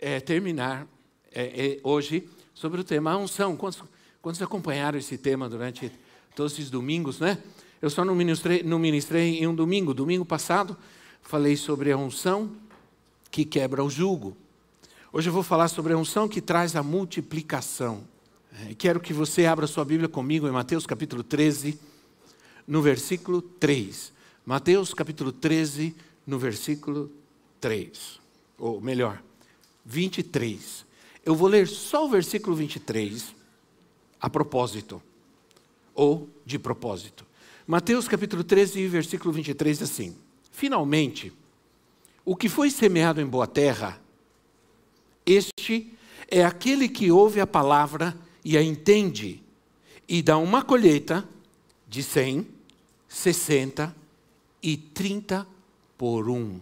é, 0.00 0.20
terminar 0.20 0.86
é, 1.32 1.44
é, 1.44 1.80
hoje 1.82 2.28
sobre 2.54 2.80
o 2.80 2.84
tema 2.84 3.16
unção. 3.16 3.56
Quantos, 3.56 3.82
quantos 4.22 4.40
acompanharam 4.42 4.98
esse 4.98 5.18
tema 5.18 5.48
durante 5.48 5.90
todos 6.34 6.52
esses 6.52 6.70
domingos, 6.70 7.20
né? 7.20 7.38
Eu 7.80 7.90
só 7.90 8.04
não 8.04 8.14
ministrei, 8.14 8.62
não 8.62 8.78
ministrei 8.78 9.38
em 9.38 9.46
um 9.46 9.54
domingo. 9.54 9.92
Domingo 9.92 10.24
passado 10.24 10.76
falei 11.22 11.56
sobre 11.56 11.92
a 11.92 11.96
unção 11.96 12.50
que 13.30 13.44
quebra 13.44 13.84
o 13.84 13.90
jugo. 13.90 14.36
Hoje 15.12 15.28
eu 15.28 15.32
vou 15.32 15.42
falar 15.42 15.68
sobre 15.68 15.92
a 15.92 15.96
unção 15.98 16.28
que 16.28 16.40
traz 16.40 16.76
a 16.76 16.82
multiplicação. 16.82 18.04
É, 18.62 18.74
quero 18.74 19.00
que 19.00 19.12
você 19.12 19.44
abra 19.44 19.66
sua 19.66 19.84
Bíblia 19.84 20.08
comigo 20.08 20.48
em 20.48 20.50
Mateus 20.50 20.86
capítulo 20.86 21.22
13, 21.22 21.78
no 22.66 22.80
versículo 22.80 23.42
3. 23.42 24.12
Mateus 24.44 24.94
capítulo 24.94 25.32
13, 25.32 25.94
no 26.26 26.38
versículo 26.38 27.10
3. 27.60 28.20
Ou 28.58 28.80
melhor, 28.80 29.22
23. 29.86 30.84
Eu 31.24 31.34
vou 31.34 31.48
ler 31.48 31.68
só 31.68 32.04
o 32.04 32.08
versículo 32.10 32.56
23 32.56 33.34
a 34.20 34.28
propósito, 34.28 35.00
ou 35.94 36.28
de 36.44 36.58
propósito. 36.58 37.24
Mateus 37.66 38.08
capítulo 38.08 38.42
13, 38.42 38.86
versículo 38.88 39.32
23 39.32 39.82
assim: 39.82 40.16
Finalmente, 40.50 41.32
o 42.24 42.34
que 42.34 42.48
foi 42.48 42.70
semeado 42.70 43.20
em 43.20 43.26
boa 43.26 43.46
terra, 43.46 44.00
este 45.24 45.92
é 46.28 46.44
aquele 46.44 46.88
que 46.88 47.10
ouve 47.10 47.40
a 47.40 47.46
palavra 47.46 48.16
e 48.44 48.56
a 48.56 48.62
entende, 48.62 49.42
e 50.08 50.22
dá 50.22 50.36
uma 50.38 50.62
colheita 50.62 51.28
de 51.88 52.02
100, 52.02 52.46
60 53.08 53.94
e 54.62 54.76
30 54.76 55.46
por 55.96 56.28
um. 56.28 56.58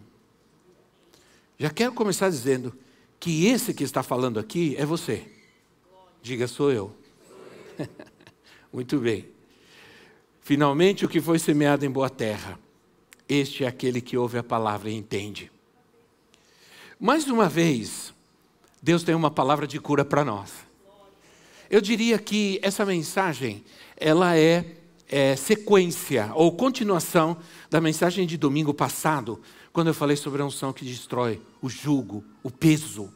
Já 1.59 1.71
quero 1.71 1.93
começar 1.93 2.29
dizendo 2.29 2.77
que 3.25 3.47
esse 3.47 3.73
que 3.73 3.83
está 3.83 4.03
falando 4.03 4.39
aqui 4.39 4.77
é 4.77 4.85
você. 4.85 5.25
Diga, 6.21 6.47
sou 6.47 6.71
eu. 6.71 6.95
Muito 8.71 8.99
bem. 8.99 9.25
Finalmente, 10.43 11.07
o 11.07 11.09
que 11.09 11.23
foi 11.23 11.39
semeado 11.39 11.87
em 11.87 11.91
boa 11.91 12.11
terra, 12.11 12.59
este 13.27 13.65
é 13.65 13.67
aquele 13.67 14.03
que 14.03 14.15
ouve 14.15 14.37
a 14.37 14.43
palavra 14.43 14.91
e 14.91 14.95
entende. 14.95 15.51
Mais 17.01 17.27
uma 17.27 17.49
vez, 17.49 18.13
Deus 18.83 19.03
tem 19.03 19.15
uma 19.15 19.31
palavra 19.31 19.67
de 19.67 19.81
cura 19.81 20.05
para 20.05 20.23
nós. 20.23 20.53
Eu 21.71 21.81
diria 21.81 22.19
que 22.19 22.61
essa 22.63 22.85
mensagem, 22.85 23.65
ela 23.97 24.37
é, 24.37 24.77
é 25.09 25.35
sequência 25.35 26.31
ou 26.35 26.53
continuação 26.53 27.39
da 27.71 27.81
mensagem 27.81 28.27
de 28.27 28.37
domingo 28.37 28.75
passado, 28.75 29.41
quando 29.75 29.89
eu 29.89 29.95
falei 29.95 30.17
sobre 30.17 30.41
a 30.41 30.45
unção 30.45 30.73
que 30.73 30.85
destrói 30.85 31.43
o 31.61 31.69
jugo, 31.69 32.25
o 32.45 32.51
peso, 32.51 33.13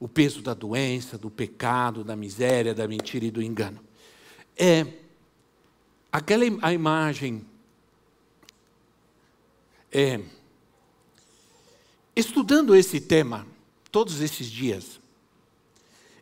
o 0.00 0.08
peso 0.08 0.40
da 0.40 0.54
doença, 0.54 1.18
do 1.18 1.28
pecado, 1.28 2.02
da 2.02 2.16
miséria, 2.16 2.74
da 2.74 2.88
mentira 2.88 3.26
e 3.26 3.30
do 3.30 3.42
engano. 3.42 3.78
É 4.56 4.86
aquela 6.10 6.44
a 6.62 6.72
imagem 6.72 7.44
é, 9.92 10.22
estudando 12.16 12.74
esse 12.74 12.98
tema 12.98 13.46
todos 13.92 14.22
esses 14.22 14.50
dias, 14.50 14.98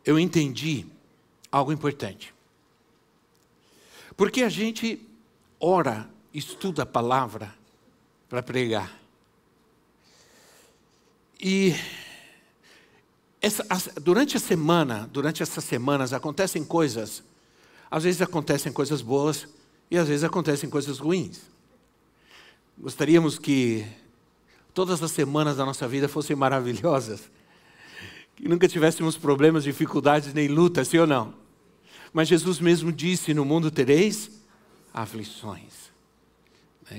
eu 0.05 0.19
entendi 0.19 0.87
algo 1.53 1.73
importante. 1.73 2.35
Porque 4.17 4.43
a 4.43 4.49
gente 4.49 5.01
ora, 5.61 6.11
estuda 6.35 6.83
a 6.83 6.87
palavra 6.87 7.55
para 8.29 8.43
pregar. 8.43 9.06
E 11.41 11.75
essa, 13.41 13.65
durante 14.01 14.37
a 14.37 14.41
semana, 14.41 15.09
durante 15.13 15.43
essas 15.43 15.65
semanas, 15.65 16.13
acontecem 16.13 16.65
coisas. 16.65 17.23
Às 17.91 18.05
vezes 18.05 18.23
acontecem 18.23 18.73
coisas 18.73 19.03
boas 19.03 19.47
e 19.91 19.97
às 19.97 20.09
vezes 20.09 20.25
acontecem 20.25 20.69
coisas 20.69 20.99
ruins. 20.99 21.43
Gostaríamos 22.79 23.39
que 23.39 23.87
todas 24.75 25.03
as 25.03 25.11
semanas 25.11 25.57
da 25.57 25.65
nossa 25.65 25.87
vida 25.87 26.09
fossem 26.09 26.35
maravilhosas, 26.35 27.31
que 28.35 28.49
nunca 28.49 28.69
tivéssemos 28.69 29.17
problemas, 29.17 29.65
dificuldades 29.65 30.35
nem 30.35 30.49
lutas, 30.49 30.89
sim 30.89 30.99
ou 30.99 31.07
não? 31.07 31.35
Mas 32.13 32.29
Jesus 32.29 32.61
mesmo 32.61 32.93
disse: 32.93 33.33
No 33.33 33.45
mundo 33.45 33.71
tereis 33.71 34.31
aflições. 34.93 35.87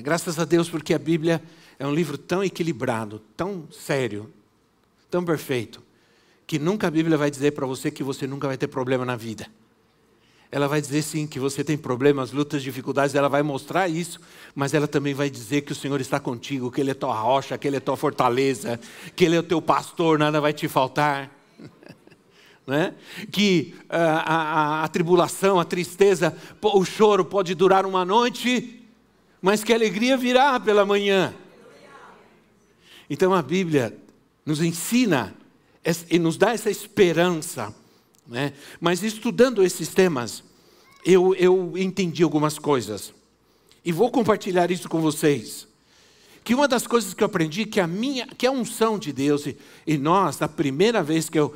Graças 0.02 0.38
a 0.40 0.46
Deus, 0.46 0.70
porque 0.70 0.94
a 0.94 1.00
Bíblia 1.00 1.42
é 1.80 1.86
um 1.86 1.94
livro 1.94 2.18
tão 2.18 2.44
equilibrado, 2.44 3.22
tão 3.36 3.68
sério, 3.72 4.32
tão 5.10 5.24
perfeito, 5.24 5.82
que 6.46 6.58
nunca 6.58 6.88
a 6.88 6.92
Bíblia 6.92 7.18
vai 7.18 7.30
dizer 7.30 7.52
para 7.52 7.66
você 7.66 7.92
que 7.92 8.04
você 8.04 8.26
nunca 8.26 8.48
vai 8.48 8.58
ter 8.58 8.68
problema 8.68 9.06
na 9.06 9.16
vida. 9.16 9.48
Ela 10.50 10.68
vai 10.68 10.80
dizer 10.80 11.02
sim 11.02 11.28
que 11.28 11.40
você 11.40 11.62
tem 11.62 11.78
problemas, 11.78 12.32
lutas, 12.32 12.64
dificuldades, 12.64 13.16
ela 13.16 13.28
vai 13.28 13.44
mostrar 13.44 13.90
isso, 13.90 14.20
mas 14.56 14.74
ela 14.74 14.88
também 14.88 15.14
vai 15.14 15.30
dizer 15.30 15.62
que 15.62 15.74
o 15.74 15.76
Senhor 15.76 16.00
está 16.00 16.20
contigo, 16.22 16.72
que 16.72 16.80
Ele 16.80 16.92
é 16.92 16.94
tua 16.94 17.14
rocha, 17.14 17.58
que 17.58 17.68
Ele 17.68 17.78
é 17.78 17.82
tua 17.82 17.98
fortaleza, 17.98 18.80
que 19.14 19.26
Ele 19.26 19.36
é 19.36 19.40
o 19.40 19.44
teu 19.44 19.62
pastor, 19.62 20.18
nada 20.18 20.40
vai 20.40 20.54
te 20.54 20.70
faltar. 20.70 21.30
né? 22.66 22.96
Que 23.30 23.76
uh, 23.84 23.88
a, 23.90 24.82
a, 24.82 24.84
a 24.86 24.88
tribulação, 24.88 25.60
a 25.60 25.66
tristeza, 25.66 26.36
o 26.62 26.86
choro 26.86 27.26
pode 27.26 27.54
durar 27.54 27.86
uma 27.86 28.06
noite, 28.06 28.88
mas 29.42 29.66
que 29.66 29.74
a 29.74 29.76
alegria 29.76 30.16
virá 30.16 30.58
pela 30.62 30.86
manhã. 30.86 31.36
Então 33.10 33.34
a 33.34 33.42
Bíblia 33.42 33.98
nos 34.46 34.62
ensina 34.62 35.36
e 36.10 36.20
nos 36.20 36.38
dá 36.38 36.54
essa 36.54 36.70
esperança. 36.70 37.74
Né? 38.28 38.54
Mas 38.80 39.04
estudando 39.04 39.64
esses 39.64 39.90
temas, 39.90 40.44
eu, 41.06 41.34
eu 41.36 41.78
entendi 41.78 42.24
algumas 42.24 42.60
coisas. 42.60 43.14
E 43.84 43.92
vou 43.92 44.12
compartilhar 44.12 44.70
isso 44.70 44.90
com 44.90 45.00
vocês. 45.00 45.68
Que 46.44 46.54
uma 46.54 46.68
das 46.68 46.88
coisas 46.88 47.14
que 47.14 47.24
eu 47.24 47.26
aprendi, 47.26 47.66
que 47.66 47.80
a 47.80 47.88
minha, 47.88 48.28
que 48.28 48.46
a 48.46 48.52
unção 48.52 48.98
de 48.98 49.12
Deus, 49.14 49.46
e, 49.46 49.58
e 49.86 49.98
nós, 49.98 50.40
na 50.40 50.48
primeira 50.48 51.04
vez 51.04 51.30
que 51.30 51.40
eu 51.40 51.54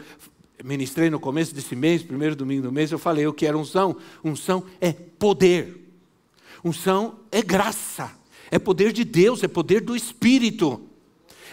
ministrei 0.64 1.10
no 1.10 1.20
começo 1.20 1.56
desse 1.56 1.76
mês, 1.76 2.04
primeiro 2.04 2.36
domingo 2.36 2.64
do 2.64 2.72
mês, 2.72 2.92
eu 2.92 3.00
falei 3.00 3.26
o 3.28 3.34
que 3.34 3.46
era 3.46 3.58
unção. 3.58 3.98
Unção 4.24 4.64
é 4.80 4.92
poder. 4.92 5.94
Unção 6.64 7.20
é 7.32 7.42
graça. 7.42 8.12
É 8.50 8.60
poder 8.60 8.92
de 8.92 9.04
Deus, 9.04 9.44
é 9.44 9.48
poder 9.48 9.82
do 9.82 9.96
Espírito. 9.96 10.82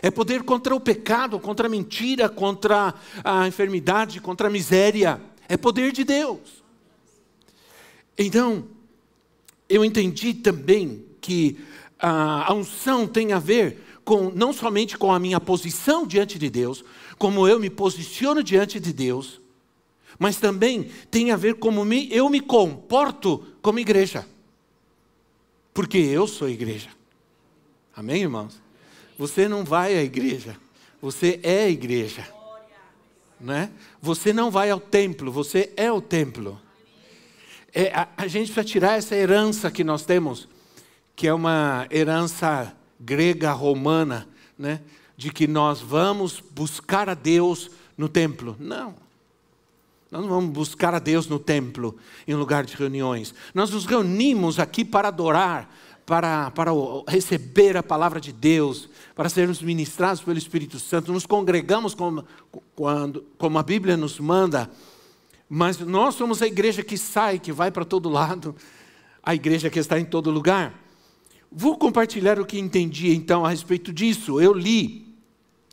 É 0.01 0.11
poder 0.11 0.43
contra 0.43 0.75
o 0.75 0.81
pecado, 0.81 1.39
contra 1.39 1.67
a 1.67 1.71
mentira, 1.71 2.29
contra 2.29 2.95
a 3.25 3.49
enfermidade, 3.49 4.21
contra 4.21 4.49
a 4.49 4.51
miséria. 4.51 5.21
É 5.49 5.57
poder 5.57 5.93
de 5.93 6.05
Deus. 6.05 6.63
Então, 8.17 8.67
eu 9.69 9.85
entendi 9.85 10.35
também 10.35 11.05
que 11.21 11.59
a 11.99 12.53
unção 12.55 13.07
tem 13.07 13.33
a 13.33 13.39
ver 13.39 13.85
com 14.05 14.31
não 14.31 14.53
somente 14.53 14.97
com 14.97 15.13
a 15.13 15.19
minha 15.19 15.39
posição 15.39 16.07
diante 16.07 16.39
de 16.39 16.49
Deus, 16.49 16.85
como 17.19 17.47
eu 17.47 17.61
me 17.61 17.69
posiciono 17.69 18.43
diante 18.43 18.81
de 18.81 18.93
Deus, 18.93 19.41
mas 20.19 20.39
também 20.39 20.91
tem 21.11 21.31
a 21.31 21.37
ver 21.37 21.57
como 21.57 21.85
eu 22.11 22.29
me 22.31 22.41
comporto 22.41 23.45
como 23.61 23.79
igreja. 23.79 24.27
Porque 25.75 25.99
eu 25.99 26.27
sou 26.27 26.49
igreja. 26.49 26.89
Amém, 27.95 28.23
irmãos? 28.23 28.61
Você 29.19 29.49
não 29.49 29.65
vai 29.65 29.99
à 29.99 30.03
igreja, 30.03 30.57
você 31.03 31.41
é 31.43 31.65
a 31.65 31.69
igreja. 31.69 32.27
Né? 33.41 33.71
Você 34.01 34.33
não 34.33 34.51
vai 34.51 34.71
ao 34.71 34.81
templo, 34.81 35.31
você 35.31 35.73
é 35.77 35.91
o 35.91 36.01
templo. 36.01 36.61
É, 37.75 37.93
a, 37.93 38.09
a 38.17 38.27
gente 38.29 38.53
precisa 38.53 38.65
tirar 38.65 38.97
essa 38.97 39.15
herança 39.15 39.71
que 39.71 39.83
nós 39.83 40.05
temos, 40.05 40.49
que 41.17 41.27
é 41.27 41.35
uma 41.35 41.87
herança 41.91 42.75
grega 42.99 43.53
romana, 43.53 44.29
né? 44.57 44.81
de 45.17 45.31
que 45.33 45.49
nós 45.49 45.81
vamos 45.81 46.41
buscar 46.41 47.09
a 47.09 47.15
Deus 47.15 47.71
no 47.97 48.09
templo. 48.09 48.57
Não. 48.59 48.95
Nós 50.11 50.23
não 50.23 50.29
vamos 50.29 50.51
buscar 50.51 50.95
a 50.95 50.99
Deus 50.99 51.27
no 51.27 51.39
templo, 51.39 51.97
em 52.27 52.35
lugar 52.35 52.65
de 52.65 52.75
reuniões. 52.75 53.35
Nós 53.53 53.71
nos 53.71 53.85
reunimos 53.85 54.59
aqui 54.59 54.85
para 54.85 55.09
adorar, 55.09 55.71
para, 56.09 56.51
para 56.53 56.71
receber 57.07 57.77
a 57.77 57.83
palavra 57.83 58.19
de 58.19 58.33
Deus, 58.33 58.89
para 59.15 59.29
sermos 59.29 59.61
ministrados 59.61 60.23
pelo 60.23 60.39
Espírito 60.39 60.79
Santo, 60.79 61.13
nos 61.13 61.27
congregamos 61.27 61.95
como, 61.95 62.25
quando, 62.75 63.27
como 63.37 63.59
a 63.59 63.63
Bíblia 63.63 63.95
nos 63.95 64.19
manda, 64.19 64.71
mas 65.51 65.79
nós 65.81 66.15
somos 66.15 66.41
a 66.41 66.47
igreja 66.47 66.83
que 66.83 66.97
sai, 66.97 67.39
que 67.39 67.53
vai 67.53 67.71
para 67.71 67.85
todo 67.85 68.09
lado, 68.09 68.57
a 69.23 69.35
igreja 69.35 69.69
que 69.69 69.79
está 69.79 70.01
em 70.01 70.05
todo 70.07 70.31
lugar. 70.31 70.83
Vou 71.53 71.77
compartilhar 71.77 72.41
o 72.41 72.47
que 72.47 72.59
entendi 72.59 73.15
então 73.15 73.45
a 73.45 73.51
respeito 73.51 73.93
disso. 73.93 74.41
Eu 74.41 74.55
li 74.55 75.15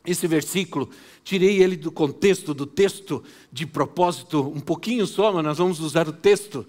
esse 0.04 0.26
versículo, 0.26 0.90
tirei 1.24 1.62
ele 1.62 1.76
do 1.76 1.90
contexto 1.90 2.52
do 2.52 2.66
texto 2.66 3.24
de 3.50 3.64
propósito, 3.64 4.42
um 4.42 4.60
pouquinho 4.60 5.06
só, 5.06 5.32
mas 5.32 5.42
nós 5.42 5.56
vamos 5.56 5.80
usar 5.80 6.06
o 6.06 6.12
texto, 6.12 6.66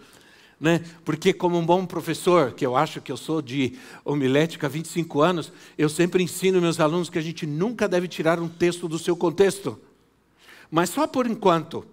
né? 0.60 0.84
Porque 1.06 1.34
como 1.34 1.58
um 1.58 1.66
bom 1.66 1.86
professor, 1.86 2.52
que 2.52 2.66
eu 2.66 2.76
acho 2.76 3.00
que 3.02 3.12
eu 3.12 3.18
sou 3.18 3.42
de 3.42 3.78
homilética 4.04 4.68
há 4.68 4.70
25 4.70 5.22
anos, 5.22 5.52
eu 5.78 5.88
sempre 5.88 6.24
ensino 6.24 6.62
meus 6.62 6.80
alunos 6.80 7.10
que 7.10 7.20
a 7.20 7.22
gente 7.22 7.46
nunca 7.46 7.88
deve 7.88 8.08
tirar 8.08 8.40
um 8.40 8.48
texto 8.50 8.88
do 8.88 8.98
seu 8.98 9.16
contexto. 9.16 9.80
Mas 10.70 10.90
só 10.90 11.06
por 11.06 11.28
enquanto, 11.28 11.86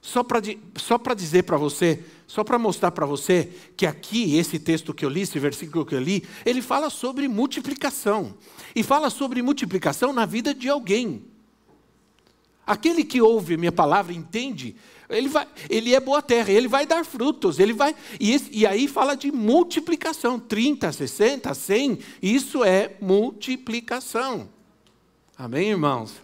só 0.00 0.22
para 0.22 0.40
só 0.76 0.98
dizer 1.14 1.42
para 1.44 1.56
você, 1.56 2.02
só 2.26 2.42
para 2.42 2.58
mostrar 2.58 2.90
para 2.90 3.06
você 3.06 3.50
que 3.76 3.86
aqui, 3.86 4.36
esse 4.36 4.58
texto 4.58 4.94
que 4.94 5.04
eu 5.04 5.08
li, 5.08 5.22
esse 5.22 5.38
versículo 5.38 5.84
que 5.84 5.94
eu 5.94 6.00
li, 6.00 6.24
ele 6.44 6.62
fala 6.62 6.90
sobre 6.90 7.28
multiplicação. 7.28 8.34
E 8.74 8.82
fala 8.82 9.10
sobre 9.10 9.42
multiplicação 9.42 10.12
na 10.12 10.26
vida 10.26 10.54
de 10.54 10.68
alguém. 10.68 11.24
Aquele 12.66 13.04
que 13.04 13.20
ouve 13.20 13.56
minha 13.56 13.70
palavra 13.70 14.12
entende, 14.12 14.74
ele, 15.08 15.28
vai, 15.28 15.46
ele 15.70 15.94
é 15.94 16.00
boa 16.00 16.20
terra, 16.20 16.50
ele 16.50 16.68
vai 16.68 16.86
dar 16.86 17.04
frutos, 17.04 17.58
ele 17.58 17.72
vai. 17.72 17.94
E, 18.18 18.36
e 18.50 18.66
aí 18.66 18.88
fala 18.88 19.14
de 19.14 19.30
multiplicação: 19.30 20.38
30, 20.38 20.92
60, 20.92 21.54
100, 21.54 21.98
isso 22.22 22.64
é 22.64 22.96
multiplicação. 23.00 24.48
Amém, 25.38 25.70
irmãos? 25.70 26.14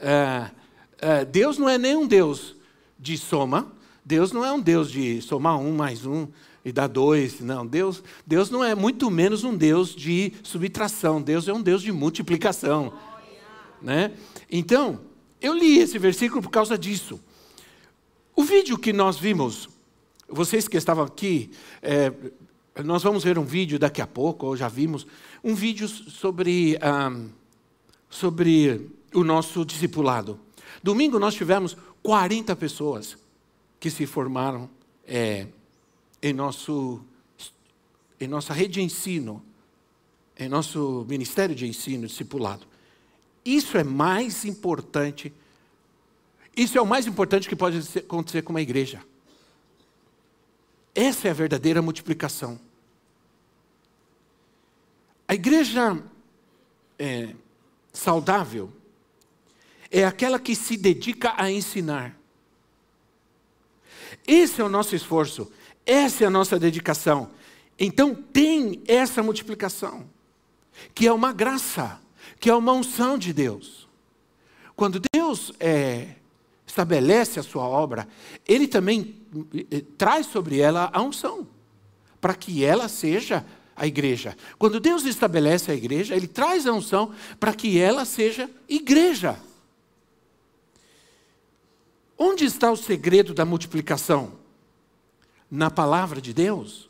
É, 0.00 0.50
é, 0.98 1.24
Deus 1.24 1.58
não 1.58 1.68
é 1.68 1.78
nem 1.78 1.96
um 1.96 2.06
Deus 2.06 2.56
de 2.98 3.16
soma. 3.16 3.72
Deus 4.04 4.32
não 4.32 4.44
é 4.44 4.50
um 4.50 4.60
Deus 4.60 4.90
de 4.90 5.20
somar 5.22 5.58
um 5.58 5.72
mais 5.72 6.04
um 6.04 6.26
e 6.64 6.72
dar 6.72 6.88
dois. 6.88 7.40
Não, 7.40 7.66
Deus, 7.66 8.02
Deus 8.26 8.50
não 8.50 8.64
é 8.64 8.74
muito 8.74 9.10
menos 9.10 9.44
um 9.44 9.56
Deus 9.56 9.94
de 9.94 10.32
subtração. 10.42 11.22
Deus 11.22 11.46
é 11.46 11.52
um 11.52 11.62
Deus 11.62 11.82
de 11.82 11.92
multiplicação. 11.92 12.92
Né? 13.80 14.12
Então, 14.50 15.00
eu 15.40 15.54
li 15.54 15.78
esse 15.78 15.98
versículo 15.98 16.42
por 16.42 16.50
causa 16.50 16.76
disso. 16.76 17.20
O 18.40 18.42
vídeo 18.42 18.78
que 18.78 18.90
nós 18.90 19.18
vimos, 19.18 19.68
vocês 20.26 20.66
que 20.66 20.78
estavam 20.78 21.04
aqui, 21.04 21.50
é, 21.82 22.10
nós 22.82 23.02
vamos 23.02 23.22
ver 23.22 23.38
um 23.38 23.44
vídeo 23.44 23.78
daqui 23.78 24.00
a 24.00 24.06
pouco, 24.06 24.46
ou 24.46 24.56
já 24.56 24.66
vimos, 24.66 25.06
um 25.44 25.54
vídeo 25.54 25.86
sobre, 25.86 26.78
sobre 28.08 28.88
o 29.12 29.22
nosso 29.22 29.62
discipulado. 29.62 30.40
Domingo 30.82 31.18
nós 31.18 31.34
tivemos 31.34 31.76
40 32.02 32.56
pessoas 32.56 33.18
que 33.78 33.90
se 33.90 34.06
formaram 34.06 34.70
é, 35.06 35.46
em, 36.22 36.32
nosso, 36.32 37.02
em 38.18 38.26
nossa 38.26 38.54
rede 38.54 38.72
de 38.72 38.80
ensino, 38.80 39.44
em 40.38 40.48
nosso 40.48 41.04
ministério 41.06 41.54
de 41.54 41.68
ensino, 41.68 42.06
discipulado. 42.06 42.66
Isso 43.44 43.76
é 43.76 43.84
mais 43.84 44.46
importante, 44.46 45.30
isso 46.56 46.76
é 46.76 46.80
o 46.80 46.86
mais 46.86 47.06
importante 47.06 47.48
que 47.48 47.56
pode 47.56 47.78
acontecer 47.98 48.42
com 48.42 48.52
uma 48.52 48.60
igreja. 48.60 49.02
Essa 50.94 51.28
é 51.28 51.30
a 51.30 51.34
verdadeira 51.34 51.80
multiplicação. 51.80 52.60
A 55.26 55.34
igreja 55.34 56.02
é, 56.98 57.34
saudável 57.92 58.72
é 59.90 60.04
aquela 60.04 60.38
que 60.38 60.54
se 60.54 60.76
dedica 60.76 61.34
a 61.36 61.50
ensinar. 61.50 62.16
Esse 64.26 64.60
é 64.60 64.64
o 64.64 64.68
nosso 64.68 64.94
esforço, 64.94 65.50
essa 65.86 66.24
é 66.24 66.26
a 66.26 66.30
nossa 66.30 66.58
dedicação. 66.58 67.30
Então, 67.78 68.14
tem 68.14 68.82
essa 68.86 69.22
multiplicação, 69.22 70.08
que 70.94 71.06
é 71.06 71.12
uma 71.12 71.32
graça, 71.32 72.00
que 72.38 72.50
é 72.50 72.54
uma 72.54 72.72
unção 72.72 73.16
de 73.16 73.32
Deus. 73.32 73.88
Quando 74.76 75.00
Deus 75.14 75.52
é, 75.58 76.16
estabelece 76.70 77.38
a 77.38 77.42
sua 77.42 77.64
obra, 77.64 78.08
Ele 78.46 78.66
também 78.66 79.16
é, 79.70 79.82
traz 79.98 80.26
sobre 80.26 80.60
ela 80.60 80.88
a 80.92 81.02
unção, 81.02 81.46
para 82.20 82.34
que 82.34 82.64
ela 82.64 82.88
seja 82.88 83.44
a 83.76 83.86
igreja. 83.86 84.36
Quando 84.58 84.80
Deus 84.80 85.04
estabelece 85.04 85.70
a 85.70 85.74
igreja, 85.74 86.14
Ele 86.14 86.28
traz 86.28 86.66
a 86.66 86.72
unção 86.72 87.12
para 87.38 87.52
que 87.52 87.78
ela 87.78 88.04
seja 88.04 88.48
igreja. 88.68 89.38
Onde 92.16 92.44
está 92.44 92.70
o 92.70 92.76
segredo 92.76 93.34
da 93.34 93.44
multiplicação? 93.44 94.38
Na 95.50 95.70
palavra 95.70 96.20
de 96.20 96.32
Deus? 96.32 96.88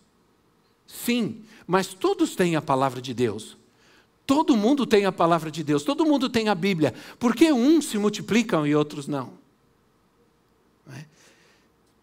Sim, 0.87 1.43
mas 1.67 1.94
todos 1.94 2.35
têm 2.35 2.56
a 2.56 2.61
palavra 2.61 3.00
de 3.00 3.15
Deus. 3.15 3.56
Todo 4.26 4.56
mundo 4.56 4.85
tem 4.85 5.06
a 5.06 5.12
palavra 5.12 5.50
de 5.50 5.65
Deus, 5.65 5.83
todo 5.83 6.05
mundo 6.05 6.29
tem 6.29 6.49
a 6.49 6.55
Bíblia. 6.55 6.94
Por 7.19 7.35
que 7.35 7.50
uns 7.53 7.87
se 7.87 7.97
multiplicam 7.97 8.67
e 8.67 8.75
outros 8.75 9.09
não? 9.09 9.39
É? 10.96 11.04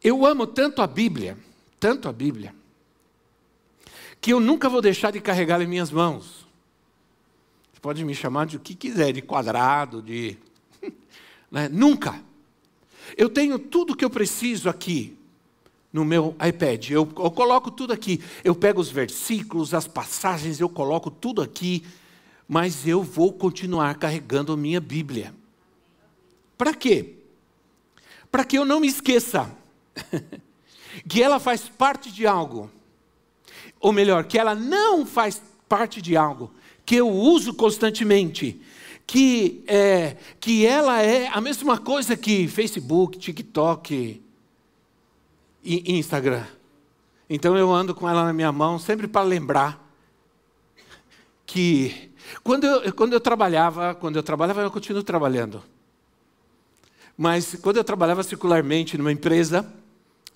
Eu 0.03 0.25
amo 0.25 0.45
tanto 0.45 0.81
a 0.81 0.87
Bíblia, 0.87 1.37
tanto 1.79 2.07
a 2.07 2.13
Bíblia, 2.13 2.53
que 4.21 4.31
eu 4.31 4.39
nunca 4.39 4.69
vou 4.69 4.81
deixar 4.81 5.11
de 5.11 5.19
carregá-la 5.19 5.63
em 5.63 5.67
minhas 5.67 5.91
mãos. 5.91 6.47
Você 7.71 7.79
pode 7.81 8.03
me 8.03 8.15
chamar 8.15 8.45
de 8.45 8.57
o 8.57 8.59
que 8.59 8.73
quiser, 8.73 9.13
de 9.13 9.21
quadrado, 9.21 10.01
de. 10.01 10.37
Né? 11.49 11.69
Nunca. 11.69 12.21
Eu 13.15 13.29
tenho 13.29 13.57
tudo 13.57 13.95
que 13.95 14.03
eu 14.03 14.09
preciso 14.09 14.67
aqui 14.67 15.17
no 15.93 16.03
meu 16.03 16.35
iPad. 16.45 16.89
Eu, 16.89 17.07
eu, 17.17 17.31
coloco 17.31 17.71
tudo 17.71 17.93
aqui. 17.93 18.21
Eu 18.43 18.53
pego 18.53 18.81
os 18.81 18.89
versículos, 18.89 19.73
as 19.73 19.87
passagens, 19.87 20.59
eu 20.59 20.67
coloco 20.67 21.09
tudo 21.09 21.41
aqui. 21.41 21.83
Mas 22.47 22.87
eu 22.87 23.01
vou 23.01 23.31
continuar 23.31 23.95
carregando 23.95 24.51
a 24.51 24.57
minha 24.57 24.81
Bíblia. 24.81 25.33
Para 26.57 26.73
quê? 26.73 27.16
Para 28.31 28.44
que 28.44 28.57
eu 28.57 28.65
não 28.65 28.79
me 28.79 28.88
esqueça 28.88 29.50
que 31.07 31.21
ela 31.21 31.39
faz 31.39 31.69
parte 31.69 32.12
de 32.12 32.27
algo. 32.27 32.69
Ou 33.79 33.91
melhor, 33.91 34.25
que 34.25 34.38
ela 34.38 34.56
não 34.56 35.06
faz 35.06 35.41
parte 35.68 36.01
de 36.01 36.15
algo 36.15 36.51
que 36.85 36.95
eu 36.95 37.09
uso 37.09 37.53
constantemente 37.53 38.62
que, 39.06 39.63
é, 39.68 40.15
que 40.39 40.65
ela 40.65 41.01
é 41.01 41.27
a 41.27 41.41
mesma 41.41 41.77
coisa 41.77 42.16
que 42.16 42.47
Facebook, 42.47 43.19
TikTok 43.19 44.21
e 45.63 45.97
Instagram. 45.97 46.45
Então 47.30 47.57
eu 47.57 47.73
ando 47.73 47.94
com 47.94 48.07
ela 48.07 48.23
na 48.23 48.31
minha 48.31 48.51
mão 48.54 48.80
sempre 48.80 49.07
para 49.07 49.21
lembrar 49.23 49.85
que 51.45 52.11
quando 52.44 52.66
eu, 52.66 52.94
quando 52.94 53.13
eu 53.13 53.19
trabalhava, 53.19 53.94
quando 53.95 54.16
eu 54.16 54.23
trabalhava, 54.23 54.61
eu 54.61 54.71
continuo 54.71 55.04
trabalhando. 55.04 55.61
Mas 57.18 57.56
quando 57.62 57.78
eu 57.78 57.83
trabalhava 57.83 58.21
circularmente 58.24 58.97
numa 58.97 59.12
empresa, 59.12 59.68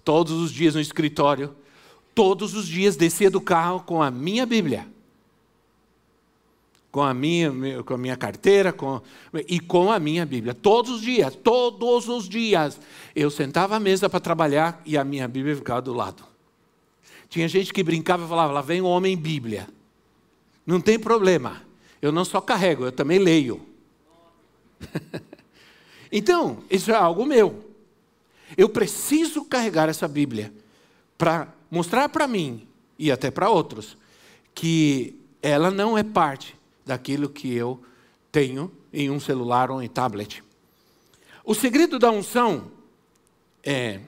todos 0.03 0.33
os 0.33 0.51
dias 0.51 0.73
no 0.73 0.81
escritório, 0.81 1.55
todos 2.15 2.55
os 2.55 2.67
dias 2.67 2.95
descia 2.95 3.29
do 3.29 3.39
carro 3.39 3.81
com 3.81 4.01
a 4.01 4.09
minha 4.09 4.45
Bíblia 4.45 4.87
com 6.91 7.01
a 7.01 7.13
minha, 7.13 7.51
com 7.83 7.93
a 7.93 7.97
minha 7.97 8.17
carteira 8.17 8.73
com, 8.73 9.01
e 9.47 9.59
com 9.59 9.91
a 9.91 9.97
minha 9.97 10.25
Bíblia. 10.25 10.53
Todos 10.53 10.91
os 10.91 11.01
dias, 11.01 11.33
todos 11.35 12.09
os 12.09 12.27
dias. 12.27 12.79
Eu 13.15 13.31
sentava 13.31 13.77
à 13.77 13.79
mesa 13.79 14.09
para 14.09 14.19
trabalhar 14.19 14.81
e 14.85 14.97
a 14.97 15.03
minha 15.03 15.27
Bíblia 15.27 15.55
ficava 15.55 15.81
do 15.81 15.93
lado. 15.93 16.23
Tinha 17.29 17.47
gente 17.47 17.71
que 17.71 17.81
brincava 17.81 18.25
e 18.25 18.27
falava: 18.27 18.51
lá 18.51 18.61
vem 18.61 18.81
o 18.81 18.85
homem 18.85 19.15
Bíblia. 19.15 19.69
Não 20.65 20.81
tem 20.81 20.99
problema. 20.99 21.61
Eu 22.01 22.11
não 22.11 22.25
só 22.25 22.41
carrego, 22.41 22.83
eu 22.83 22.91
também 22.91 23.19
leio. 23.19 23.61
então, 26.11 26.63
isso 26.69 26.91
é 26.91 26.95
algo 26.95 27.25
meu. 27.25 27.71
Eu 28.57 28.67
preciso 28.67 29.45
carregar 29.45 29.87
essa 29.87 30.07
Bíblia 30.07 30.53
para 31.17 31.47
mostrar 31.69 32.09
para 32.09 32.27
mim 32.27 32.67
e 32.99 33.11
até 33.11 33.31
para 33.31 33.49
outros 33.49 33.97
que 34.53 35.15
ela 35.41 35.71
não 35.71 35.97
é 35.97 36.03
parte 36.03 36.55
daquilo 36.85 37.29
que 37.29 37.53
eu 37.53 37.81
tenho 38.31 38.71
em 38.91 39.09
um 39.09 39.19
celular 39.19 39.71
ou 39.71 39.81
em 39.81 39.87
tablet. 39.87 40.43
O 41.43 41.55
segredo 41.55 41.97
da 41.97 42.11
unção 42.11 42.71
é 43.63 44.01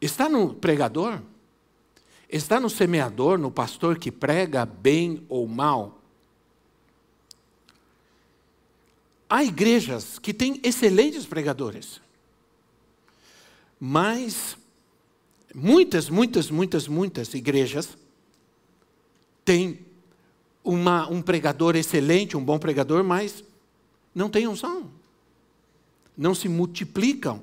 está 0.00 0.28
no 0.28 0.54
pregador? 0.54 1.20
Está 2.28 2.60
no 2.60 2.70
semeador, 2.70 3.38
no 3.38 3.50
pastor 3.50 3.98
que 3.98 4.10
prega 4.10 4.64
bem 4.64 5.24
ou 5.28 5.46
mal? 5.46 5.99
Há 9.32 9.44
igrejas 9.44 10.18
que 10.18 10.34
têm 10.34 10.60
excelentes 10.64 11.24
pregadores, 11.24 12.00
mas 13.78 14.56
muitas, 15.54 16.10
muitas, 16.10 16.50
muitas, 16.50 16.88
muitas 16.88 17.32
igrejas 17.32 17.96
têm 19.44 19.78
uma, 20.64 21.08
um 21.08 21.22
pregador 21.22 21.76
excelente, 21.76 22.36
um 22.36 22.44
bom 22.44 22.58
pregador, 22.58 23.04
mas 23.04 23.44
não 24.12 24.28
têm 24.28 24.48
unção. 24.48 24.90
Não 26.16 26.34
se 26.34 26.48
multiplicam. 26.48 27.40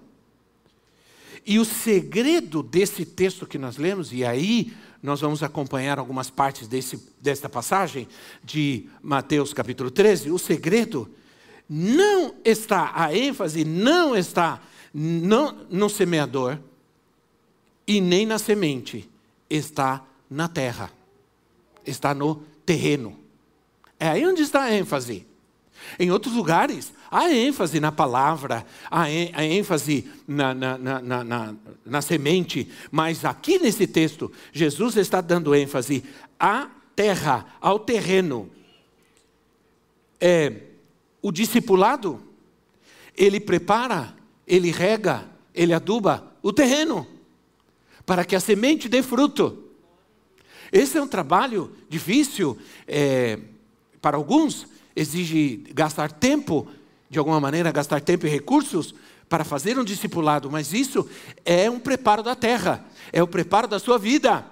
E 1.45 1.57
o 1.57 1.63
segredo 1.63 2.61
desse 2.61 3.05
texto 3.05 3.47
que 3.47 3.57
nós 3.57 3.77
lemos, 3.77 4.11
e 4.11 4.25
aí 4.25 4.73
nós 5.01 5.21
vamos 5.21 5.41
acompanhar 5.41 5.99
algumas 5.99 6.29
partes 6.29 6.67
desse, 6.67 7.01
desta 7.21 7.47
passagem 7.47 8.09
de 8.43 8.89
Mateus 9.01 9.53
capítulo 9.53 9.89
13, 9.89 10.31
o 10.31 10.37
segredo 10.37 11.09
não 11.69 12.35
está, 12.45 12.91
a 12.95 13.15
ênfase 13.15 13.65
não 13.65 14.15
está 14.15 14.61
não, 14.93 15.65
no 15.69 15.89
semeador 15.89 16.57
e 17.85 18.01
nem 18.01 18.25
na 18.25 18.37
semente, 18.37 19.09
está 19.49 20.03
na 20.29 20.47
terra, 20.47 20.91
está 21.85 22.13
no 22.13 22.43
terreno. 22.65 23.17
É 23.99 24.09
aí 24.09 24.25
onde 24.25 24.41
está 24.41 24.63
a 24.63 24.73
ênfase. 24.73 25.25
Em 25.99 26.11
outros 26.11 26.33
lugares, 26.33 26.91
há 27.09 27.31
ênfase 27.31 27.79
na 27.79 27.91
palavra, 27.91 28.65
há 28.89 29.09
ênfase 29.09 30.09
na, 30.27 30.53
na, 30.53 30.77
na, 30.77 31.55
na, 31.85 32.01
semente, 32.01 32.69
mas 32.91 33.23
aqui 33.23 33.59
nesse 33.59 33.87
texto, 33.87 34.31
Jesus 34.51 34.97
está 34.97 35.21
dando 35.21 35.55
ênfase 35.55 36.03
à 36.39 36.69
terra, 36.95 37.45
ao 37.61 37.79
terreno. 37.79 38.49
É, 40.19 40.67
o 41.21 41.31
discipulado, 41.31 42.21
ele 43.15 43.39
prepara, 43.39 44.15
ele 44.45 44.71
rega, 44.71 45.25
ele 45.53 45.73
aduba 45.73 46.31
o 46.41 46.53
terreno, 46.53 47.07
para 48.05 48.23
que 48.23 48.35
a 48.35 48.39
semente 48.39 48.87
dê 48.87 49.01
fruto. 49.01 49.65
Esse 50.71 50.97
é 50.97 51.01
um 51.01 51.07
trabalho 51.07 51.71
difícil 51.89 52.57
é, 52.87 53.39
para 54.01 54.17
alguns, 54.17 54.67
exige 54.95 55.63
gastar 55.73 56.11
tempo, 56.11 56.67
de 57.09 57.17
alguma 57.17 57.39
maneira, 57.39 57.71
gastar 57.71 58.01
tempo 58.01 58.25
e 58.25 58.29
recursos 58.29 58.93
para 59.29 59.43
fazer 59.43 59.77
um 59.77 59.83
discipulado, 59.83 60.49
mas 60.49 60.73
isso 60.73 61.07
é 61.43 61.69
um 61.69 61.79
preparo 61.79 62.23
da 62.23 62.35
terra, 62.35 62.85
é 63.11 63.21
o 63.21 63.27
preparo 63.27 63.67
da 63.67 63.79
sua 63.79 63.97
vida, 63.97 64.45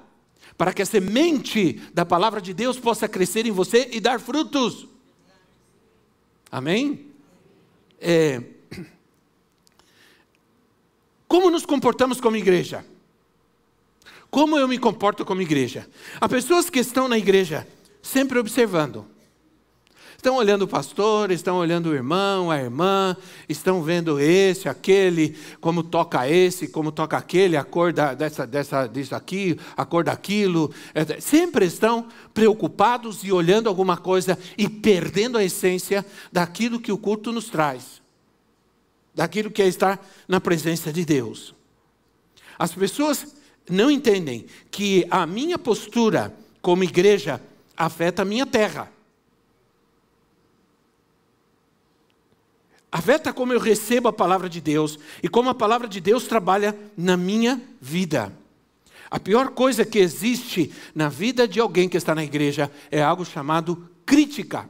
para 0.58 0.74
que 0.74 0.82
a 0.82 0.86
semente 0.86 1.82
da 1.94 2.06
palavra 2.06 2.42
de 2.42 2.54
Deus 2.54 2.80
possa 2.80 3.08
crescer 3.08 3.46
em 3.46 3.52
você 3.52 3.90
e 3.92 4.00
dar 4.00 4.20
frutos. 4.20 4.88
Amém? 6.56 7.12
É... 8.00 8.42
Como 11.28 11.52
nos 11.52 11.66
comportamos 11.66 12.22
como 12.22 12.38
igreja? 12.38 12.86
Como 14.30 14.58
eu 14.58 14.66
me 14.66 14.78
comporto 14.78 15.26
como 15.26 15.42
igreja? 15.42 15.86
Há 16.18 16.30
pessoas 16.30 16.70
que 16.70 16.80
estão 16.80 17.10
na 17.10 17.18
igreja 17.18 17.68
sempre 18.02 18.40
observando. 18.40 19.06
Estão 20.26 20.38
olhando 20.38 20.64
o 20.64 20.68
pastor, 20.68 21.30
estão 21.30 21.58
olhando 21.58 21.92
o 21.92 21.94
irmão, 21.94 22.50
a 22.50 22.60
irmã, 22.60 23.16
estão 23.48 23.84
vendo 23.84 24.20
esse, 24.20 24.68
aquele, 24.68 25.38
como 25.62 25.84
toca 25.84 26.28
esse, 26.28 26.68
como 26.68 26.92
toca 26.92 27.16
aquele, 27.16 27.56
a 27.56 27.64
cor 27.64 27.94
da, 27.94 28.16
dessa, 28.16 28.48
dessa, 28.48 28.88
disso 28.88 29.14
aqui, 29.14 29.56
a 29.78 29.86
cor 29.86 30.04
daquilo. 30.04 30.74
É, 30.96 31.22
sempre 31.22 31.68
estão 31.68 32.08
preocupados 32.34 33.24
e 33.24 33.32
olhando 33.32 33.70
alguma 33.70 33.98
coisa 33.98 34.36
e 34.58 34.68
perdendo 34.68 35.38
a 35.38 35.44
essência 35.44 36.04
daquilo 36.32 36.80
que 36.80 36.92
o 36.92 36.98
culto 36.98 37.32
nos 37.32 37.48
traz, 37.48 38.02
daquilo 39.14 39.52
que 39.52 39.62
é 39.62 39.68
estar 39.68 40.04
na 40.28 40.42
presença 40.42 40.92
de 40.92 41.06
Deus. 41.06 41.54
As 42.58 42.74
pessoas 42.74 43.36
não 43.70 43.92
entendem 43.92 44.48
que 44.72 45.06
a 45.12 45.28
minha 45.28 45.60
postura 45.60 46.34
como 46.64 46.84
igreja 46.84 47.40
afeta 47.78 48.24
a 48.24 48.26
minha 48.26 48.48
terra. 48.48 48.95
Afeta 52.96 53.34
como 53.34 53.52
eu 53.52 53.60
recebo 53.60 54.08
a 54.08 54.14
palavra 54.14 54.48
de 54.48 54.62
Deus 54.62 54.98
e 55.22 55.28
como 55.28 55.50
a 55.50 55.54
palavra 55.54 55.86
de 55.86 56.00
Deus 56.00 56.28
trabalha 56.28 56.74
na 56.96 57.18
minha 57.18 57.62
vida. 57.82 58.32
A 59.12 59.20
pior 59.20 59.50
coisa 59.50 59.84
que 59.84 60.00
existe 60.00 60.72
na 60.96 61.10
vida 61.10 61.46
de 61.46 61.60
alguém 61.60 61.90
que 61.90 61.98
está 61.98 62.16
na 62.16 62.24
igreja 62.24 62.72
é 62.90 63.04
algo 63.04 63.26
chamado 63.26 63.90
crítica. 64.06 64.70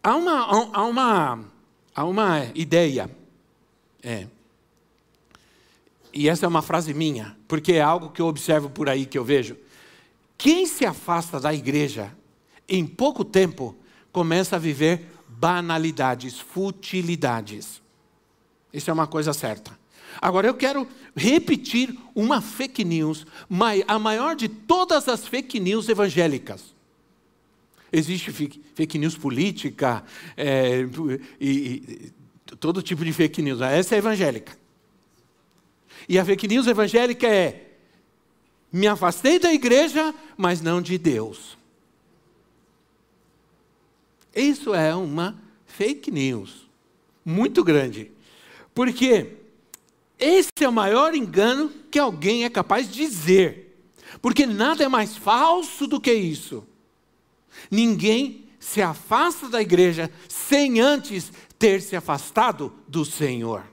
Há 0.00 0.14
uma, 0.14 0.44
há 0.72 0.84
uma, 0.84 1.44
há 1.92 2.04
uma 2.04 2.44
ideia, 2.54 3.10
é, 4.00 4.28
e 6.14 6.28
essa 6.28 6.46
é 6.46 6.48
uma 6.48 6.62
frase 6.62 6.94
minha, 6.94 7.36
porque 7.48 7.72
é 7.72 7.80
algo 7.80 8.10
que 8.10 8.22
eu 8.22 8.28
observo 8.28 8.70
por 8.70 8.88
aí, 8.88 9.04
que 9.04 9.18
eu 9.18 9.24
vejo. 9.24 9.56
Quem 10.36 10.66
se 10.66 10.86
afasta 10.86 11.40
da 11.40 11.52
igreja 11.52 12.16
em 12.68 12.86
pouco 12.86 13.24
tempo 13.24 13.74
começa 14.12 14.56
a 14.56 14.58
viver 14.58 15.06
banalidades, 15.28 16.38
futilidades. 16.38 17.80
Isso 18.72 18.90
é 18.90 18.92
uma 18.92 19.06
coisa 19.06 19.32
certa. 19.32 19.78
Agora 20.20 20.46
eu 20.46 20.54
quero 20.54 20.86
repetir 21.14 21.96
uma 22.14 22.40
fake 22.40 22.84
news, 22.84 23.26
a 23.86 23.98
maior 23.98 24.34
de 24.34 24.48
todas 24.48 25.08
as 25.08 25.26
fake 25.26 25.60
news 25.60 25.88
evangélicas. 25.88 26.74
Existe 27.92 28.30
fake 28.30 28.98
news 28.98 29.16
política 29.16 30.04
é, 30.36 30.80
e, 31.40 32.12
e 32.50 32.56
todo 32.56 32.82
tipo 32.82 33.04
de 33.04 33.12
fake 33.12 33.40
news. 33.42 33.60
Essa 33.60 33.94
é 33.94 33.98
evangélica. 33.98 34.56
E 36.08 36.18
a 36.18 36.24
fake 36.24 36.48
news 36.48 36.66
evangélica 36.66 37.26
é: 37.26 37.68
me 38.72 38.86
afastei 38.86 39.38
da 39.38 39.52
igreja, 39.52 40.14
mas 40.36 40.60
não 40.60 40.80
de 40.80 40.96
Deus. 40.96 41.57
Isso 44.40 44.74
é 44.74 44.94
uma 44.94 45.36
fake 45.66 46.10
news 46.10 46.68
muito 47.24 47.64
grande. 47.64 48.10
Porque 48.72 49.32
esse 50.18 50.50
é 50.60 50.68
o 50.68 50.72
maior 50.72 51.14
engano 51.14 51.70
que 51.90 51.98
alguém 51.98 52.44
é 52.44 52.50
capaz 52.50 52.90
de 52.90 52.94
dizer. 52.94 53.76
Porque 54.22 54.46
nada 54.46 54.84
é 54.84 54.88
mais 54.88 55.16
falso 55.16 55.86
do 55.86 56.00
que 56.00 56.12
isso. 56.12 56.64
Ninguém 57.70 58.48
se 58.60 58.80
afasta 58.80 59.48
da 59.48 59.60
igreja 59.60 60.10
sem 60.28 60.80
antes 60.80 61.32
ter 61.58 61.82
se 61.82 61.96
afastado 61.96 62.72
do 62.86 63.04
Senhor. 63.04 63.64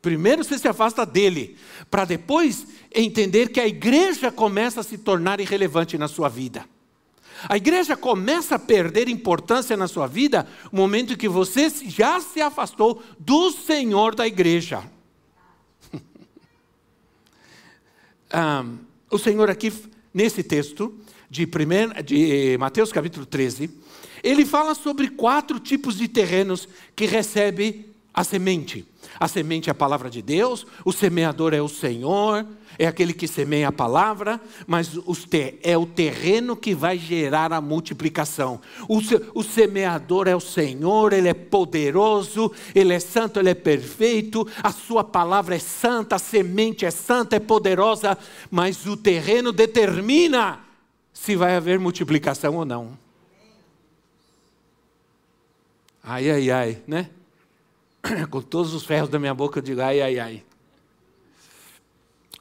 Primeiro 0.00 0.44
você 0.44 0.58
se 0.58 0.68
afasta 0.68 1.06
dele, 1.06 1.56
para 1.90 2.04
depois 2.04 2.66
entender 2.94 3.48
que 3.48 3.58
a 3.58 3.66
igreja 3.66 4.30
começa 4.30 4.80
a 4.80 4.84
se 4.84 4.98
tornar 4.98 5.40
irrelevante 5.40 5.96
na 5.96 6.08
sua 6.08 6.28
vida. 6.28 6.68
A 7.48 7.56
igreja 7.56 7.96
começa 7.96 8.56
a 8.56 8.58
perder 8.58 9.08
importância 9.08 9.76
na 9.76 9.88
sua 9.88 10.06
vida 10.06 10.46
no 10.72 10.78
momento 10.80 11.16
que 11.16 11.28
você 11.28 11.68
já 11.68 12.20
se 12.20 12.40
afastou 12.40 13.02
do 13.18 13.50
Senhor 13.50 14.14
da 14.14 14.26
igreja. 14.26 14.82
um, 18.34 18.78
o 19.10 19.18
Senhor 19.18 19.50
aqui, 19.50 19.72
nesse 20.12 20.42
texto, 20.42 20.98
de, 21.28 21.46
primeiro, 21.46 22.02
de 22.02 22.56
Mateus 22.58 22.92
capítulo 22.92 23.26
13, 23.26 23.70
ele 24.22 24.46
fala 24.46 24.74
sobre 24.74 25.08
quatro 25.08 25.60
tipos 25.60 25.96
de 25.96 26.08
terrenos 26.08 26.68
que 26.96 27.06
recebe 27.06 27.92
a 28.12 28.24
semente. 28.24 28.86
A 29.18 29.28
semente 29.28 29.68
é 29.68 29.72
a 29.72 29.74
palavra 29.74 30.10
de 30.10 30.20
Deus, 30.20 30.66
o 30.84 30.92
semeador 30.92 31.54
é 31.54 31.62
o 31.62 31.68
Senhor, 31.68 32.46
é 32.78 32.86
aquele 32.86 33.12
que 33.12 33.28
semeia 33.28 33.68
a 33.68 33.72
palavra, 33.72 34.40
mas 34.66 34.90
é 35.62 35.78
o 35.78 35.86
terreno 35.86 36.56
que 36.56 36.74
vai 36.74 36.98
gerar 36.98 37.52
a 37.52 37.60
multiplicação. 37.60 38.60
O, 38.88 39.42
semeador 39.42 40.26
é 40.26 40.34
o 40.34 40.40
Senhor, 40.40 41.12
ele 41.12 41.28
é 41.28 41.34
poderoso, 41.34 42.50
ele 42.74 42.92
é 42.92 43.00
santo, 43.00 43.38
ele 43.38 43.50
é 43.50 43.54
perfeito, 43.54 44.46
a 44.62 44.72
sua 44.72 45.04
palavra 45.04 45.54
é 45.54 45.60
santa, 45.60 46.16
a 46.16 46.18
semente 46.18 46.84
é 46.84 46.90
santa, 46.90 47.36
é 47.36 47.40
poderosa, 47.40 48.18
mas 48.50 48.86
o 48.86 48.96
terreno 48.96 49.52
determina 49.52 50.60
se 51.12 51.36
vai 51.36 51.54
haver 51.54 51.78
multiplicação 51.78 52.56
ou 52.56 52.64
não. 52.64 52.98
Ai, 56.02 56.30
ai, 56.30 56.50
ai, 56.50 56.82
né? 56.86 57.08
com 58.30 58.42
todos 58.42 58.74
os 58.74 58.84
ferros 58.84 59.08
da 59.08 59.18
minha 59.18 59.34
boca, 59.34 59.58
eu 59.58 59.62
digo 59.62 59.80
ai, 59.80 60.00
ai, 60.00 60.18
ai. 60.18 60.44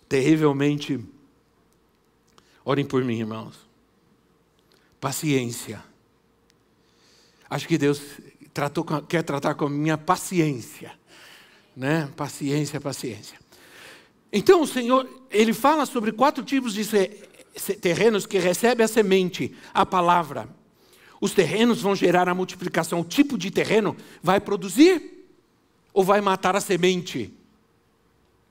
Terrivelmente. 0.08 1.00
Orem 2.66 2.86
por 2.86 3.04
mim, 3.04 3.20
irmãos. 3.20 3.58
Paciência. 5.00 5.84
Acho 7.50 7.68
que 7.68 7.78
Deus 7.78 8.02
tratou, 8.54 8.84
quer 8.84 9.24
tratar 9.24 9.56
com 9.56 9.66
a 9.66 9.70
minha 9.70 9.98
paciência. 9.98 10.94
Né? 11.76 12.10
Paciência, 12.16 12.80
paciência. 12.80 13.38
Então 14.32 14.62
o 14.62 14.68
Senhor, 14.68 15.08
Ele 15.30 15.54
fala 15.54 15.86
sobre 15.86 16.12
quatro 16.12 16.44
tipos 16.44 16.74
de 16.74 16.86
terrenos 17.82 18.26
que 18.26 18.40
recebem 18.40 18.84
a 18.84 18.88
semente, 18.88 19.56
a 19.74 19.86
palavra. 19.86 20.48
Os 21.20 21.34
terrenos 21.34 21.82
vão 21.82 21.96
gerar 21.96 22.28
a 22.28 22.36
multiplicação. 22.36 23.02
O 23.02 23.06
tipo 23.06 23.38
de 23.38 23.52
terreno 23.52 23.96
vai 24.22 24.40
produzir 24.40 25.13
ou 25.94 26.04
vai 26.04 26.20
matar 26.22 26.56
a 26.56 26.62
semente? 26.62 27.32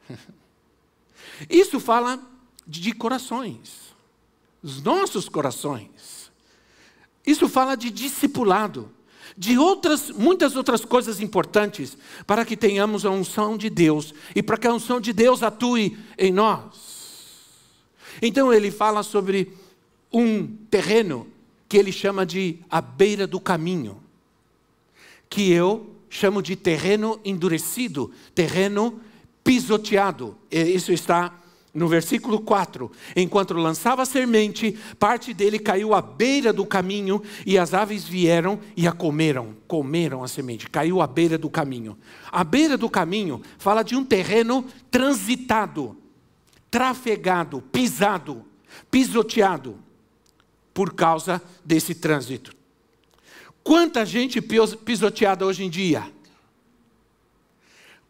Isso 1.50 1.80
fala 1.80 2.20
de 2.66 2.92
corações, 2.92 3.94
os 4.62 4.82
nossos 4.82 5.28
corações. 5.28 6.30
Isso 7.26 7.48
fala 7.48 7.76
de 7.76 7.90
discipulado, 7.90 8.90
de 9.36 9.56
outras, 9.56 10.10
muitas 10.10 10.56
outras 10.56 10.84
coisas 10.84 11.20
importantes 11.20 11.96
para 12.26 12.44
que 12.44 12.56
tenhamos 12.56 13.04
a 13.04 13.10
unção 13.10 13.56
de 13.56 13.70
Deus 13.70 14.12
e 14.34 14.42
para 14.42 14.56
que 14.56 14.66
a 14.66 14.72
unção 14.72 15.00
de 15.00 15.12
Deus 15.12 15.42
atue 15.42 15.98
em 16.18 16.32
nós. 16.32 16.92
Então 18.20 18.52
ele 18.52 18.70
fala 18.70 19.02
sobre 19.02 19.56
um 20.12 20.46
terreno 20.70 21.26
que 21.68 21.76
ele 21.78 21.92
chama 21.92 22.26
de 22.26 22.58
a 22.70 22.80
beira 22.80 23.26
do 23.26 23.40
caminho, 23.40 24.02
que 25.30 25.50
eu 25.50 25.90
chamo 26.12 26.42
de 26.42 26.54
terreno 26.54 27.18
endurecido, 27.24 28.12
terreno 28.34 29.00
pisoteado. 29.42 30.36
Isso 30.50 30.92
está 30.92 31.32
no 31.72 31.88
versículo 31.88 32.38
4, 32.40 32.92
enquanto 33.16 33.54
lançava 33.54 34.02
a 34.02 34.04
semente, 34.04 34.78
parte 34.98 35.32
dele 35.32 35.58
caiu 35.58 35.94
à 35.94 36.02
beira 36.02 36.52
do 36.52 36.66
caminho 36.66 37.22
e 37.46 37.56
as 37.56 37.72
aves 37.72 38.04
vieram 38.04 38.60
e 38.76 38.86
a 38.86 38.92
comeram, 38.92 39.56
comeram 39.66 40.22
a 40.22 40.28
semente, 40.28 40.68
caiu 40.68 41.00
à 41.00 41.06
beira 41.06 41.38
do 41.38 41.48
caminho. 41.48 41.96
A 42.30 42.44
beira 42.44 42.76
do 42.76 42.90
caminho 42.90 43.40
fala 43.56 43.82
de 43.82 43.96
um 43.96 44.04
terreno 44.04 44.66
transitado, 44.90 45.96
trafegado, 46.70 47.62
pisado, 47.72 48.44
pisoteado 48.90 49.78
por 50.74 50.92
causa 50.92 51.40
desse 51.64 51.94
trânsito. 51.94 52.61
Quanta 53.62 54.04
gente 54.04 54.40
pisoteada 54.40 55.46
hoje 55.46 55.64
em 55.64 55.70
dia? 55.70 56.10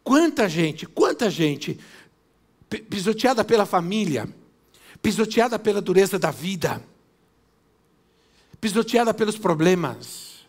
Quanta 0.03 0.49
gente, 0.49 0.87
quanta 0.87 1.31
gente 1.31 1.79
pisoteada 2.89 3.45
pela 3.45 3.67
família, 3.67 4.29
pisoteada 5.03 5.59
pela 5.59 5.81
dureza 5.81 6.19
da 6.19 6.31
vida, 6.31 6.83
pisoteada 8.61 9.13
pelos 9.13 9.37
problemas, 9.37 10.47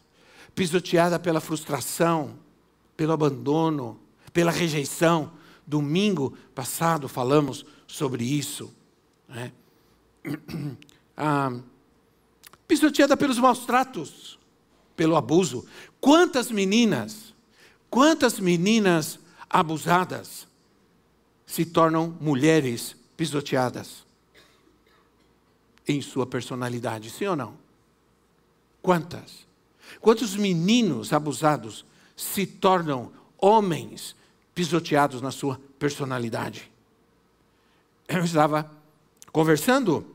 pisoteada 0.56 1.20
pela 1.20 1.42
frustração, 1.42 2.38
pelo 2.96 3.12
abandono, 3.12 4.00
pela 4.32 4.52
rejeição. 4.52 5.32
Domingo 5.66 6.38
passado 6.54 7.08
falamos 7.08 7.66
sobre 7.88 8.24
isso. 8.24 8.74
Né? 9.28 9.52
Ah, 11.16 11.56
pisoteada 12.68 13.16
pelos 13.16 13.38
maus 13.38 13.68
tratos, 13.68 14.40
pelo 14.96 15.16
abuso. 15.16 15.66
Quantas 16.00 16.52
meninas, 16.52 17.34
quantas 17.90 18.40
meninas 18.40 19.20
abusadas, 19.50 20.48
se 21.46 21.66
tornam 21.66 22.18
mulheres 22.20 22.96
pisoteadas 23.16 24.04
em 25.88 26.02
sua 26.02 26.26
personalidade, 26.26 27.10
sim 27.10 27.26
ou 27.26 27.36
não? 27.36 27.56
Quantas? 28.82 29.46
Quantos 30.02 30.36
meninos 30.36 31.14
abusados 31.14 31.86
se 32.16 32.46
tornam 32.46 33.12
homens 33.38 34.16
pisoteados 34.56 35.22
na 35.22 35.32
sua 35.32 35.60
personalidade? 35.78 36.72
Eu 38.08 38.24
estava 38.24 38.70
conversando 39.32 40.06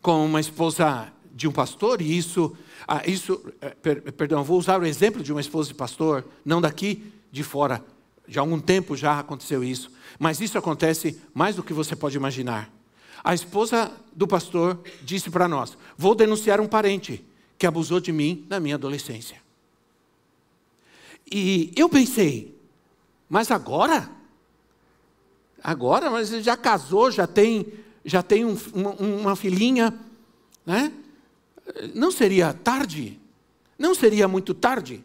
com 0.00 0.24
uma 0.24 0.40
esposa 0.40 1.12
de 1.32 1.48
um 1.48 1.52
pastor, 1.52 2.00
e 2.00 2.16
isso, 2.16 2.56
ah, 2.86 3.02
isso 3.06 3.40
eh, 3.60 3.70
per, 3.70 4.12
perdão, 4.12 4.42
vou 4.42 4.58
usar 4.58 4.80
o 4.80 4.86
exemplo 4.86 5.22
de 5.22 5.32
uma 5.32 5.40
esposa 5.40 5.68
de 5.68 5.74
pastor, 5.74 6.24
não 6.44 6.60
daqui, 6.60 7.12
de 7.30 7.42
fora. 7.42 7.84
Já 8.28 8.40
há 8.40 8.42
algum 8.42 8.58
tempo 8.58 8.96
já 8.96 9.20
aconteceu 9.20 9.62
isso. 9.62 9.90
Mas 10.18 10.40
isso 10.40 10.58
acontece 10.58 11.20
mais 11.34 11.56
do 11.56 11.62
que 11.62 11.72
você 11.72 11.94
pode 11.94 12.16
imaginar. 12.16 12.70
A 13.22 13.34
esposa 13.34 13.92
do 14.12 14.26
pastor 14.26 14.80
disse 15.02 15.30
para 15.30 15.48
nós: 15.48 15.76
Vou 15.96 16.14
denunciar 16.14 16.60
um 16.60 16.66
parente 16.66 17.24
que 17.58 17.66
abusou 17.66 18.00
de 18.00 18.12
mim 18.12 18.46
na 18.48 18.60
minha 18.60 18.74
adolescência. 18.74 19.40
E 21.30 21.72
eu 21.74 21.88
pensei, 21.88 22.56
mas 23.28 23.50
agora? 23.50 24.08
Agora, 25.62 26.10
mas 26.10 26.32
ele 26.32 26.42
já 26.42 26.56
casou, 26.56 27.10
já 27.10 27.26
tem, 27.26 27.66
já 28.04 28.22
tem 28.22 28.44
um, 28.44 28.56
uma, 28.72 28.90
uma 28.92 29.36
filhinha, 29.36 29.92
né? 30.64 30.92
Não 31.94 32.10
seria 32.10 32.52
tarde? 32.52 33.20
Não 33.78 33.94
seria 33.94 34.26
muito 34.26 34.54
tarde? 34.54 35.04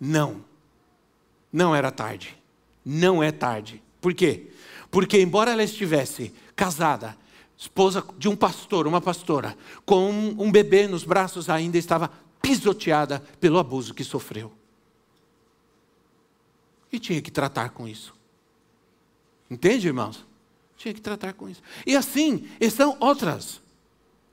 Não, 0.00 0.44
não 1.52 1.74
era 1.74 1.90
tarde 1.90 2.36
não 2.86 3.20
é 3.20 3.32
tarde. 3.32 3.82
Por 4.00 4.14
quê? 4.14 4.46
Porque, 4.92 5.20
embora 5.20 5.50
ela 5.50 5.64
estivesse 5.64 6.32
casada, 6.54 7.18
esposa 7.58 8.04
de 8.16 8.28
um 8.28 8.36
pastor, 8.36 8.86
uma 8.86 9.00
pastora, 9.00 9.58
com 9.84 10.08
um, 10.08 10.52
bebê 10.52 10.86
nos 10.86 11.02
braços, 11.02 11.50
ainda 11.50 11.76
estava 11.76 12.12
pisoteada 12.40 13.18
pelo 13.40 13.58
abuso 13.58 13.92
que 13.92 14.04
sofreu. 14.04 14.52
E 16.92 17.00
tinha 17.00 17.20
que 17.20 17.30
tratar 17.30 17.70
com 17.70 17.88
isso. 17.88 18.14
Entende, 19.50 19.88
irmãos? 19.88 20.24
Tinha 20.76 20.94
que 20.94 21.00
tratar 21.00 21.32
com 21.32 21.48
isso. 21.48 21.62
E 21.84 21.96
assim, 21.96 22.48
são 22.70 22.96
outras. 23.00 23.60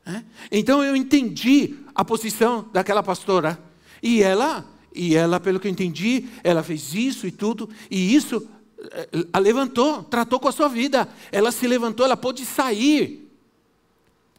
Né? 0.05 0.23
Então 0.51 0.83
eu 0.83 0.95
entendi 0.95 1.75
a 1.93 2.03
posição 2.03 2.67
daquela 2.71 3.03
pastora. 3.03 3.59
E 4.01 4.21
ela 4.21 4.65
e 4.95 5.15
ela, 5.15 5.39
pelo 5.39 5.59
que 5.59 5.67
eu 5.67 5.71
entendi, 5.71 6.25
ela 6.43 6.61
fez 6.61 6.93
isso 6.93 7.25
e 7.25 7.31
tudo, 7.31 7.69
e 7.89 8.13
isso 8.13 8.47
eh, 8.91 9.25
a 9.33 9.39
levantou, 9.39 10.03
tratou 10.03 10.39
com 10.39 10.47
a 10.47 10.51
sua 10.51 10.67
vida. 10.67 11.09
Ela 11.31 11.51
se 11.51 11.67
levantou, 11.67 12.05
ela 12.05 12.17
pôde 12.17 12.45
sair 12.45 13.27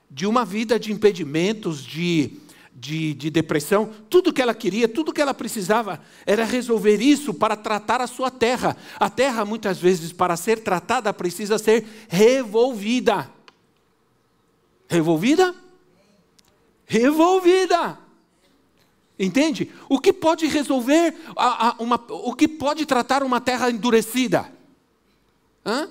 de 0.08 0.26
uma 0.26 0.44
vida 0.44 0.78
de 0.78 0.92
impedimentos, 0.92 1.82
de, 1.82 2.34
de, 2.72 3.14
de 3.14 3.30
depressão. 3.30 3.90
Tudo 4.08 4.32
que 4.32 4.40
ela 4.40 4.54
queria, 4.54 4.88
tudo 4.88 5.12
que 5.12 5.20
ela 5.20 5.34
precisava 5.34 6.00
era 6.24 6.44
resolver 6.44 7.00
isso 7.02 7.34
para 7.34 7.56
tratar 7.56 8.00
a 8.00 8.06
sua 8.06 8.30
terra. 8.30 8.76
A 9.00 9.10
terra, 9.10 9.44
muitas 9.44 9.78
vezes, 9.80 10.12
para 10.12 10.36
ser 10.36 10.60
tratada, 10.60 11.12
precisa 11.12 11.58
ser 11.58 11.84
revolvida. 12.08 13.28
Revolvida? 14.88 15.54
Revolvida. 16.86 17.98
Entende? 19.18 19.70
O 19.88 19.98
que 20.00 20.12
pode 20.12 20.46
resolver, 20.46 21.14
a, 21.36 21.68
a, 21.68 21.76
uma, 21.78 22.00
o 22.08 22.34
que 22.34 22.48
pode 22.48 22.84
tratar 22.84 23.22
uma 23.22 23.40
terra 23.40 23.70
endurecida? 23.70 24.52
Hã? 25.64 25.88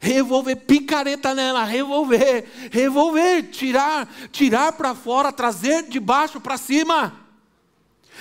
Revolver, 0.00 0.56
picareta 0.56 1.34
nela, 1.34 1.64
revolver, 1.64 2.44
revolver, 2.70 3.50
tirar, 3.50 4.08
tirar 4.30 4.72
para 4.72 4.94
fora, 4.94 5.32
trazer 5.32 5.84
de 5.84 6.00
baixo 6.00 6.40
para 6.40 6.56
cima. 6.58 7.20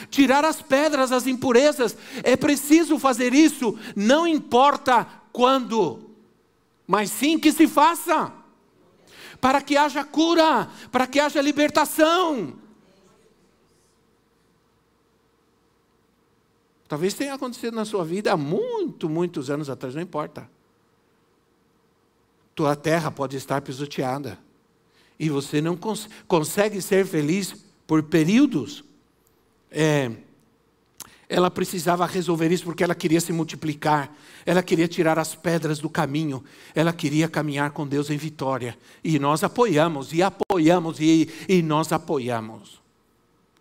Tirar 0.10 0.44
as 0.44 0.62
pedras, 0.62 1.12
as 1.12 1.28
impurezas. 1.28 1.96
É 2.24 2.36
preciso 2.36 2.98
fazer 3.00 3.34
isso, 3.34 3.78
não 3.96 4.28
importa 4.28 5.08
quando, 5.32 6.10
mas 6.88 7.10
sim 7.10 7.40
que 7.40 7.52
se 7.52 7.68
faça. 7.68 8.32
Para 9.44 9.62
que 9.62 9.76
haja 9.76 10.06
cura, 10.06 10.70
para 10.90 11.06
que 11.06 11.20
haja 11.20 11.42
libertação. 11.42 12.54
Talvez 16.88 17.14
tenha 17.14 17.34
acontecido 17.34 17.76
na 17.76 17.84
sua 17.84 18.06
vida 18.06 18.32
há 18.32 18.38
muito, 18.38 19.10
muitos 19.10 19.50
anos 19.50 19.70
atrás, 19.70 19.96
não 19.96 20.02
importa. 20.02 20.50
Tua 22.56 22.74
terra 22.74 23.12
pode 23.12 23.36
estar 23.36 23.60
pisoteada. 23.62 24.40
E 25.20 25.30
você 25.30 25.60
não 25.60 25.76
cons 25.76 26.08
consegue 26.26 26.82
ser 26.82 27.06
feliz 27.06 27.54
por 27.86 28.02
períodos. 28.04 28.82
É, 29.70 30.10
ela 31.30 31.50
precisava 31.50 32.06
resolver 32.06 32.52
isso 32.52 32.66
porque 32.66 32.84
ela 32.84 32.96
queria 32.96 33.22
se 33.22 33.32
multiplicar, 33.32 34.14
ela 34.46 34.62
queria 34.62 34.88
tirar 34.88 35.18
as 35.18 35.36
pedras 35.36 35.80
do 35.80 35.90
caminho, 35.90 36.44
ela 36.76 36.94
queria 36.94 37.28
caminhar 37.28 37.72
com 37.72 37.88
Deus 37.88 38.10
em 38.10 38.18
vitória. 38.18 38.78
E 39.04 39.18
nós 39.18 39.44
apoiamos, 39.44 40.14
e 40.14 40.22
apoiamos, 40.22 41.00
e, 41.00 41.30
e 41.48 41.62
nós 41.62 41.92
apoiamos 41.92 42.82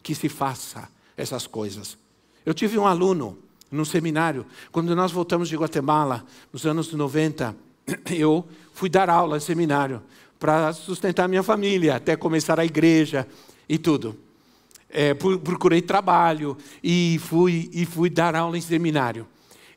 que 0.03 0.15
se 0.15 0.29
faça 0.29 0.89
essas 1.17 1.47
coisas. 1.47 1.97
Eu 2.45 2.53
tive 2.53 2.79
um 2.79 2.87
aluno 2.87 3.39
no 3.71 3.87
seminário, 3.87 4.45
quando 4.71 4.95
nós 4.95 5.13
voltamos 5.13 5.49
de 5.49 5.57
Guatemala, 5.57 6.25
nos 6.53 6.67
anos 6.67 6.93
90, 6.93 7.57
eu 8.11 8.47
fui 8.75 8.89
dar 8.89 9.09
aula 9.09 9.37
em 9.39 9.41
seminário 9.41 10.03
para 10.39 10.73
sustentar 10.73 11.29
minha 11.29 11.43
família, 11.43 11.97
até 11.97 12.17
começar 12.17 12.59
a 12.59 12.65
igreja 12.65 13.27
e 13.69 13.79
tudo. 13.79 14.19
É, 14.93 15.15
procurei 15.15 15.81
trabalho 15.81 16.57
e 16.85 17.19
fui, 17.25 17.71
e 17.73 17.87
fui 17.87 18.11
dar 18.11 18.37
aula 18.37 18.59
em 18.59 18.61
seminário. 18.61 19.27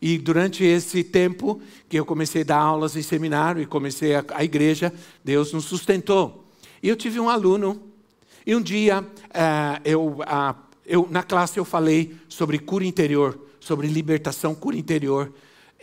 E 0.01 0.17
durante 0.17 0.63
esse 0.63 1.03
tempo 1.03 1.61
que 1.87 1.97
eu 1.97 2.05
comecei 2.05 2.41
a 2.41 2.45
dar 2.45 2.59
aulas 2.59 2.95
em 2.95 3.01
seminário 3.01 3.61
e 3.61 3.65
comecei 3.65 4.13
a, 4.15 4.23
a 4.33 4.43
igreja, 4.43 4.93
Deus 5.23 5.53
nos 5.53 5.65
sustentou. 5.65 6.45
E 6.83 6.89
eu 6.89 6.95
tive 6.95 7.19
um 7.19 7.29
aluno, 7.29 7.81
e 8.45 8.55
um 8.55 8.61
dia 8.61 9.01
uh, 9.01 9.81
eu, 9.83 10.19
eu, 10.85 11.07
na 11.09 11.23
classe 11.23 11.57
eu 11.57 11.65
falei 11.65 12.15
sobre 12.29 12.59
cura 12.59 12.85
interior, 12.85 13.39
sobre 13.59 13.87
libertação, 13.87 14.53
cura 14.53 14.77
interior. 14.77 15.33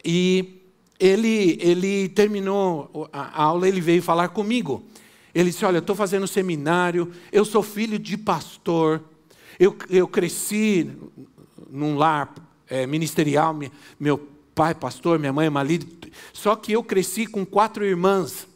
E 0.05 0.61
ele, 1.01 1.59
ele 1.61 2.09
terminou 2.09 3.09
a 3.12 3.42
aula, 3.42 3.66
ele 3.66 3.81
veio 3.81 4.03
falar 4.03 4.29
comigo. 4.29 4.85
Ele 5.35 5.51
disse: 5.51 5.64
Olha, 5.64 5.79
estou 5.79 5.97
fazendo 5.97 6.29
seminário, 6.29 7.11
eu 7.33 7.45
sou 7.45 7.62
filho 7.62 7.99
de 7.99 8.16
pastor, 8.16 9.03
eu, 9.62 9.77
eu 9.88 10.09
cresci 10.09 10.90
num 11.70 11.96
lar 11.96 12.35
é, 12.68 12.85
ministerial, 12.85 13.57
meu 13.98 14.18
pai 14.57 14.75
pastor, 14.75 15.20
minha 15.20 15.33
mãe 15.33 15.48
marido, 15.48 15.87
só 16.33 16.57
que 16.57 16.72
eu 16.72 16.83
cresci 16.83 17.29
com 17.29 17.46
quatro 17.46 17.85
irmãs. 17.85 18.48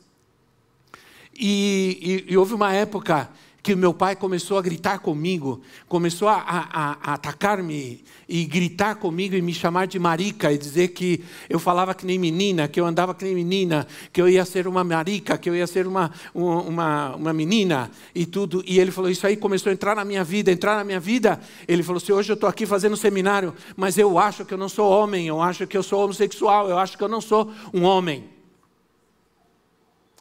E, 1.33 2.25
e, 2.29 2.33
e 2.33 2.37
houve 2.37 2.55
uma 2.55 2.73
época 2.73 3.31
que 3.67 3.75
meu 3.75 3.93
pai 3.93 4.15
começou 4.15 4.59
a 4.59 4.63
gritar 4.63 5.01
comigo, 5.01 5.61
começou 5.89 6.29
a, 6.29 6.37
a, 6.37 7.11
a 7.11 7.15
atacar-me 7.15 8.05
e 8.29 8.45
gritar 8.45 8.95
comigo 8.95 9.35
e 9.35 9.43
me 9.43 9.53
chamar 9.53 9.89
de 9.89 9.99
marica 9.99 10.53
e 10.53 10.57
dizer 10.57 10.89
que 10.91 11.25
eu 11.51 11.59
falava 11.59 11.93
que 11.93 12.07
nem 12.07 12.17
menina, 12.17 12.69
que 12.69 12.81
eu 12.81 12.87
andava 12.87 13.13
que 13.13 13.25
nem 13.25 13.35
menina, 13.35 13.85
que 14.13 14.23
eu 14.23 14.29
ia 14.29 14.45
ser 14.45 14.69
uma 14.69 14.85
marica, 14.85 15.37
que 15.37 15.51
eu 15.51 15.57
ia 15.57 15.67
ser 15.67 15.85
uma, 15.85 16.13
uma, 16.33 17.17
uma 17.17 17.33
menina 17.33 17.91
e 18.15 18.25
tudo. 18.25 18.63
E 18.65 18.79
ele 18.79 18.93
falou: 18.93 19.11
Isso 19.11 19.27
aí 19.27 19.37
começou 19.37 19.71
a 19.71 19.73
entrar 19.73 19.97
na 19.97 20.05
minha 20.05 20.23
vida, 20.23 20.53
entrar 20.53 20.77
na 20.77 20.85
minha 20.85 21.01
vida. 21.01 21.41
Ele 21.67 21.83
falou 21.83 22.01
assim: 22.01 22.13
Hoje 22.13 22.31
eu 22.31 22.35
estou 22.35 22.49
aqui 22.49 22.67
fazendo 22.67 22.97
seminário, 22.97 23.53
mas 23.77 23.99
eu 23.99 24.17
acho 24.17 24.45
que 24.45 24.55
eu 24.55 24.59
não 24.59 24.69
sou 24.69 24.89
homem, 24.89 25.27
eu 25.27 25.43
acho 25.43 25.67
que 25.67 25.77
eu 25.77 25.83
sou 25.83 26.05
homossexual, 26.05 26.71
eu 26.71 26.79
acho 26.79 26.97
que 26.97 27.03
eu 27.03 27.09
não 27.09 27.21
sou 27.21 27.51
um 27.75 27.83
homem. 27.83 28.31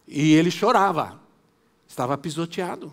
E 0.08 0.34
ele 0.34 0.50
chorava, 0.50 1.22
estava 1.88 2.18
pisoteado 2.18 2.92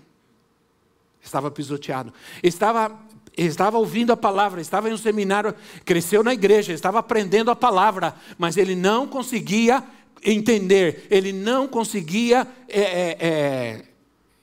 estava 1.22 1.50
pisoteado. 1.50 2.12
Estava, 2.42 2.98
estava 3.36 3.78
ouvindo 3.78 4.12
a 4.12 4.16
palavra, 4.16 4.60
estava 4.60 4.90
em 4.90 4.92
um 4.92 4.98
seminário, 4.98 5.54
cresceu 5.84 6.22
na 6.22 6.32
igreja, 6.32 6.72
estava 6.72 6.98
aprendendo 6.98 7.50
a 7.50 7.56
palavra, 7.56 8.14
mas 8.36 8.56
ele 8.56 8.74
não 8.74 9.06
conseguia 9.06 9.82
entender, 10.24 11.06
ele 11.10 11.32
não 11.32 11.66
conseguia 11.66 12.46
é, 12.68 12.80
é, 12.80 13.16
é, 13.20 13.84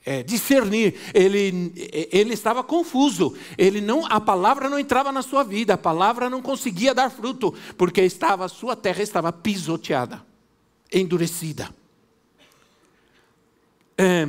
é 0.04 0.22
discernir, 0.22 0.94
ele, 1.14 1.72
ele 2.12 2.34
estava 2.34 2.62
confuso, 2.62 3.34
ele 3.56 3.80
não, 3.80 4.04
a 4.06 4.20
palavra 4.20 4.68
não 4.68 4.78
entrava 4.78 5.10
na 5.10 5.22
sua 5.22 5.42
vida, 5.42 5.74
a 5.74 5.78
palavra 5.78 6.28
não 6.28 6.42
conseguia 6.42 6.94
dar 6.94 7.10
fruto, 7.10 7.54
porque 7.78 8.02
estava, 8.02 8.44
a 8.44 8.48
sua 8.48 8.76
terra 8.76 9.02
estava 9.02 9.32
pisoteada, 9.32 10.22
endurecida. 10.92 11.70
É, 13.96 14.28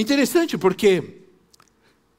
Interessante 0.00 0.56
porque 0.56 1.26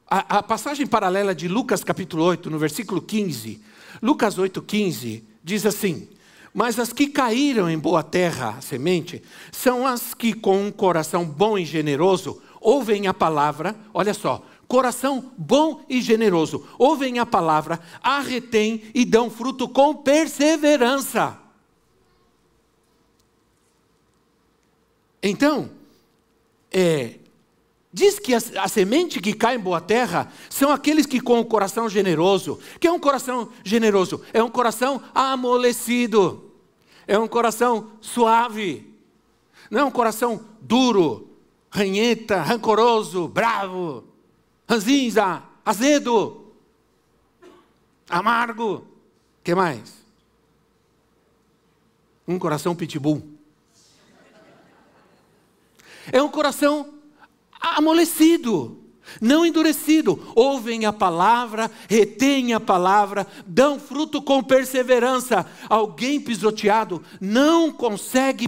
a, 0.07 0.37
a, 0.37 0.43
passagem 0.43 0.85
paralela 0.85 1.33
de 1.33 1.47
Lucas 1.47 1.83
capítulo 1.83 2.23
8, 2.25 2.47
no 2.47 2.59
versículo 2.59 3.01
15, 3.01 3.59
Lucas 4.03 4.37
8, 4.37 4.61
15, 4.61 5.23
diz 5.43 5.65
assim: 5.65 6.07
Mas 6.53 6.77
as 6.77 6.93
que 6.93 7.07
caíram 7.07 7.67
em 7.67 7.79
boa 7.79 8.03
terra, 8.03 8.49
a 8.55 8.61
semente, 8.61 9.23
são 9.51 9.87
as 9.87 10.13
que 10.13 10.31
com 10.31 10.67
um 10.67 10.71
coração 10.71 11.25
bom 11.25 11.57
e 11.57 11.65
generoso 11.65 12.39
ouvem 12.59 13.07
a 13.07 13.15
palavra, 13.15 13.75
olha 13.91 14.13
só, 14.13 14.45
coração 14.67 15.31
bom 15.35 15.83
e 15.89 16.01
generoso, 16.03 16.63
ouvem 16.77 17.17
a 17.17 17.25
palavra, 17.25 17.79
a 17.99 18.19
retêm 18.19 18.83
e 18.93 19.03
dão 19.03 19.27
fruto 19.27 19.67
com 19.67 19.95
perseverança. 19.95 21.35
Então, 25.23 25.71
é, 26.71 27.15
Diz 27.93 28.19
que 28.19 28.33
a, 28.33 28.37
a, 28.61 28.67
semente 28.69 29.19
que 29.19 29.33
cai 29.33 29.55
em 29.55 29.59
boa 29.59 29.81
terra 29.81 30.31
são 30.49 30.71
aqueles 30.71 31.05
que 31.05 31.19
com 31.19 31.39
o 31.39 31.45
coração 31.45 31.89
generoso. 31.89 32.57
que 32.79 32.87
é 32.87 32.91
um 32.91 32.99
coração 32.99 33.49
generoso? 33.63 34.21
É 34.31 34.41
um 34.41 34.49
coração 34.49 35.01
amolecido. 35.13 36.51
É 37.05 37.19
um 37.19 37.27
coração 37.27 37.91
suave. 37.99 38.95
Não 39.69 39.81
é 39.81 39.83
um 39.83 39.91
coração 39.91 40.45
duro, 40.61 41.29
ranheta, 41.69 42.41
rancoroso, 42.41 43.27
bravo, 43.27 44.05
ranzinza, 44.69 45.43
azedo, 45.65 46.53
amargo. 48.09 48.87
que 49.43 49.53
mais? 49.53 50.01
Um 52.25 52.39
coração 52.39 52.73
pitbull. 52.73 53.21
É 56.11 56.21
um 56.21 56.29
coração 56.29 57.00
amolecido, 57.61 58.79
não 59.21 59.45
endurecido. 59.45 60.31
Ouvem 60.35 60.85
a 60.85 60.93
palavra, 60.93 61.69
retêm 61.87 62.53
a 62.53 62.59
palavra, 62.59 63.27
dão 63.45 63.79
fruto 63.79 64.21
com 64.21 64.43
perseverança. 64.43 65.45
Alguém 65.69 66.19
pisoteado 66.19 67.03
não 67.19 67.71
consegue 67.71 68.47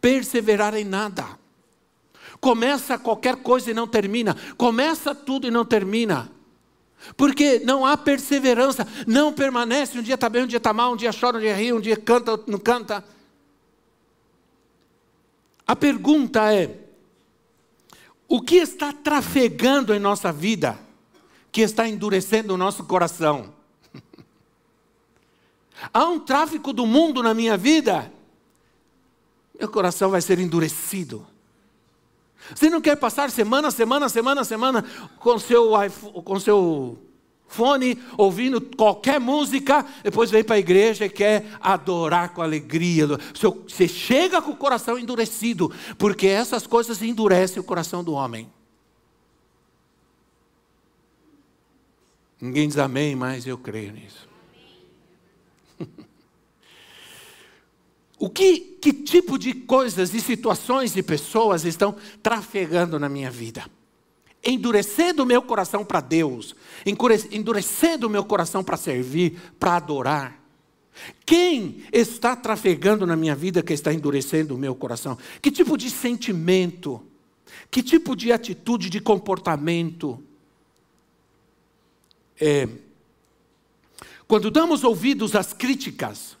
perseverar 0.00 0.74
em 0.74 0.84
nada. 0.84 1.24
Começa 2.40 2.98
qualquer 2.98 3.36
coisa 3.36 3.70
e 3.70 3.74
não 3.74 3.86
termina. 3.86 4.36
Começa 4.56 5.14
tudo 5.14 5.46
e 5.46 5.50
não 5.50 5.64
termina. 5.64 6.30
Porque 7.16 7.60
não 7.60 7.84
há 7.84 7.96
perseverança, 7.96 8.86
não 9.06 9.32
permanece. 9.32 9.98
Um 9.98 10.02
dia 10.02 10.14
está 10.14 10.28
bem, 10.28 10.44
um 10.44 10.46
dia 10.46 10.58
está 10.58 10.72
mal, 10.72 10.92
um 10.92 10.96
dia 10.96 11.12
chora, 11.12 11.38
um 11.38 11.40
dia 11.40 11.54
ri, 11.54 11.72
um 11.72 11.80
dia 11.80 11.96
canta, 11.96 12.40
não 12.46 12.58
canta. 12.58 13.04
A 15.66 15.74
pergunta 15.74 16.52
é: 16.52 16.85
o 18.28 18.40
que 18.40 18.56
está 18.56 18.92
trafegando 18.92 19.94
em 19.94 19.98
nossa 19.98 20.32
vida, 20.32 20.78
que 21.52 21.60
está 21.60 21.88
endurecendo 21.88 22.54
o 22.54 22.56
nosso 22.56 22.84
coração? 22.84 23.54
Há 25.92 26.04
um 26.06 26.18
tráfico 26.18 26.72
do 26.72 26.86
mundo 26.86 27.22
na 27.22 27.34
minha 27.34 27.56
vida, 27.56 28.12
meu 29.58 29.68
coração 29.68 30.10
vai 30.10 30.20
ser 30.20 30.38
endurecido. 30.38 31.26
Você 32.54 32.70
não 32.70 32.80
quer 32.80 32.96
passar 32.96 33.30
semana, 33.30 33.70
semana, 33.70 34.08
semana, 34.08 34.44
semana 34.44 34.84
com 35.18 35.38
seu, 35.38 35.70
com 36.24 36.38
seu 36.38 37.05
fone, 37.48 37.98
ouvindo 38.18 38.60
qualquer 38.60 39.20
música, 39.20 39.86
depois 40.02 40.30
vem 40.30 40.44
para 40.44 40.56
a 40.56 40.58
igreja 40.58 41.06
e 41.06 41.10
quer 41.10 41.46
adorar 41.60 42.34
com 42.34 42.42
alegria. 42.42 43.06
Você 43.34 43.88
chega 43.88 44.42
com 44.42 44.50
o 44.50 44.56
coração 44.56 44.98
endurecido, 44.98 45.72
porque 45.96 46.26
essas 46.26 46.66
coisas 46.66 47.02
endurecem 47.02 47.60
o 47.60 47.64
coração 47.64 48.02
do 48.02 48.12
homem. 48.12 48.50
Ninguém 52.40 52.68
diz 52.68 52.78
amém, 52.78 53.16
mas 53.16 53.46
eu 53.46 53.56
creio 53.56 53.92
nisso. 53.92 54.28
o 58.18 58.28
que, 58.28 58.58
que 58.58 58.92
tipo 58.92 59.38
de 59.38 59.54
coisas 59.54 60.12
e 60.12 60.20
situações 60.20 60.94
e 60.96 61.02
pessoas 61.02 61.64
estão 61.64 61.96
trafegando 62.22 62.98
na 62.98 63.08
minha 63.08 63.30
vida? 63.30 63.64
Endurecendo 64.46 65.24
o 65.24 65.26
meu 65.26 65.42
coração 65.42 65.84
para 65.84 66.00
Deus, 66.00 66.54
endurecendo 67.32 68.06
o 68.06 68.10
meu 68.10 68.24
coração 68.24 68.62
para 68.62 68.76
servir, 68.76 69.36
para 69.58 69.76
adorar. 69.76 70.40
Quem 71.26 71.82
está 71.92 72.36
trafegando 72.36 73.04
na 73.04 73.16
minha 73.16 73.34
vida 73.34 73.62
que 73.62 73.72
está 73.72 73.92
endurecendo 73.92 74.54
o 74.54 74.58
meu 74.58 74.74
coração? 74.74 75.18
Que 75.42 75.50
tipo 75.50 75.76
de 75.76 75.90
sentimento? 75.90 77.02
Que 77.70 77.82
tipo 77.82 78.14
de 78.14 78.32
atitude, 78.32 78.88
de 78.88 79.00
comportamento? 79.00 80.22
É, 82.40 82.68
quando 84.28 84.50
damos 84.50 84.84
ouvidos 84.84 85.34
às 85.34 85.52
críticas, 85.52 86.36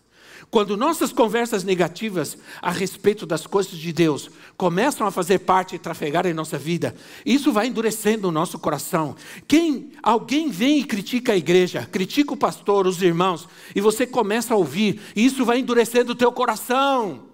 quando 0.50 0.76
nossas 0.76 1.12
conversas 1.12 1.64
negativas 1.64 2.38
a 2.62 2.70
respeito 2.70 3.26
das 3.26 3.46
coisas 3.46 3.76
de 3.76 3.92
Deus 3.92 4.30
começam 4.56 5.06
a 5.06 5.10
fazer 5.10 5.40
parte 5.40 5.74
e 5.74 5.78
trafegar 5.78 6.26
em 6.26 6.32
nossa 6.32 6.56
vida, 6.56 6.94
isso 7.24 7.52
vai 7.52 7.66
endurecendo 7.66 8.28
o 8.28 8.32
nosso 8.32 8.58
coração. 8.58 9.16
Quem 9.46 9.92
alguém 10.02 10.48
vem 10.48 10.78
e 10.78 10.84
critica 10.84 11.32
a 11.32 11.36
igreja, 11.36 11.86
critica 11.90 12.32
o 12.32 12.36
pastor, 12.36 12.86
os 12.86 13.02
irmãos, 13.02 13.48
e 13.74 13.80
você 13.80 14.06
começa 14.06 14.54
a 14.54 14.56
ouvir, 14.56 15.00
isso 15.14 15.44
vai 15.44 15.58
endurecendo 15.58 16.12
o 16.12 16.16
teu 16.16 16.32
coração. 16.32 17.24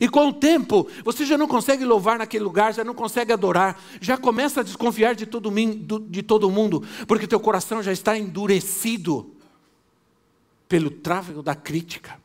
E 0.00 0.08
com 0.08 0.28
o 0.28 0.32
tempo, 0.32 0.86
você 1.04 1.24
já 1.24 1.38
não 1.38 1.46
consegue 1.46 1.84
louvar 1.84 2.18
naquele 2.18 2.44
lugar, 2.44 2.74
já 2.74 2.84
não 2.84 2.94
consegue 2.94 3.32
adorar, 3.32 3.80
já 4.00 4.16
começa 4.16 4.60
a 4.60 4.64
desconfiar 4.64 5.14
de 5.14 5.26
todo, 5.26 5.50
de 6.08 6.22
todo 6.22 6.50
mundo, 6.50 6.82
porque 7.06 7.26
teu 7.26 7.40
coração 7.40 7.82
já 7.82 7.92
está 7.92 8.16
endurecido 8.16 9.35
pelo 10.68 10.90
tráfego 10.90 11.42
da 11.42 11.54
crítica. 11.54 12.18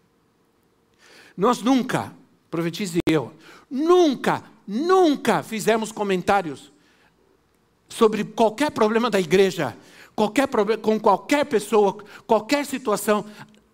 Nós 1.35 1.61
nunca, 1.61 2.13
profetize 2.49 2.99
eu, 3.07 3.33
nunca, 3.69 4.43
nunca 4.67 5.43
fizemos 5.43 5.91
comentários 5.91 6.71
sobre 7.87 8.23
qualquer 8.23 8.71
problema 8.71 9.09
da 9.09 9.19
igreja, 9.19 9.77
qualquer 10.15 10.47
problema, 10.47 10.81
com 10.81 10.99
qualquer 10.99 11.45
pessoa, 11.45 12.03
qualquer 12.25 12.65
situação, 12.65 13.25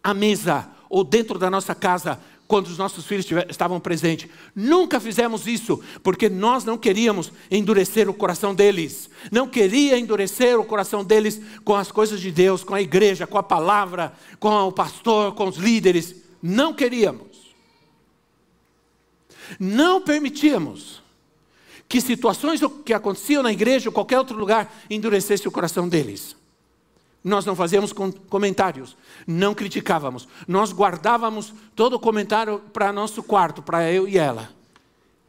à 0.03 0.13
mesa 0.13 0.69
ou 0.89 1.03
dentro 1.03 1.37
da 1.37 1.49
nossa 1.49 1.75
casa, 1.75 2.19
quando 2.47 2.67
os 2.67 2.77
nossos 2.77 3.05
filhos 3.05 3.25
estavam 3.49 3.79
presentes. 3.79 4.29
Nunca 4.55 4.99
fizemos 4.99 5.45
isso, 5.45 5.81
porque 6.01 6.29
nós 6.29 6.63
não 6.63 6.77
queríamos 6.77 7.31
endurecer 7.51 8.09
o 8.09 8.13
coração 8.13 8.55
deles. 8.55 9.09
Não 9.31 9.47
queria 9.47 9.99
endurecer 9.99 10.59
o 10.59 10.63
coração 10.63 11.03
deles 11.03 11.41
com 11.65 11.75
as 11.75 11.91
coisas 11.91 12.21
de 12.21 12.31
Deus, 12.31 12.63
com 12.63 12.73
a 12.73 12.81
igreja, 12.81 13.27
com 13.27 13.37
a 13.37 13.43
palavra, 13.43 14.13
com 14.39 14.49
o 14.49 14.71
pastor, 14.71 15.35
com 15.35 15.47
os 15.47 15.57
líderes. 15.57 16.15
Não 16.41 16.73
queríamos. 16.73 17.27
Não 19.59 20.01
permitíamos 20.01 21.01
que 21.87 22.01
situações 22.01 22.61
que 22.85 22.93
aconteciam 22.93 23.43
na 23.43 23.51
igreja 23.51 23.89
ou 23.89 23.93
qualquer 23.93 24.17
outro 24.17 24.37
lugar 24.37 24.73
endurecesse 24.89 25.47
o 25.47 25.51
coração 25.51 25.87
deles. 25.87 26.35
Nós 27.27 27.45
não 27.45 27.57
fazíamos 27.57 27.91
comentários, 28.29 28.95
não 29.27 29.53
criticávamos. 29.53 30.25
Nós 30.47 30.71
guardávamos 30.71 31.53
todo 31.75 31.97
o 31.97 31.99
comentário 31.99 32.59
para 32.71 32.93
nosso 32.93 33.21
quarto, 33.21 33.61
para 33.61 33.91
eu 33.91 34.07
e 34.07 34.17
ela, 34.17 34.49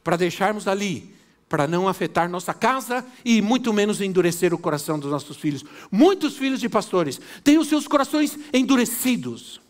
para 0.04 0.16
deixarmos 0.16 0.68
ali, 0.68 1.12
para 1.48 1.66
não 1.66 1.88
afetar 1.88 2.30
nossa 2.30 2.54
casa 2.54 3.04
e 3.24 3.42
muito 3.42 3.72
menos 3.72 4.00
endurecer 4.00 4.54
o 4.54 4.58
coração 4.58 4.96
dos 4.96 5.10
nossos 5.10 5.38
filhos. 5.38 5.64
Muitos 5.90 6.36
filhos 6.36 6.60
de 6.60 6.68
pastores 6.68 7.20
têm 7.42 7.58
os 7.58 7.66
seus 7.66 7.88
corações 7.88 8.38
endurecidos. 8.52 9.60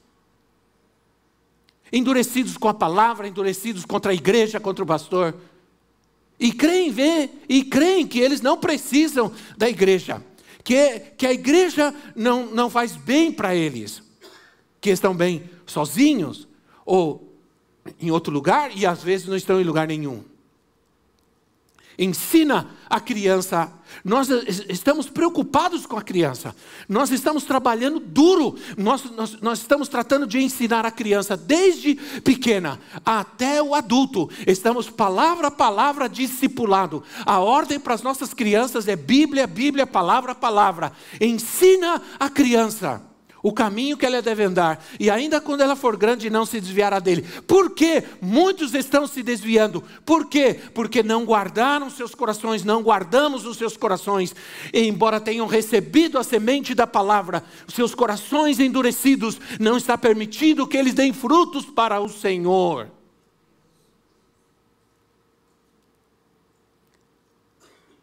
Endurecidos 1.90 2.58
com 2.58 2.68
a 2.68 2.74
palavra, 2.74 3.26
endurecidos 3.26 3.86
contra 3.86 4.12
a 4.12 4.14
igreja, 4.14 4.60
contra 4.60 4.84
o 4.84 4.86
pastor. 4.86 5.34
E 6.38 6.52
creem 6.52 6.92
ver, 6.92 7.42
e 7.48 7.64
creem 7.64 8.06
que 8.06 8.20
eles 8.20 8.42
não 8.42 8.58
precisam 8.58 9.32
da 9.56 9.66
igreja 9.66 10.22
que, 10.68 11.00
que 11.16 11.26
a 11.26 11.32
igreja 11.32 11.94
não, 12.14 12.44
não 12.44 12.68
faz 12.68 12.94
bem 12.94 13.32
para 13.32 13.54
eles, 13.54 14.02
que 14.82 14.90
estão 14.90 15.16
bem 15.16 15.48
sozinhos 15.64 16.46
ou 16.84 17.26
em 17.98 18.10
outro 18.10 18.30
lugar 18.30 18.76
e 18.76 18.84
às 18.84 19.02
vezes 19.02 19.26
não 19.26 19.34
estão 19.34 19.58
em 19.58 19.64
lugar 19.64 19.88
nenhum. 19.88 20.22
Ensina 21.98 22.68
a 22.88 23.00
criança. 23.00 23.72
Nós 24.04 24.28
estamos 24.68 25.08
preocupados 25.10 25.84
com 25.84 25.96
a 25.96 26.02
criança. 26.02 26.54
Nós 26.88 27.10
estamos 27.10 27.42
trabalhando 27.42 27.98
duro. 27.98 28.54
Nós, 28.76 29.04
nós, 29.10 29.40
nós 29.40 29.58
estamos 29.58 29.88
tratando 29.88 30.24
de 30.24 30.38
ensinar 30.38 30.86
a 30.86 30.92
criança 30.92 31.36
desde 31.36 31.96
pequena 32.22 32.78
até 33.04 33.60
o 33.60 33.74
adulto. 33.74 34.30
Estamos 34.46 34.88
palavra 34.88 35.48
a 35.48 35.50
palavra 35.50 36.08
discipulado. 36.08 37.02
A 37.26 37.40
ordem 37.40 37.80
para 37.80 37.94
as 37.94 38.02
nossas 38.02 38.32
crianças 38.32 38.86
é 38.86 38.94
Bíblia, 38.94 39.48
Bíblia, 39.48 39.86
palavra 39.86 40.32
a 40.32 40.36
palavra. 40.36 40.92
Ensina 41.20 42.00
a 42.20 42.30
criança 42.30 43.07
o 43.42 43.52
caminho 43.52 43.96
que 43.96 44.04
ela 44.04 44.20
deve 44.20 44.44
andar, 44.44 44.84
e 44.98 45.10
ainda 45.10 45.40
quando 45.40 45.60
ela 45.60 45.76
for 45.76 45.96
grande, 45.96 46.30
não 46.30 46.44
se 46.44 46.60
desviará 46.60 46.98
dele. 46.98 47.24
Por 47.46 47.70
quê? 47.70 48.04
Muitos 48.20 48.74
estão 48.74 49.06
se 49.06 49.22
desviando. 49.22 49.82
Por 50.04 50.26
quê? 50.26 50.58
Porque 50.74 51.02
não 51.02 51.24
guardaram 51.24 51.90
seus 51.90 52.14
corações, 52.14 52.64
não 52.64 52.82
guardamos 52.82 53.46
os 53.46 53.56
seus 53.56 53.76
corações, 53.76 54.34
e 54.72 54.86
embora 54.86 55.20
tenham 55.20 55.46
recebido 55.46 56.18
a 56.18 56.24
semente 56.24 56.74
da 56.74 56.86
palavra, 56.86 57.44
seus 57.68 57.94
corações 57.94 58.60
endurecidos, 58.60 59.40
não 59.58 59.76
está 59.76 59.96
permitido 59.96 60.66
que 60.66 60.76
eles 60.76 60.94
deem 60.94 61.12
frutos 61.12 61.64
para 61.66 62.00
o 62.00 62.08
Senhor. 62.08 62.97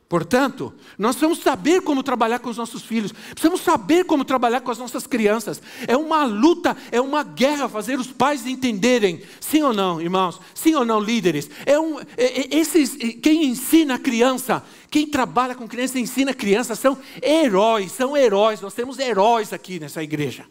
Portanto, 0.08 0.72
nós 1.00 1.15
precisamos 1.15 1.39
saber 1.39 1.82
como 1.82 2.04
trabalhar 2.04 2.38
com 2.38 2.50
os 2.50 2.58
nossos 2.58 2.84
filhos, 2.84 3.12
precisamos 3.12 3.62
saber 3.62 4.06
como 4.06 4.24
trabalhar 4.24 4.62
com 4.62 4.70
as 4.70 4.78
nossas 4.78 5.08
crianças. 5.08 5.60
É 5.88 5.98
uma 5.98 6.26
luta, 6.26 6.78
é 6.91 7.02
uma 7.02 7.24
guerra 7.24 7.68
fazer 7.68 7.98
os 8.00 8.12
pais 8.12 8.46
entenderem, 8.46 9.24
sim 9.39 9.63
ou 9.63 9.74
não, 9.74 10.00
irmãos, 10.00 10.39
sim 10.54 10.76
ou 10.76 10.86
não, 10.86 11.00
líderes. 11.00 11.50
É 11.65 11.80
um, 11.80 12.00
é, 12.00 12.06
é, 12.18 12.56
esses, 12.56 12.96
quem 13.22 13.46
ensina 13.46 13.96
a 13.96 14.00
criança, 14.00 14.63
quem 14.91 15.08
trabalha 15.08 15.56
com 15.56 15.68
criança 15.68 16.00
ensina 16.00 16.32
a 16.32 16.36
criança, 16.36 16.76
são 16.76 16.98
heróis, 17.22 17.91
são 17.91 18.15
heróis. 18.15 18.62
Nós 18.62 18.76
temos 18.76 19.00
heróis 19.00 19.52
aqui 19.52 19.80
nessa 19.80 20.04
igreja. 20.04 20.46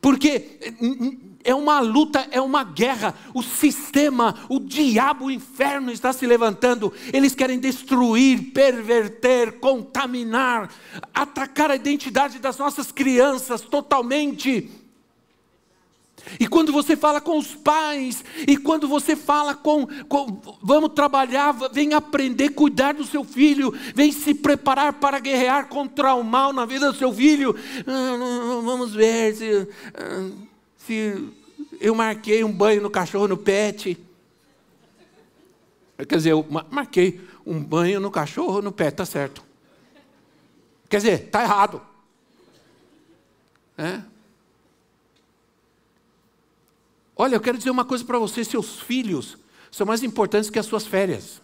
Porque 0.00 0.58
é 1.44 1.54
uma 1.54 1.80
luta, 1.80 2.26
é 2.30 2.40
uma 2.40 2.62
guerra. 2.62 3.14
O 3.34 3.42
sistema, 3.42 4.34
o 4.48 4.60
diabo, 4.60 5.26
o 5.26 5.30
inferno 5.30 5.90
está 5.90 6.12
se 6.12 6.26
levantando. 6.26 6.92
Eles 7.12 7.34
querem 7.34 7.58
destruir, 7.58 8.52
perverter, 8.52 9.58
contaminar, 9.58 10.70
atacar 11.12 11.70
a 11.70 11.76
identidade 11.76 12.38
das 12.38 12.58
nossas 12.58 12.92
crianças 12.92 13.60
totalmente. 13.62 14.70
E 16.38 16.46
quando 16.46 16.72
você 16.72 16.96
fala 16.96 17.20
com 17.20 17.38
os 17.38 17.54
pais, 17.54 18.24
e 18.46 18.56
quando 18.56 18.86
você 18.86 19.16
fala 19.16 19.54
com, 19.54 19.86
com, 20.08 20.40
vamos 20.62 20.92
trabalhar, 20.92 21.52
vem 21.72 21.94
aprender, 21.94 22.50
cuidar 22.50 22.94
do 22.94 23.04
seu 23.04 23.24
filho, 23.24 23.72
vem 23.94 24.12
se 24.12 24.34
preparar 24.34 24.94
para 24.94 25.18
guerrear 25.18 25.68
contra 25.68 26.14
o 26.14 26.22
mal 26.22 26.52
na 26.52 26.64
vida 26.64 26.90
do 26.90 26.98
seu 26.98 27.12
filho. 27.12 27.54
Ah, 27.86 28.60
vamos 28.62 28.92
ver 28.94 29.34
se, 29.34 29.68
ah, 29.94 30.30
se 30.76 31.28
eu 31.80 31.94
marquei 31.94 32.44
um 32.44 32.52
banho 32.52 32.82
no 32.82 32.90
cachorro 32.90 33.28
no 33.28 33.36
pet. 33.36 33.98
Quer 36.08 36.16
dizer, 36.16 36.32
eu 36.32 36.46
marquei 36.70 37.20
um 37.44 37.62
banho 37.62 37.98
no 37.98 38.10
cachorro 38.10 38.62
no 38.62 38.70
pet, 38.70 38.94
tá 38.94 39.04
certo. 39.04 39.42
Quer 40.88 40.98
dizer, 40.98 41.30
tá 41.30 41.42
errado. 41.42 41.82
É? 43.76 44.00
Olha, 47.20 47.34
eu 47.34 47.40
quero 47.40 47.58
dizer 47.58 47.70
uma 47.70 47.84
coisa 47.84 48.04
para 48.04 48.16
você: 48.16 48.44
seus 48.44 48.78
filhos 48.80 49.36
são 49.72 49.84
mais 49.84 50.04
importantes 50.04 50.48
que 50.48 50.58
as 50.58 50.66
suas 50.66 50.86
férias. 50.86 51.42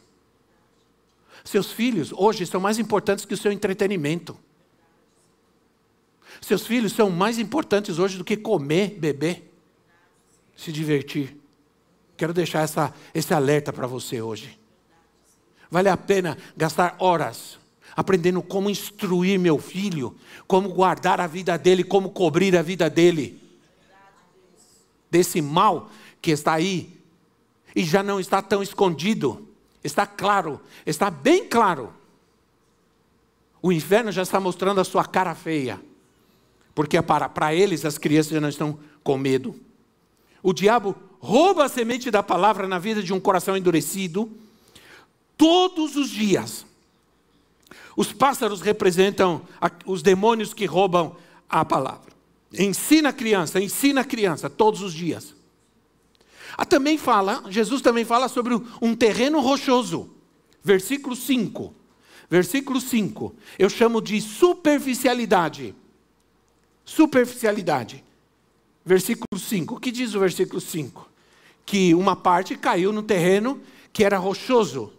Seus 1.45 1.73
filhos 1.73 2.13
hoje 2.13 2.47
são 2.47 2.61
mais 2.61 2.79
importantes 2.79 3.25
que 3.25 3.35
o 3.35 3.37
seu 3.37 3.51
entretenimento. 3.51 4.39
Seus 6.41 6.67
filhos 6.67 6.93
são 6.93 7.11
mais 7.11 7.39
importantes 7.39 7.99
hoje 7.99 8.17
do 8.17 8.25
que 8.25 8.37
comer, 8.37 8.97
beber, 8.99 9.53
se 10.57 10.71
divertir. 10.71 11.37
Quero 12.17 12.33
deixar 12.33 12.63
essa, 12.63 12.95
esse 13.13 13.35
alerta 13.35 13.73
para 13.73 13.87
você 13.87 14.23
hoje. 14.23 14.59
Vale 15.71 15.89
a 15.89 15.97
pena 15.97 16.39
gastar 16.57 16.97
horas 17.01 17.59
aprendendo 17.97 18.43
como 18.43 18.69
instruir 18.69 19.39
meu 19.39 19.57
filho, 19.57 20.17
como 20.49 20.69
guardar 20.71 21.21
a 21.21 21.29
vida 21.29 21.57
dele, 21.57 21.85
como 21.85 22.11
cobrir 22.11 22.57
a 22.57 22.63
vida 22.63 22.91
dele 22.91 23.44
desse 25.15 25.41
mal 25.41 25.91
que 26.21 26.33
está 26.33 26.55
aí 26.55 26.93
e 27.77 27.85
já 27.85 28.03
não 28.03 28.19
está 28.19 28.43
tão 28.43 28.65
escondido, 28.65 29.47
está 29.85 30.05
claro, 30.05 30.61
está 30.85 31.09
bem 31.09 31.49
claro. 31.49 31.93
O 33.63 33.71
inferno 33.71 34.11
já 34.11 34.23
está 34.23 34.41
mostrando 34.41 34.81
a 34.81 34.85
sua 34.85 35.05
cara 35.05 35.33
feia, 35.33 35.81
porque 36.75 37.01
para, 37.01 37.29
para 37.29 37.55
eles 37.55 37.85
as 37.85 37.97
crianças 37.97 38.33
já 38.33 38.41
não 38.41 38.49
estão 38.49 38.77
com 39.05 39.17
medo. 39.17 39.55
O 40.43 40.53
diabo 40.53 40.97
rouba 41.21 41.67
a 41.67 41.69
semente 41.69 42.11
da 42.11 42.23
palavra 42.23 42.67
na 42.67 42.81
vida 42.81 43.01
de 43.01 43.13
um 43.13 43.21
coração 43.21 43.57
endurecido 43.57 44.29
todos 45.39 45.95
os 45.95 46.11
dias. 46.11 46.67
Os 47.97 48.13
pássaros 48.13 48.61
representam 48.61 49.43
os 49.87 50.03
demônios 50.03 50.53
que 50.53 50.67
roubam 50.67 51.15
a 51.49 51.65
palavra. 51.65 52.14
Ensina 52.59 53.09
a 53.09 53.13
criança, 53.13 53.61
ensina 53.61 54.03
a 54.03 54.05
criança 54.05 54.49
todos 54.49 54.81
os 54.81 54.93
dias. 54.93 55.35
Ah, 56.57 56.65
também 56.65 56.97
fala, 56.97 57.43
Jesus 57.49 57.83
também 57.83 58.05
fala 58.05 58.29
sobre 58.29 58.55
um 58.81 58.95
terreno 58.95 59.41
rochoso. 59.41 60.11
Versículo 60.63 61.17
5. 61.17 61.75
Versículo 62.31 62.81
5. 62.81 63.35
Eu 63.59 63.69
chamo 63.69 64.01
de 64.01 64.21
superficialidade. 64.21 65.75
Superficialidade. 66.85 68.05
Versículo 68.85 69.39
5. 69.39 69.75
O 69.75 69.81
que 69.81 69.91
diz 69.91 70.15
o 70.15 70.21
versículo 70.21 70.61
5? 70.61 71.11
Que 71.67 71.95
uma 71.95 72.15
parte 72.15 72.57
caiu 72.57 72.93
no 72.93 73.03
terreno 73.03 73.61
que 73.93 74.05
era 74.05 74.19
rochoso. 74.19 74.93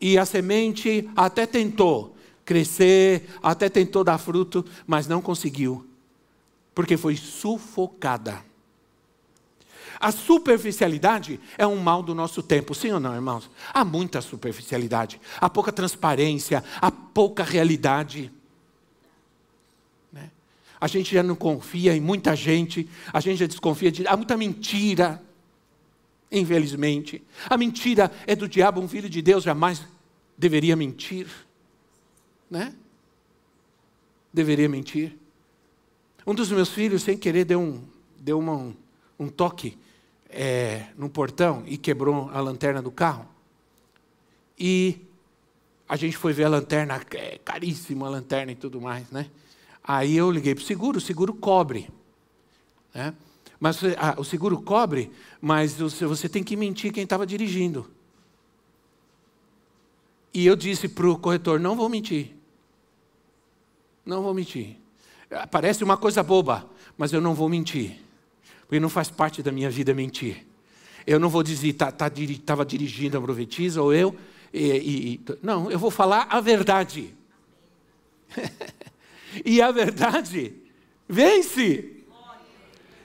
E 0.00 0.16
a 0.16 0.24
semente 0.24 1.08
até 1.14 1.46
tentou 1.46 2.16
crescer, 2.44 3.26
até 3.42 3.68
tentou 3.68 4.04
dar 4.04 4.18
fruto, 4.18 4.64
mas 4.86 5.06
não 5.06 5.22
conseguiu 5.22 5.84
porque 6.74 6.96
foi 6.96 7.16
sufocada. 7.16 8.44
A 10.00 10.10
superficialidade 10.10 11.40
é 11.56 11.66
um 11.66 11.76
mal 11.76 12.02
do 12.02 12.14
nosso 12.14 12.42
tempo, 12.42 12.74
sim 12.74 12.90
ou 12.90 13.00
não, 13.00 13.14
irmãos? 13.14 13.50
Há 13.72 13.84
muita 13.84 14.20
superficialidade, 14.20 15.20
há 15.40 15.48
pouca 15.48 15.72
transparência, 15.72 16.64
há 16.80 16.90
pouca 16.90 17.44
realidade. 17.44 18.30
Né? 20.12 20.30
A 20.80 20.86
gente 20.86 21.14
já 21.14 21.22
não 21.22 21.36
confia 21.36 21.96
em 21.96 22.00
muita 22.00 22.34
gente, 22.34 22.88
a 23.12 23.20
gente 23.20 23.38
já 23.38 23.46
desconfia 23.46 23.90
de. 23.92 24.06
Há 24.06 24.16
muita 24.16 24.36
mentira, 24.36 25.22
infelizmente. 26.30 27.22
A 27.48 27.56
mentira 27.56 28.10
é 28.26 28.34
do 28.34 28.48
diabo, 28.48 28.80
um 28.80 28.88
filho 28.88 29.08
de 29.08 29.22
Deus 29.22 29.44
jamais 29.44 29.86
deveria 30.36 30.74
mentir. 30.74 31.28
Né? 32.50 32.74
Deveria 34.32 34.68
mentir. 34.68 35.23
Um 36.26 36.34
dos 36.34 36.50
meus 36.50 36.70
filhos, 36.70 37.02
sem 37.02 37.16
querer, 37.18 37.44
deu 37.44 37.60
um, 37.60 37.82
deu 38.18 38.38
uma, 38.38 38.54
um, 38.54 38.74
um 39.18 39.28
toque 39.28 39.78
é, 40.30 40.86
no 40.96 41.08
portão 41.08 41.62
e 41.66 41.76
quebrou 41.76 42.30
a 42.30 42.40
lanterna 42.40 42.80
do 42.80 42.90
carro. 42.90 43.26
E 44.58 44.98
a 45.88 45.96
gente 45.96 46.16
foi 46.16 46.32
ver 46.32 46.44
a 46.44 46.48
lanterna, 46.48 47.00
é 47.12 47.38
caríssima 47.38 48.06
a 48.06 48.10
lanterna 48.10 48.52
e 48.52 48.54
tudo 48.54 48.80
mais, 48.80 49.10
né? 49.10 49.30
Aí 49.82 50.16
eu 50.16 50.30
liguei 50.30 50.54
para 50.54 50.62
o 50.62 50.66
seguro, 50.66 50.98
o 50.98 51.00
seguro 51.00 51.34
cobre. 51.34 51.90
Né? 52.94 53.14
Mas 53.60 53.80
ah, 53.98 54.14
o 54.18 54.24
seguro 54.24 54.60
cobre, 54.62 55.10
mas 55.40 55.74
você 55.74 56.28
tem 56.28 56.42
que 56.42 56.56
mentir 56.56 56.92
quem 56.92 57.04
estava 57.04 57.26
dirigindo. 57.26 57.90
E 60.32 60.46
eu 60.46 60.56
disse 60.56 60.88
para 60.88 61.08
o 61.08 61.18
corretor: 61.18 61.60
não 61.60 61.76
vou 61.76 61.88
mentir. 61.88 62.34
Não 64.04 64.22
vou 64.22 64.34
mentir. 64.34 64.76
Parece 65.50 65.82
uma 65.82 65.96
coisa 65.96 66.22
boba, 66.22 66.68
mas 66.96 67.12
eu 67.12 67.20
não 67.20 67.34
vou 67.34 67.48
mentir. 67.48 68.00
Porque 68.62 68.80
não 68.80 68.88
faz 68.88 69.10
parte 69.10 69.42
da 69.42 69.52
minha 69.52 69.70
vida 69.70 69.92
mentir. 69.92 70.46
Eu 71.06 71.20
não 71.20 71.28
vou 71.28 71.42
dizer, 71.42 71.68
estava 71.68 71.92
tá, 71.92 72.08
tá, 72.08 72.64
dirigindo 72.64 73.18
a 73.18 73.20
profetisa 73.20 73.82
ou 73.82 73.92
eu. 73.92 74.16
E, 74.52 75.20
e, 75.20 75.20
não, 75.42 75.70
eu 75.70 75.78
vou 75.78 75.90
falar 75.90 76.26
a 76.30 76.40
verdade. 76.40 77.14
e 79.44 79.60
a 79.60 79.70
verdade 79.70 80.54
vence. 81.08 81.90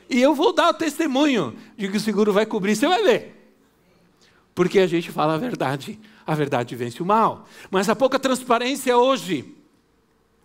E 0.10 0.22
eu 0.22 0.34
vou 0.34 0.54
dar 0.54 0.70
o 0.70 0.74
testemunho 0.74 1.56
de 1.78 1.90
que 1.90 1.98
o 1.98 2.00
seguro 2.00 2.34
vai 2.34 2.46
cobrir, 2.46 2.76
você 2.76 2.88
vai 2.88 3.04
ver. 3.04 3.36
Porque 4.56 4.80
a 4.80 4.88
gente 4.88 5.12
fala 5.12 5.36
a 5.36 5.38
verdade, 5.38 6.00
a 6.26 6.34
verdade 6.34 6.76
vence 6.76 7.02
o 7.02 7.06
mal. 7.06 7.48
Mas 7.70 7.90
há 7.90 7.96
pouca 7.96 8.18
transparência 8.18 8.98
hoje. 8.98 9.56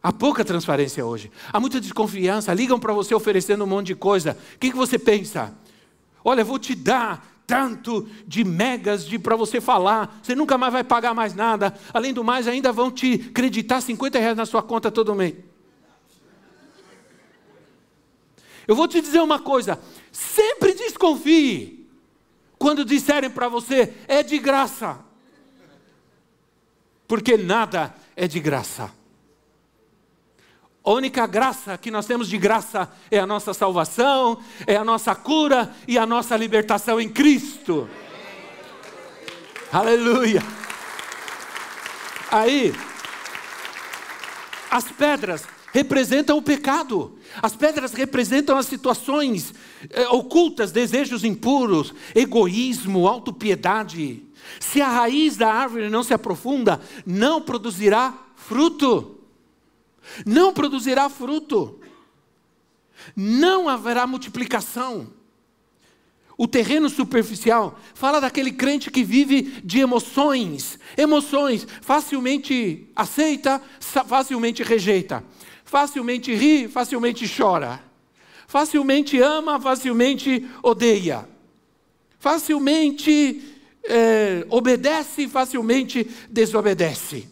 Há 0.04 0.12
pouca 0.12 0.44
transparência 0.44 1.02
hoje. 1.02 1.32
Há 1.50 1.58
muita 1.58 1.80
desconfiança. 1.80 2.52
Ligam 2.52 2.78
para 2.78 2.92
você 2.92 3.14
oferecendo 3.14 3.64
um 3.64 3.66
monte 3.66 3.86
de 3.86 3.94
coisa. 3.94 4.36
O 4.54 4.58
que, 4.58 4.70
que 4.70 4.76
você 4.76 4.98
pensa? 4.98 5.56
Olha, 6.22 6.44
vou 6.44 6.58
te 6.58 6.74
dar 6.74 7.26
tanto 7.46 8.06
de 8.26 8.44
megas 8.44 9.06
de 9.06 9.18
para 9.18 9.34
você 9.34 9.62
falar. 9.62 10.20
Você 10.22 10.34
nunca 10.34 10.58
mais 10.58 10.74
vai 10.74 10.84
pagar 10.84 11.14
mais 11.14 11.34
nada. 11.34 11.74
Além 11.90 12.12
do 12.12 12.22
mais, 12.22 12.46
ainda 12.46 12.70
vão 12.70 12.90
te 12.90 13.16
creditar 13.16 13.80
50 13.80 14.18
reais 14.18 14.36
na 14.36 14.44
sua 14.44 14.62
conta 14.62 14.90
todo 14.90 15.14
mês. 15.14 15.36
Eu 18.68 18.76
vou 18.76 18.86
te 18.86 19.00
dizer 19.00 19.22
uma 19.22 19.38
coisa: 19.38 19.80
sempre 20.12 20.74
desconfie 20.74 21.88
quando 22.58 22.84
disserem 22.84 23.30
para 23.30 23.48
você 23.48 23.94
é 24.06 24.22
de 24.22 24.38
graça, 24.38 24.98
porque 27.08 27.38
nada 27.38 27.94
é 28.14 28.28
de 28.28 28.38
graça. 28.38 28.92
A 30.84 30.90
única 30.90 31.26
graça 31.26 31.78
que 31.78 31.90
nós 31.90 32.04
temos 32.04 32.28
de 32.28 32.36
graça 32.36 32.92
é 33.10 33.18
a 33.18 33.26
nossa 33.26 33.54
salvação, 33.54 34.38
é 34.66 34.76
a 34.76 34.84
nossa 34.84 35.14
cura 35.14 35.74
e 35.88 35.96
a 35.96 36.04
nossa 36.04 36.36
libertação 36.36 37.00
em 37.00 37.08
Cristo. 37.08 37.88
Aleluia. 39.72 40.42
Aí, 42.30 42.74
as 44.70 44.84
pedras 44.92 45.44
representam 45.72 46.36
o 46.36 46.42
pecado. 46.42 47.18
As 47.40 47.56
pedras 47.56 47.94
representam 47.94 48.58
as 48.58 48.66
situações 48.66 49.54
é, 49.88 50.06
ocultas, 50.08 50.70
desejos 50.70 51.24
impuros, 51.24 51.94
egoísmo, 52.14 53.08
autopiedade. 53.08 54.22
Se 54.60 54.82
a 54.82 54.88
raiz 54.88 55.38
da 55.38 55.50
árvore 55.50 55.88
não 55.88 56.02
se 56.02 56.12
aprofunda, 56.12 56.78
não 57.06 57.40
produzirá 57.40 58.12
fruto. 58.36 59.23
Não 60.24 60.52
produzirá 60.52 61.08
fruto. 61.08 61.80
Não 63.14 63.68
haverá 63.68 64.06
multiplicação. 64.06 65.08
O 66.36 66.48
terreno 66.48 66.88
superficial 66.90 67.78
fala 67.94 68.20
daquele 68.20 68.50
crente 68.52 68.90
que 68.90 69.04
vive 69.04 69.42
de 69.62 69.78
emoções, 69.78 70.78
emoções, 70.96 71.66
facilmente 71.80 72.88
aceita, 72.96 73.62
facilmente 73.78 74.62
rejeita 74.62 75.22
facilmente 75.74 76.32
ri, 76.32 76.68
facilmente 76.68 77.26
chora. 77.28 77.82
Facilmente 78.46 79.18
ama, 79.20 79.60
facilmente 79.60 80.48
odeia. 80.62 81.28
Facilmente 82.20 83.42
é, 83.82 84.46
obedece, 84.50 85.26
facilmente 85.26 86.08
desobedece. 86.30 87.28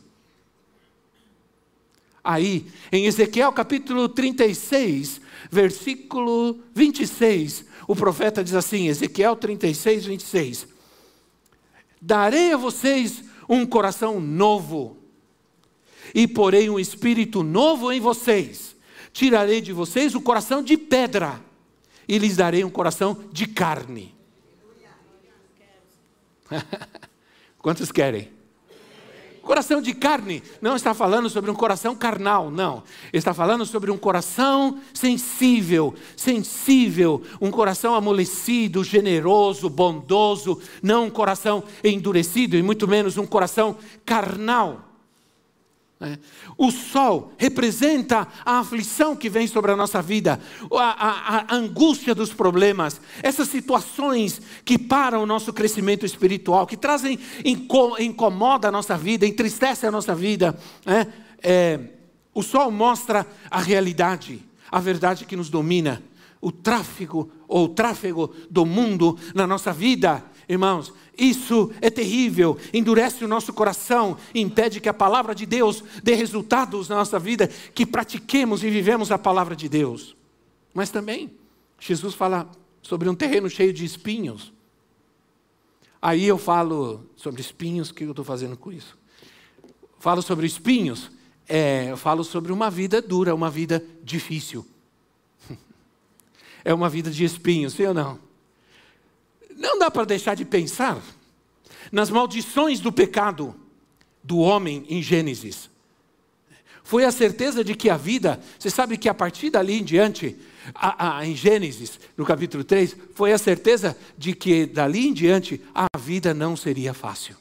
Aí, 2.24 2.66
em 2.92 3.06
Ezequiel 3.06 3.52
capítulo 3.52 4.08
36, 4.08 5.20
versículo 5.50 6.61
26, 6.74 7.64
o 7.88 7.96
profeta 7.96 8.44
diz 8.44 8.54
assim: 8.54 8.87
Ezequiel 8.87 9.35
36, 9.35 10.06
26. 10.06 10.68
Darei 12.00 12.52
a 12.52 12.56
vocês 12.56 13.24
um 13.48 13.66
coração 13.66 14.20
novo 14.20 14.96
e 16.14 16.28
porei 16.28 16.70
um 16.70 16.78
espírito 16.78 17.42
novo 17.42 17.92
em 17.92 18.00
vocês. 18.00 18.76
Tirarei 19.12 19.61
de 19.61 19.72
vocês 19.72 20.14
o 20.14 20.20
coração 20.20 20.62
de 20.62 20.76
pedra 20.76 21.40
e 22.08 22.18
lhes 22.18 22.37
darei 22.37 22.64
um 22.64 22.70
coração 22.70 23.24
de 23.32 23.46
carne. 23.46 24.14
Quantos 27.58 27.90
querem? 27.90 28.41
Coração 29.42 29.83
de 29.83 29.92
carne 29.92 30.40
não 30.61 30.76
está 30.76 30.94
falando 30.94 31.28
sobre 31.28 31.50
um 31.50 31.55
coração 31.55 31.96
carnal, 31.96 32.48
não. 32.48 32.85
Está 33.12 33.35
falando 33.35 33.66
sobre 33.66 33.90
um 33.90 33.98
coração 33.98 34.78
sensível, 34.94 35.94
sensível, 36.16 37.20
um 37.40 37.50
coração 37.50 37.94
amolecido, 37.96 38.85
generoso, 38.85 39.68
bondoso, 39.68 40.61
não 40.81 41.07
um 41.07 41.11
coração 41.11 41.64
endurecido 41.83 42.57
e 42.57 42.62
muito 42.62 42.87
menos 42.87 43.18
um 43.18 43.26
coração 43.26 43.76
carnal. 44.07 44.91
Né? 46.02 46.18
O 46.58 46.72
sol 46.72 47.32
representa 47.38 48.26
a 48.44 48.58
aflição 48.58 49.14
que 49.14 49.30
vem 49.30 49.46
sobre 49.46 49.70
a 49.70 49.76
nossa 49.76 50.02
vida, 50.02 50.40
a, 50.72 50.76
a, 50.76 51.44
a, 51.48 51.54
angústia 51.54 52.12
dos 52.12 52.32
problemas, 52.32 53.00
essas 53.22 53.46
situações 53.46 54.42
que 54.64 54.76
param 54.76 55.22
o 55.22 55.26
nosso 55.26 55.52
crescimento 55.52 56.04
espiritual, 56.04 56.66
que 56.66 56.76
trazem, 56.76 57.20
incomoda 58.00 58.66
a 58.66 58.72
nossa 58.72 58.98
vida, 58.98 59.24
entristece 59.24 59.86
a 59.86 59.92
nossa 59.92 60.12
vida. 60.12 60.58
Né? 60.84 61.06
É, 61.40 61.78
o 62.34 62.42
sol 62.42 62.72
mostra 62.72 63.24
a 63.48 63.60
realidade, 63.60 64.42
a 64.72 64.80
verdade 64.80 65.24
que 65.24 65.36
nos 65.36 65.48
domina, 65.48 66.02
o 66.40 66.50
tráfego 66.50 67.30
ou 67.46 67.66
o 67.66 67.68
tráfego 67.68 68.34
do 68.50 68.66
mundo 68.66 69.16
na 69.32 69.46
nossa 69.46 69.72
vida 69.72 70.24
Irmãos, 70.48 70.92
isso 71.16 71.70
é 71.81 71.90
terrível, 71.90 72.59
endurece 72.72 73.25
o 73.25 73.29
nosso 73.29 73.53
coração, 73.53 74.16
impede 74.35 74.81
que 74.81 74.88
a 74.88 74.94
palavra 74.94 75.35
de 75.35 75.44
Deus 75.44 75.85
dê 76.03 76.14
resultados 76.14 76.88
na 76.88 76.96
nossa 76.96 77.18
vida, 77.18 77.48
que 77.75 77.85
pratiquemos 77.85 78.64
e 78.64 78.70
vivemos 78.70 79.11
a 79.11 79.18
palavra 79.18 79.55
de 79.55 79.68
Deus. 79.68 80.16
Mas 80.72 80.90
também, 80.90 81.31
Jesus 81.79 82.14
fala 82.14 82.51
sobre 82.81 83.09
um 83.09 83.14
terreno 83.14 83.48
cheio 83.51 83.72
de 83.72 83.85
espinhos. 83.85 84.53
Aí 86.01 86.25
eu 86.25 86.38
falo 86.38 87.05
sobre 87.14 87.40
espinhos, 87.40 87.90
o 87.90 87.94
que 87.94 88.05
eu 88.05 88.11
estou 88.11 88.25
fazendo 88.25 88.57
com 88.57 88.72
isso? 88.72 88.98
Falo 90.01 90.22
sobre 90.22 90.46
espinhos, 90.46 91.11
é, 91.48 91.90
eu 91.90 91.96
falo 91.96 92.25
sobre 92.25 92.51
uma 92.51 92.70
vida 92.70 93.01
dura, 93.03 93.35
uma 93.35 93.51
vida 93.51 93.85
difícil. 94.03 94.66
É 96.64 96.72
uma 96.72 96.88
vida 96.88 97.11
de 97.11 97.25
espinhos, 97.25 97.72
sim 97.72 97.87
ou 97.87 97.92
não? 97.92 98.32
Não 99.56 99.78
dá 99.78 99.90
para 99.90 100.04
deixar 100.04 100.34
de 100.34 100.44
pensar 100.44 101.00
nas 101.90 102.10
maldições 102.10 102.80
do 102.80 102.92
pecado 102.92 103.54
do 104.22 104.38
homem 104.38 104.84
em 104.88 105.02
Gênesis. 105.02 105.70
Foi 106.84 107.04
a 107.04 107.12
certeza 107.12 107.62
de 107.62 107.74
que 107.74 107.88
a 107.88 107.96
vida, 107.96 108.40
você 108.58 108.68
sabe 108.68 108.96
que 108.96 109.08
a 109.08 109.14
partir 109.14 109.50
dali 109.50 109.78
em 109.78 109.84
diante, 109.84 110.36
a, 110.74 111.18
a, 111.18 111.26
em 111.26 111.34
Gênesis, 111.34 111.98
no 112.16 112.24
capítulo 112.24 112.64
3, 112.64 112.96
foi 113.14 113.32
a 113.32 113.38
certeza 113.38 113.96
de 114.18 114.34
que 114.34 114.66
dali 114.66 115.06
em 115.06 115.12
diante 115.12 115.60
a 115.74 115.86
vida 115.98 116.34
não 116.34 116.56
seria 116.56 116.92
fácil, 116.92 117.36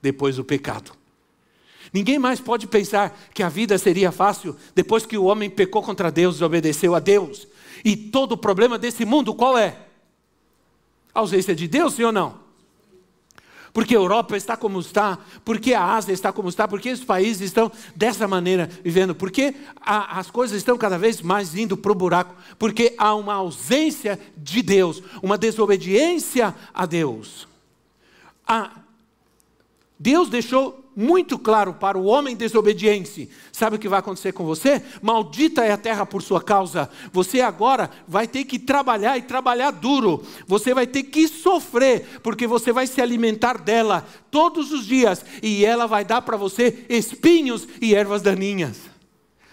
depois 0.00 0.36
do 0.36 0.44
pecado. 0.44 0.92
Ninguém 1.92 2.18
mais 2.18 2.40
pode 2.40 2.66
pensar 2.66 3.18
que 3.34 3.42
a 3.42 3.48
vida 3.48 3.76
seria 3.76 4.12
fácil 4.12 4.56
depois 4.74 5.04
que 5.04 5.18
o 5.18 5.24
homem 5.24 5.50
pecou 5.50 5.82
contra 5.82 6.10
Deus 6.10 6.40
e 6.40 6.44
obedeceu 6.44 6.94
a 6.94 7.00
Deus. 7.00 7.48
E 7.84 7.96
todo 7.96 8.32
o 8.32 8.38
problema 8.38 8.78
desse 8.78 9.04
mundo 9.04 9.34
qual 9.34 9.58
é? 9.58 9.76
Ausência 11.14 11.54
de 11.54 11.66
Deus, 11.68 11.94
sim 11.94 12.04
ou 12.04 12.12
não? 12.12 12.38
Porque 13.72 13.94
a 13.94 13.98
Europa 13.98 14.36
está 14.36 14.56
como 14.56 14.80
está, 14.80 15.18
porque 15.44 15.74
a 15.74 15.94
Ásia 15.94 16.12
está 16.12 16.32
como 16.32 16.48
está, 16.48 16.66
porque 16.66 16.90
os 16.90 17.04
países 17.04 17.42
estão 17.42 17.70
dessa 17.94 18.26
maneira 18.26 18.68
vivendo, 18.82 19.14
porque 19.14 19.54
a, 19.80 20.18
as 20.18 20.30
coisas 20.30 20.56
estão 20.56 20.76
cada 20.76 20.98
vez 20.98 21.22
mais 21.22 21.54
indo 21.54 21.76
para 21.76 21.92
o 21.92 21.94
buraco, 21.94 22.34
porque 22.58 22.94
há 22.98 23.14
uma 23.14 23.34
ausência 23.34 24.18
de 24.36 24.60
Deus, 24.62 25.02
uma 25.22 25.38
desobediência 25.38 26.54
a 26.74 26.84
Deus. 26.84 27.46
A, 28.46 28.72
Deus 29.98 30.28
deixou 30.28 30.79
muito 30.94 31.38
claro 31.38 31.74
para 31.74 31.96
o 31.98 32.04
homem 32.04 32.36
desobediente. 32.36 33.30
Sabe 33.52 33.76
o 33.76 33.78
que 33.78 33.88
vai 33.88 34.00
acontecer 34.00 34.32
com 34.32 34.44
você? 34.44 34.82
Maldita 35.00 35.64
é 35.64 35.72
a 35.72 35.76
terra 35.76 36.04
por 36.04 36.22
sua 36.22 36.42
causa. 36.42 36.90
Você 37.12 37.40
agora 37.40 37.90
vai 38.06 38.26
ter 38.26 38.44
que 38.44 38.58
trabalhar 38.58 39.16
e 39.16 39.22
trabalhar 39.22 39.70
duro. 39.70 40.22
Você 40.46 40.74
vai 40.74 40.86
ter 40.86 41.04
que 41.04 41.28
sofrer, 41.28 42.20
porque 42.22 42.46
você 42.46 42.72
vai 42.72 42.86
se 42.86 43.00
alimentar 43.00 43.58
dela 43.58 44.06
todos 44.30 44.72
os 44.72 44.86
dias 44.86 45.24
e 45.42 45.64
ela 45.64 45.86
vai 45.86 46.04
dar 46.04 46.22
para 46.22 46.36
você 46.36 46.84
espinhos 46.88 47.66
e 47.80 47.94
ervas 47.94 48.22
daninhas. 48.22 48.90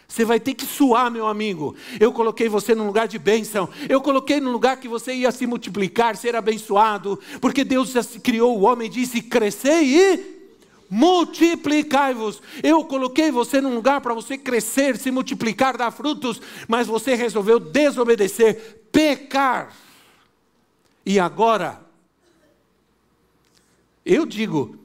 Você 0.08 0.24
vai 0.24 0.40
ter 0.40 0.54
que 0.54 0.66
suar, 0.66 1.12
meu 1.12 1.28
amigo. 1.28 1.76
Eu 2.00 2.14
coloquei 2.14 2.48
você 2.48 2.74
num 2.74 2.88
lugar 2.88 3.08
de 3.08 3.20
bênção. 3.20 3.68
Eu 3.90 4.00
coloquei 4.00 4.40
num 4.40 4.52
lugar 4.52 4.78
que 4.78 4.88
você 4.88 5.14
ia 5.14 5.32
se 5.32 5.46
multiplicar, 5.46 6.16
ser 6.16 6.34
abençoado. 6.36 7.20
Porque 7.42 7.64
Deus 7.66 7.94
criou 8.24 8.58
o 8.58 8.64
homem 8.64 8.88
e 8.88 8.92
disse: 8.92 9.22
crescei 9.22 9.84
e 9.84 10.37
multiplicai-vos. 10.90 12.42
Eu 12.64 12.84
coloquei 12.86 13.32
você 13.32 13.60
num 13.62 13.76
lugar 13.76 14.02
para 14.02 14.14
você 14.14 14.38
crescer, 14.38 14.98
se 14.98 15.12
multiplicar, 15.12 15.78
dar 15.78 15.92
frutos. 15.92 16.42
Mas 16.68 16.88
você 16.88 17.16
resolveu 17.16 17.60
desobedecer, 17.60 18.88
pecar. 18.92 19.74
E 21.06 21.20
agora, 21.20 21.82
eu 24.06 24.26
digo, 24.26 24.78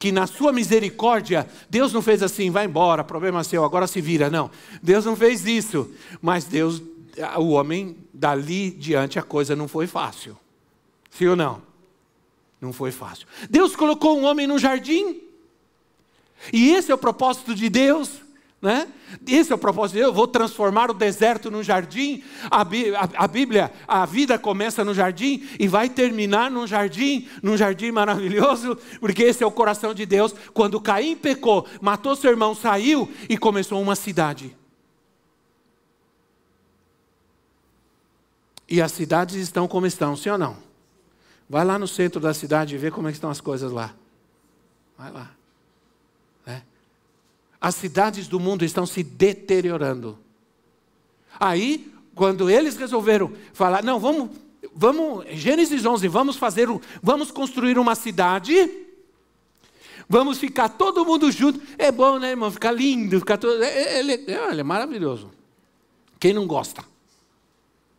que 0.00 0.10
na 0.10 0.26
sua 0.26 0.50
misericórdia, 0.50 1.46
Deus 1.68 1.92
não 1.92 2.00
fez 2.00 2.22
assim, 2.22 2.50
vai 2.50 2.64
embora, 2.64 3.04
problema 3.04 3.44
seu, 3.44 3.62
agora 3.62 3.86
se 3.86 4.00
vira. 4.00 4.30
Não, 4.30 4.50
Deus 4.82 5.04
não 5.04 5.14
fez 5.14 5.46
isso. 5.46 5.92
Mas 6.22 6.46
Deus, 6.46 6.82
o 7.36 7.50
homem, 7.50 7.98
dali 8.12 8.70
diante 8.70 9.18
a 9.18 9.22
coisa 9.22 9.54
não 9.54 9.68
foi 9.68 9.86
fácil. 9.86 10.38
Sim 11.10 11.26
ou 11.26 11.36
não? 11.36 11.60
Não 12.58 12.72
foi 12.72 12.90
fácil. 12.90 13.26
Deus 13.50 13.76
colocou 13.76 14.18
um 14.18 14.24
homem 14.24 14.46
no 14.46 14.58
jardim. 14.58 15.20
E 16.52 16.70
esse 16.70 16.90
é 16.90 16.94
o 16.94 16.98
propósito 16.98 17.54
de 17.54 17.68
Deus. 17.68 18.22
Né? 18.62 18.88
Esse 19.26 19.52
é 19.52 19.54
o 19.54 19.58
propósito 19.58 19.94
de 19.94 20.00
Deus. 20.00 20.10
Eu 20.10 20.14
vou 20.14 20.28
transformar 20.28 20.90
o 20.90 20.94
deserto 20.94 21.50
num 21.50 21.62
jardim. 21.62 22.22
A, 22.50 22.60
a, 22.60 23.24
a, 23.24 23.28
Bíblia, 23.28 23.72
a 23.88 24.04
vida 24.04 24.38
começa 24.38 24.84
no 24.84 24.92
jardim 24.92 25.48
e 25.58 25.66
vai 25.66 25.88
terminar 25.88 26.50
num 26.50 26.66
jardim, 26.66 27.26
num 27.42 27.56
jardim 27.56 27.90
maravilhoso, 27.90 28.76
porque 29.00 29.22
esse 29.22 29.42
é 29.42 29.46
o 29.46 29.50
coração 29.50 29.94
de 29.94 30.04
Deus. 30.04 30.34
Quando 30.52 30.80
Caim 30.80 31.16
pecou, 31.16 31.66
matou 31.80 32.14
seu 32.14 32.30
irmão, 32.30 32.54
saiu 32.54 33.10
e 33.28 33.38
começou 33.38 33.80
uma 33.80 33.96
cidade. 33.96 34.54
E 38.68 38.80
as 38.80 38.92
cidades 38.92 39.36
estão 39.36 39.66
como 39.66 39.86
estão, 39.86 40.14
sim 40.14 40.28
ou 40.28 40.38
não? 40.38 40.56
Vai 41.48 41.64
lá 41.64 41.76
no 41.78 41.88
centro 41.88 42.20
da 42.20 42.32
cidade 42.32 42.74
e 42.76 42.78
vê 42.78 42.90
como 42.90 43.08
é 43.08 43.10
estão 43.10 43.28
as 43.28 43.40
coisas 43.40 43.72
lá. 43.72 43.92
Vai 44.96 45.10
lá 45.10 45.39
as 47.60 47.74
cidades 47.74 48.26
do 48.26 48.40
mundo 48.40 48.64
estão 48.64 48.86
se 48.86 49.02
deteriorando. 49.02 50.18
Aí, 51.38 51.92
quando 52.14 52.48
eles 52.48 52.76
resolveram 52.76 53.32
falar, 53.52 53.82
não, 53.82 54.00
vamos, 54.00 54.30
vamos, 54.74 55.26
Gênesis 55.32 55.84
11, 55.84 56.08
vamos 56.08 56.36
fazer, 56.36 56.68
vamos 57.02 57.30
construir 57.30 57.78
uma 57.78 57.94
cidade, 57.94 58.54
vamos 60.08 60.38
ficar 60.38 60.70
todo 60.70 61.04
mundo 61.04 61.30
junto. 61.30 61.60
É 61.76 61.92
bom, 61.92 62.18
né, 62.18 62.30
irmão? 62.30 62.50
Ficar 62.50 62.72
lindo, 62.72 63.18
ficar 63.20 63.36
todo, 63.36 63.62
é, 63.62 64.00
é, 64.00 64.00
é, 64.00 64.58
é 64.58 64.62
maravilhoso. 64.62 65.30
Quem 66.18 66.32
não 66.32 66.46
gosta? 66.46 66.82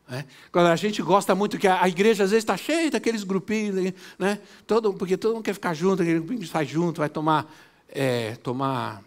É? 0.10 0.26
Quando 0.52 0.68
a 0.68 0.76
gente 0.76 1.02
gosta 1.02 1.34
muito, 1.34 1.58
que 1.58 1.68
a, 1.68 1.84
a 1.84 1.88
igreja 1.88 2.26
às 2.26 2.32
vezes 2.32 2.44
está 2.44 2.58
cheia 2.58 2.92
daqueles 2.92 3.24
grupinhos, 3.24 3.94
né? 4.20 4.40
todo, 4.68 4.94
porque 4.94 5.16
todo 5.16 5.36
mundo 5.36 5.44
quer 5.44 5.54
ficar 5.54 5.74
junto, 5.74 6.02
aquele 6.02 6.20
grupinho 6.20 6.46
sai 6.48 6.66
junto, 6.66 7.00
vai 7.00 7.08
tomar, 7.08 7.50
é, 7.88 8.36
tomar 8.38 9.02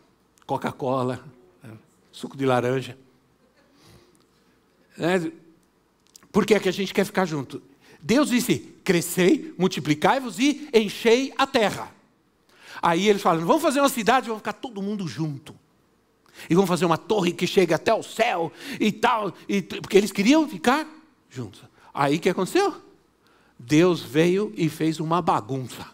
Coca-Cola, 0.47 1.25
né? 1.63 1.73
suco 2.13 2.37
de 2.37 2.45
laranja. 2.45 2.97
É, 4.99 5.31
por 6.31 6.45
que, 6.45 6.55
é 6.55 6.61
que 6.61 6.69
a 6.69 6.73
gente 6.73 6.93
quer 6.93 7.05
ficar 7.05 7.25
junto? 7.25 7.63
Deus 8.01 8.29
disse: 8.29 8.59
crescei, 8.85 9.55
multiplicai-vos 9.59 10.39
e 10.39 10.69
enchei 10.73 11.33
a 11.39 11.47
terra. 11.47 11.93
Aí 12.83 13.09
eles 13.09 13.23
falam: 13.23 13.47
vamos 13.47 13.63
fazer 13.63 13.81
uma 13.81 13.89
cidade, 13.89 14.27
vamos 14.27 14.41
ficar 14.41 14.53
todo 14.53 14.83
mundo 14.83 15.09
junto. 15.09 15.55
E 16.51 16.55
vamos 16.55 16.69
fazer 16.69 16.85
uma 16.85 16.99
torre 16.99 17.33
que 17.33 17.47
chegue 17.47 17.73
até 17.73 17.95
o 17.95 18.03
céu 18.03 18.53
e 18.79 18.91
tal. 18.93 19.33
E, 19.49 19.63
porque 19.63 19.97
eles 19.97 20.13
queriam 20.13 20.49
ficar 20.49 20.87
juntos. 21.31 21.63
Aí 21.93 22.17
o 22.17 22.21
que 22.21 22.29
aconteceu? 22.29 22.75
Deus 23.59 24.03
veio 24.03 24.53
e 24.57 24.69
fez 24.69 25.01
uma 25.01 25.23
bagunça. 25.23 25.87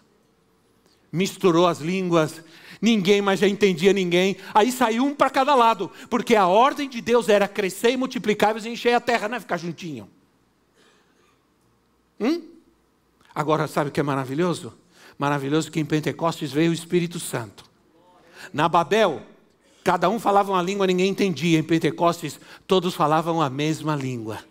Misturou 1.13 1.67
as 1.67 1.81
línguas, 1.81 2.43
ninguém 2.81 3.21
mais 3.21 3.41
já 3.41 3.49
entendia 3.49 3.93
ninguém. 3.93 4.37
Aí 4.55 4.73
saiu 4.73 5.05
um 5.05 5.15
para 5.15 5.31
cada 5.31 5.55
lado, 5.55 5.91
porque 6.09 6.35
a 6.35 6.47
ordem 6.47 6.89
de 6.89 7.01
Deus 7.01 7.29
era 7.29 7.47
crescer 7.47 7.91
e 7.91 7.97
multiplicar 7.97 8.57
e 8.57 8.69
encher 8.69 8.95
a 8.95 9.01
terra, 9.01 9.29
não 9.29 9.37
é 9.37 9.41
ficar 9.41 9.57
juntinho. 9.57 10.09
Hum? 12.19 12.43
Agora, 13.35 13.67
sabe 13.67 13.91
o 13.91 13.93
que 13.93 14.01
é 14.01 14.03
maravilhoso? 14.03 14.75
Maravilhoso 15.19 15.71
que 15.71 15.81
em 15.81 15.85
Pentecostes 15.85 16.53
veio 16.53 16.71
o 16.71 16.75
Espírito 16.75 17.19
Santo. 17.19 17.65
Na 18.53 18.69
Babel, 18.69 19.23
cada 19.85 20.09
um 20.09 20.19
falava 20.19 20.53
uma 20.53 20.63
língua, 20.63 20.87
ninguém 20.87 21.11
entendia. 21.11 21.59
Em 21.59 21.63
Pentecostes, 21.63 22.41
todos 22.67 22.95
falavam 22.95 23.41
a 23.41 23.49
mesma 23.49 23.95
língua. 23.95 24.50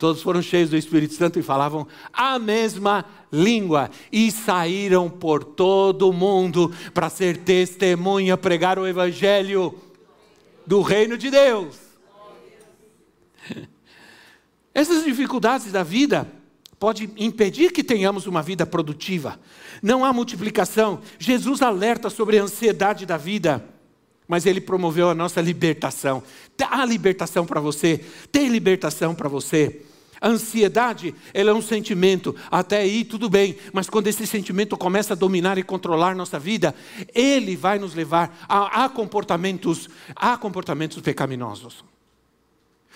Todos 0.00 0.22
foram 0.22 0.40
cheios 0.40 0.70
do 0.70 0.78
Espírito 0.78 1.12
Santo 1.12 1.38
e 1.38 1.42
falavam 1.42 1.86
a 2.10 2.38
mesma 2.38 3.04
língua 3.30 3.90
e 4.10 4.30
saíram 4.30 5.10
por 5.10 5.44
todo 5.44 6.08
o 6.08 6.12
mundo 6.12 6.72
para 6.94 7.10
ser 7.10 7.36
testemunha, 7.36 8.34
pregar 8.34 8.78
o 8.78 8.86
evangelho 8.86 9.78
do 10.66 10.80
reino 10.80 11.18
de 11.18 11.30
Deus. 11.30 11.76
Essas 14.72 15.04
dificuldades 15.04 15.70
da 15.70 15.82
vida 15.82 16.26
podem 16.78 17.12
impedir 17.18 17.70
que 17.70 17.84
tenhamos 17.84 18.26
uma 18.26 18.40
vida 18.40 18.64
produtiva. 18.64 19.38
Não 19.82 20.02
há 20.02 20.14
multiplicação. 20.14 21.02
Jesus 21.18 21.60
alerta 21.60 22.08
sobre 22.08 22.38
a 22.38 22.44
ansiedade 22.44 23.04
da 23.04 23.18
vida 23.18 23.62
mas 24.26 24.46
ele 24.46 24.60
promoveu 24.60 25.10
a 25.10 25.14
nossa 25.14 25.40
libertação. 25.40 26.22
Há 26.56 26.84
libertação 26.84 27.44
para 27.44 27.60
você, 27.60 27.98
tem 28.30 28.46
libertação 28.46 29.12
para 29.12 29.28
você. 29.28 29.82
A 30.20 30.28
ansiedade, 30.28 31.14
ela 31.32 31.50
é 31.50 31.54
um 31.54 31.62
sentimento, 31.62 32.36
até 32.50 32.78
aí 32.78 33.04
tudo 33.04 33.28
bem, 33.30 33.56
mas 33.72 33.88
quando 33.88 34.06
esse 34.06 34.26
sentimento 34.26 34.76
começa 34.76 35.14
a 35.14 35.16
dominar 35.16 35.56
e 35.56 35.62
controlar 35.62 36.14
nossa 36.14 36.38
vida, 36.38 36.74
ele 37.14 37.56
vai 37.56 37.78
nos 37.78 37.94
levar 37.94 38.44
a, 38.46 38.84
a 38.84 38.88
comportamentos, 38.90 39.88
a 40.14 40.36
comportamentos 40.36 41.00
pecaminosos. 41.00 41.82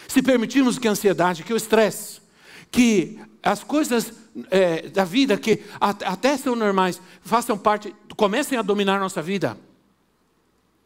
Se 0.07 0.21
permitirmos 0.21 0.79
que 0.79 0.87
a 0.87 0.91
ansiedade, 0.91 1.45
que 1.45 1.55
o 1.55 1.57
estresse, 1.57 2.21
que 2.71 3.19
as 3.43 3.65
coisas 3.65 4.13
é, 4.51 4.89
da 4.89 5.05
vida 5.05 5.39
que 5.39 5.63
até 5.81 6.37
são 6.37 6.55
normais, 6.55 7.01
façam 7.23 7.57
parte, 7.57 7.95
comecem 8.17 8.59
a 8.59 8.63
dominar 8.63 9.01
nossa 9.01 9.23
vida. 9.23 9.57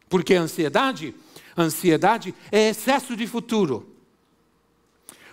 Porque 0.07 0.35
a 0.35 0.41
ansiedade, 0.41 1.13
a 1.55 1.63
ansiedade 1.63 2.33
é 2.51 2.69
excesso 2.69 3.15
de 3.15 3.27
futuro. 3.27 3.88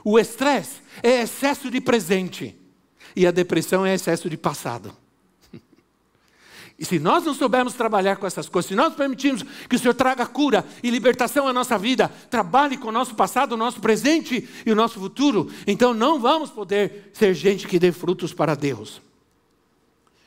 O 0.08 0.20
estresse 0.20 0.82
é 1.02 1.22
excesso 1.22 1.68
de 1.68 1.80
presente. 1.80 2.54
E 3.16 3.26
a 3.26 3.32
depressão 3.32 3.84
é 3.84 3.92
excesso 3.92 4.30
de 4.30 4.36
passado. 4.36 4.96
E 6.78 6.84
se 6.84 6.98
nós 6.98 7.24
não 7.24 7.32
soubermos 7.32 7.72
trabalhar 7.72 8.16
com 8.16 8.26
essas 8.26 8.50
coisas, 8.50 8.68
se 8.68 8.74
nós 8.74 8.94
permitirmos 8.94 9.42
que 9.42 9.74
o 9.74 9.78
Senhor 9.78 9.94
traga 9.94 10.26
cura 10.26 10.62
e 10.82 10.90
libertação 10.90 11.48
à 11.48 11.52
nossa 11.52 11.78
vida, 11.78 12.08
trabalhe 12.30 12.76
com 12.76 12.88
o 12.88 12.92
nosso 12.92 13.14
passado, 13.14 13.52
o 13.52 13.56
nosso 13.56 13.80
presente 13.80 14.46
e 14.64 14.70
o 14.70 14.76
nosso 14.76 15.00
futuro, 15.00 15.50
então 15.66 15.94
não 15.94 16.20
vamos 16.20 16.50
poder 16.50 17.10
ser 17.14 17.32
gente 17.32 17.66
que 17.66 17.78
dê 17.78 17.90
frutos 17.90 18.34
para 18.34 18.54
Deus. 18.54 19.00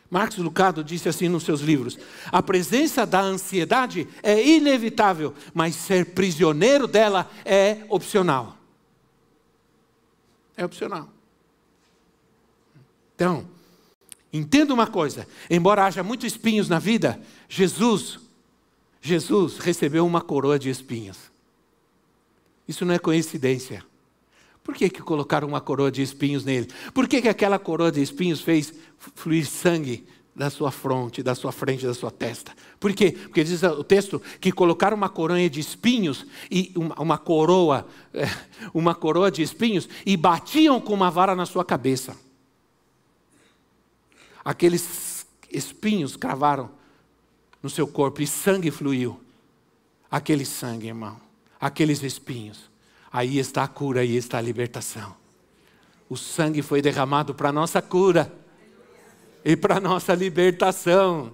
Marcos 0.10 0.40
Lucado 0.40 0.84
disse 0.84 1.08
assim 1.08 1.30
nos 1.30 1.44
seus 1.44 1.62
livros: 1.62 2.00
a 2.32 2.42
presença 2.42 3.06
da 3.06 3.22
ansiedade 3.22 4.08
é 4.24 4.44
inevitável, 4.44 5.36
mas 5.54 5.76
ser 5.76 6.08
prisioneiro 6.08 6.88
dela 6.88 7.30
é 7.46 7.86
opcional. 7.90 8.59
É 10.60 10.66
opcional. 10.66 11.08
Então, 13.16 13.48
entenda 14.32 14.74
uma 14.74 14.86
coisa: 14.86 15.26
embora 15.50 15.86
haja 15.86 16.04
muitos 16.04 16.28
espinhos 16.28 16.68
na 16.68 16.80
vida, 16.80 17.18
Jesus, 17.48 18.20
Jesus 19.02 19.58
recebeu 19.58 20.06
uma 20.06 20.20
coroa 20.20 20.60
de 20.60 20.70
espinhos. 20.70 21.32
Isso 22.68 22.84
não 22.84 22.94
é 22.94 23.00
coincidência. 23.00 23.86
Por 24.62 24.76
que, 24.76 24.90
que 24.90 25.02
colocaram 25.02 25.48
uma 25.48 25.62
coroa 25.62 25.90
de 25.90 26.02
espinhos 26.02 26.44
nele? 26.44 26.68
Por 26.94 27.08
que, 27.08 27.22
que 27.22 27.30
aquela 27.30 27.58
coroa 27.58 27.90
de 27.90 28.02
espinhos 28.02 28.42
fez 28.42 28.74
fluir 28.98 29.48
sangue 29.48 30.06
da 30.36 30.50
sua 30.50 30.72
fronte, 30.72 31.22
da 31.22 31.36
sua 31.36 31.52
frente, 31.52 31.86
da 31.86 31.94
sua 31.94 32.12
testa. 32.12 32.56
Por 32.80 32.94
quê? 32.94 33.12
Porque 33.12 33.44
diz 33.44 33.62
o 33.64 33.84
texto 33.84 34.22
que 34.40 34.52
colocaram 34.52 34.96
uma 34.96 35.10
coroa 35.10 35.50
de 35.50 35.60
espinhos 35.60 36.26
e 36.50 36.72
uma, 36.76 36.96
uma 37.02 37.18
coroa, 37.18 37.88
é, 38.14 38.26
uma 38.74 38.96
coroa 38.96 39.30
de 39.30 39.42
espinhos 39.42 39.90
e 40.06 40.16
batiam 40.16 40.80
com 40.80 40.94
uma 40.94 41.12
vara 41.12 41.36
na 41.36 41.46
sua 41.46 41.66
cabeça. 41.66 42.16
Aqueles 44.46 45.28
espinhos 45.52 46.16
cravaram 46.16 46.72
no 47.62 47.70
seu 47.70 47.88
corpo 47.88 48.22
e 48.22 48.28
sangue 48.28 48.72
fluiu. 48.72 49.20
Aquele 50.10 50.46
sangue, 50.46 50.88
irmão, 50.88 51.20
aqueles 51.60 52.02
espinhos. 52.02 52.70
Aí 53.12 53.38
está 53.38 53.64
a 53.64 53.68
cura, 53.68 54.02
aí 54.02 54.16
está 54.16 54.38
a 54.38 54.42
libertação. 54.42 55.16
O 56.10 56.16
sangue 56.16 56.62
foi 56.62 56.82
derramado 56.82 57.36
para 57.36 57.50
a 57.50 57.52
nossa 57.54 57.82
cura 57.82 58.39
e 59.44 59.56
para 59.56 59.80
nossa 59.80 60.14
libertação. 60.14 61.34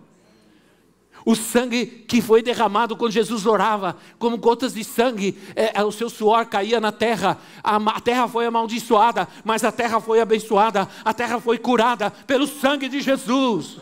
O 1.26 1.36
sangue 1.36 1.88
que 1.88 2.22
foi 2.22 2.44
derramado 2.44 2.96
quando 2.96 3.12
Jesus 3.12 3.48
orava, 3.48 3.98
como 4.20 4.38
gotas 4.38 4.76
de 4.76 4.84
sangue, 4.84 5.36
é, 5.56 5.80
é, 5.80 5.84
o 5.84 5.92
seu 5.92 6.08
suor 6.08 6.46
caía 6.46 6.80
na 6.80 6.92
terra, 6.92 7.40
a, 7.64 7.78
a 7.78 8.00
terra 8.00 8.28
foi 8.28 8.46
amaldiçoada, 8.46 9.28
mas 9.44 9.64
a 9.64 9.72
terra 9.72 10.00
foi 10.00 10.22
abençoada, 10.22 10.88
a 11.04 11.14
terra 11.16 11.40
foi 11.40 11.58
curada 11.58 12.12
pelo 12.12 12.46
sangue 12.46 12.88
de 12.88 13.02
Jesus. 13.02 13.78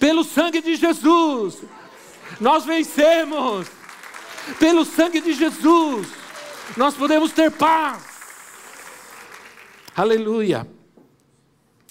Pelo 0.00 0.24
sangue 0.24 0.60
de 0.60 0.74
Jesus, 0.74 1.62
nós 2.40 2.64
vencemos. 2.64 3.68
Pelo 4.58 4.84
sangue 4.84 5.20
de 5.20 5.32
Jesus, 5.32 6.08
nós 6.76 6.94
podemos 6.94 7.30
ter 7.30 7.52
paz. 7.52 8.02
Aleluia. 9.94 10.79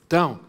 Então, 0.09 0.39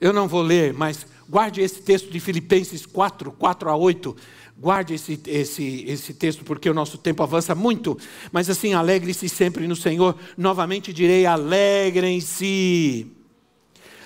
eu 0.00 0.12
não 0.12 0.28
vou 0.28 0.42
ler, 0.42 0.72
mas 0.72 1.04
guarde 1.28 1.60
esse 1.60 1.82
texto 1.82 2.08
de 2.08 2.20
Filipenses 2.20 2.86
4, 2.86 3.32
4 3.32 3.68
a 3.68 3.74
8. 3.74 4.16
Guarde 4.56 4.94
esse, 4.94 5.20
esse, 5.26 5.84
esse 5.88 6.14
texto, 6.14 6.44
porque 6.44 6.70
o 6.70 6.74
nosso 6.74 6.96
tempo 6.96 7.20
avança 7.20 7.52
muito. 7.52 7.98
Mas 8.30 8.48
assim, 8.48 8.72
alegre-se 8.72 9.28
sempre 9.28 9.66
no 9.66 9.74
Senhor. 9.74 10.16
Novamente 10.38 10.92
direi: 10.92 11.26
alegrem-se. 11.26 13.10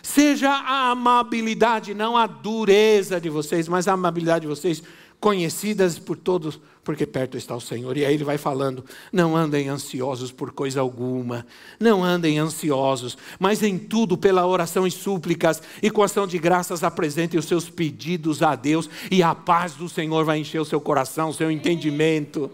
Seja 0.02 0.48
a 0.50 0.92
amabilidade, 0.92 1.92
não 1.92 2.16
a 2.16 2.26
dureza 2.26 3.20
de 3.20 3.28
vocês, 3.28 3.68
mas 3.68 3.86
a 3.86 3.92
amabilidade 3.92 4.46
de 4.46 4.48
vocês 4.48 4.82
conhecidas 5.24 5.98
por 5.98 6.18
todos, 6.18 6.60
porque 6.84 7.06
perto 7.06 7.38
está 7.38 7.56
o 7.56 7.60
Senhor. 7.60 7.96
E 7.96 8.04
aí 8.04 8.12
ele 8.12 8.24
vai 8.24 8.36
falando: 8.36 8.84
não 9.10 9.34
andem 9.34 9.70
ansiosos 9.70 10.30
por 10.30 10.52
coisa 10.52 10.82
alguma, 10.82 11.46
não 11.80 12.04
andem 12.04 12.38
ansiosos, 12.38 13.16
mas 13.38 13.62
em 13.62 13.78
tudo, 13.78 14.18
pela 14.18 14.46
oração 14.46 14.86
e 14.86 14.90
súplicas 14.90 15.62
e 15.82 15.90
com 15.90 16.02
ação 16.02 16.26
de 16.26 16.36
graças, 16.36 16.84
apresentem 16.84 17.40
os 17.40 17.46
seus 17.46 17.70
pedidos 17.70 18.42
a 18.42 18.54
Deus, 18.54 18.90
e 19.10 19.22
a 19.22 19.34
paz 19.34 19.72
do 19.72 19.88
Senhor 19.88 20.26
vai 20.26 20.40
encher 20.40 20.60
o 20.60 20.64
seu 20.66 20.78
coração, 20.78 21.30
o 21.30 21.34
seu 21.34 21.50
entendimento 21.50 22.50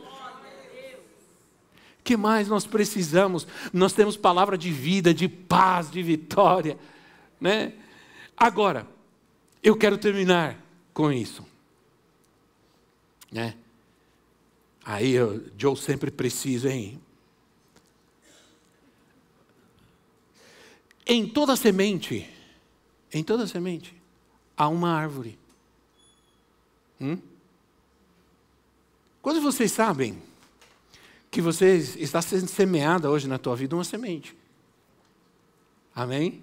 que 2.04 2.16
mais 2.16 2.48
nós 2.48 2.66
precisamos? 2.66 3.46
Nós 3.72 3.92
temos 3.92 4.16
palavra 4.16 4.56
de 4.56 4.70
vida, 4.70 5.12
de 5.12 5.28
paz, 5.28 5.90
de 5.90 6.02
vitória. 6.02 6.78
Né? 7.40 7.72
Agora, 8.36 8.86
eu 9.62 9.76
quero 9.76 9.98
terminar 9.98 10.56
com 10.94 11.12
isso. 11.12 11.49
Né? 13.30 13.54
Aí, 14.84 15.12
eu, 15.12 15.44
Joe 15.56 15.76
sempre 15.76 16.10
preciso, 16.10 16.68
hein? 16.68 17.00
Em 21.06 21.28
toda 21.28 21.56
semente, 21.56 22.28
em 23.12 23.22
toda 23.24 23.46
semente, 23.46 23.94
há 24.56 24.68
uma 24.68 24.92
árvore. 24.92 25.38
Hum? 27.00 27.18
Quando 29.22 29.40
vocês 29.40 29.72
sabem 29.72 30.20
que 31.30 31.40
você 31.40 31.76
está 31.76 32.20
sendo 32.20 32.48
semeada 32.48 33.10
hoje 33.10 33.28
na 33.28 33.38
tua 33.38 33.54
vida 33.54 33.76
uma 33.76 33.84
semente. 33.84 34.36
Amém? 35.94 36.42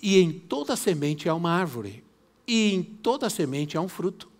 E 0.00 0.18
em 0.18 0.32
toda 0.32 0.76
semente 0.76 1.28
há 1.28 1.34
uma 1.34 1.50
árvore. 1.50 2.04
E 2.46 2.72
em 2.72 2.82
toda 2.82 3.28
semente 3.28 3.76
há 3.76 3.80
um 3.80 3.88
fruto. 3.88 4.30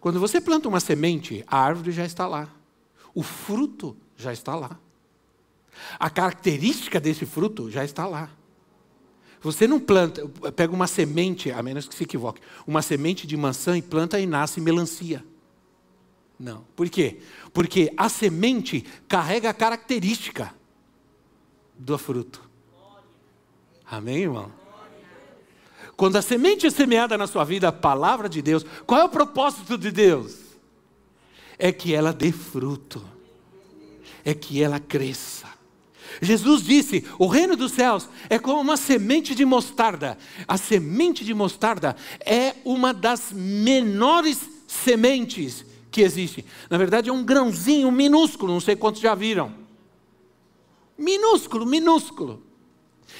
Quando 0.00 0.18
você 0.18 0.40
planta 0.40 0.68
uma 0.68 0.80
semente, 0.80 1.44
a 1.46 1.58
árvore 1.58 1.92
já 1.92 2.04
está 2.04 2.26
lá. 2.26 2.48
O 3.14 3.22
fruto 3.22 3.96
já 4.16 4.32
está 4.32 4.54
lá. 4.54 4.78
A 5.98 6.08
característica 6.08 6.98
desse 6.98 7.26
fruto 7.26 7.70
já 7.70 7.84
está 7.84 8.06
lá. 8.06 8.30
Você 9.42 9.66
não 9.66 9.78
planta, 9.78 10.26
pega 10.54 10.72
uma 10.72 10.86
semente, 10.86 11.50
a 11.50 11.62
menos 11.62 11.88
que 11.88 11.94
se 11.94 12.04
equivoque, 12.04 12.42
uma 12.66 12.82
semente 12.82 13.26
de 13.26 13.36
maçã 13.36 13.76
e 13.76 13.82
planta 13.82 14.18
e 14.20 14.26
nasce 14.26 14.60
melancia. 14.60 15.24
Não. 16.38 16.64
Por 16.74 16.88
quê? 16.88 17.20
Porque 17.52 17.92
a 17.96 18.08
semente 18.08 18.84
carrega 19.06 19.50
a 19.50 19.54
característica 19.54 20.54
do 21.78 21.96
fruto. 21.98 22.48
Amém, 23.84 24.22
irmão? 24.22 24.59
Quando 26.00 26.16
a 26.16 26.22
semente 26.22 26.66
é 26.66 26.70
semeada 26.70 27.18
na 27.18 27.26
sua 27.26 27.44
vida, 27.44 27.68
a 27.68 27.72
palavra 27.72 28.26
de 28.26 28.40
Deus, 28.40 28.64
qual 28.86 29.02
é 29.02 29.04
o 29.04 29.08
propósito 29.10 29.76
de 29.76 29.90
Deus? 29.90 30.34
É 31.58 31.70
que 31.70 31.94
ela 31.94 32.10
dê 32.10 32.32
fruto, 32.32 33.04
é 34.24 34.32
que 34.32 34.62
ela 34.62 34.80
cresça. 34.80 35.46
Jesus 36.22 36.62
disse: 36.62 37.04
o 37.18 37.26
reino 37.26 37.54
dos 37.54 37.72
céus 37.72 38.08
é 38.30 38.38
como 38.38 38.62
uma 38.62 38.78
semente 38.78 39.34
de 39.34 39.44
mostarda. 39.44 40.16
A 40.48 40.56
semente 40.56 41.22
de 41.22 41.34
mostarda 41.34 41.94
é 42.20 42.54
uma 42.64 42.94
das 42.94 43.30
menores 43.30 44.40
sementes 44.66 45.66
que 45.90 46.00
existe. 46.00 46.46
Na 46.70 46.78
verdade, 46.78 47.10
é 47.10 47.12
um 47.12 47.22
grãozinho 47.22 47.92
minúsculo, 47.92 48.54
não 48.54 48.60
sei 48.60 48.74
quantos 48.74 49.02
já 49.02 49.14
viram. 49.14 49.52
Minúsculo, 50.96 51.66
minúsculo. 51.66 52.49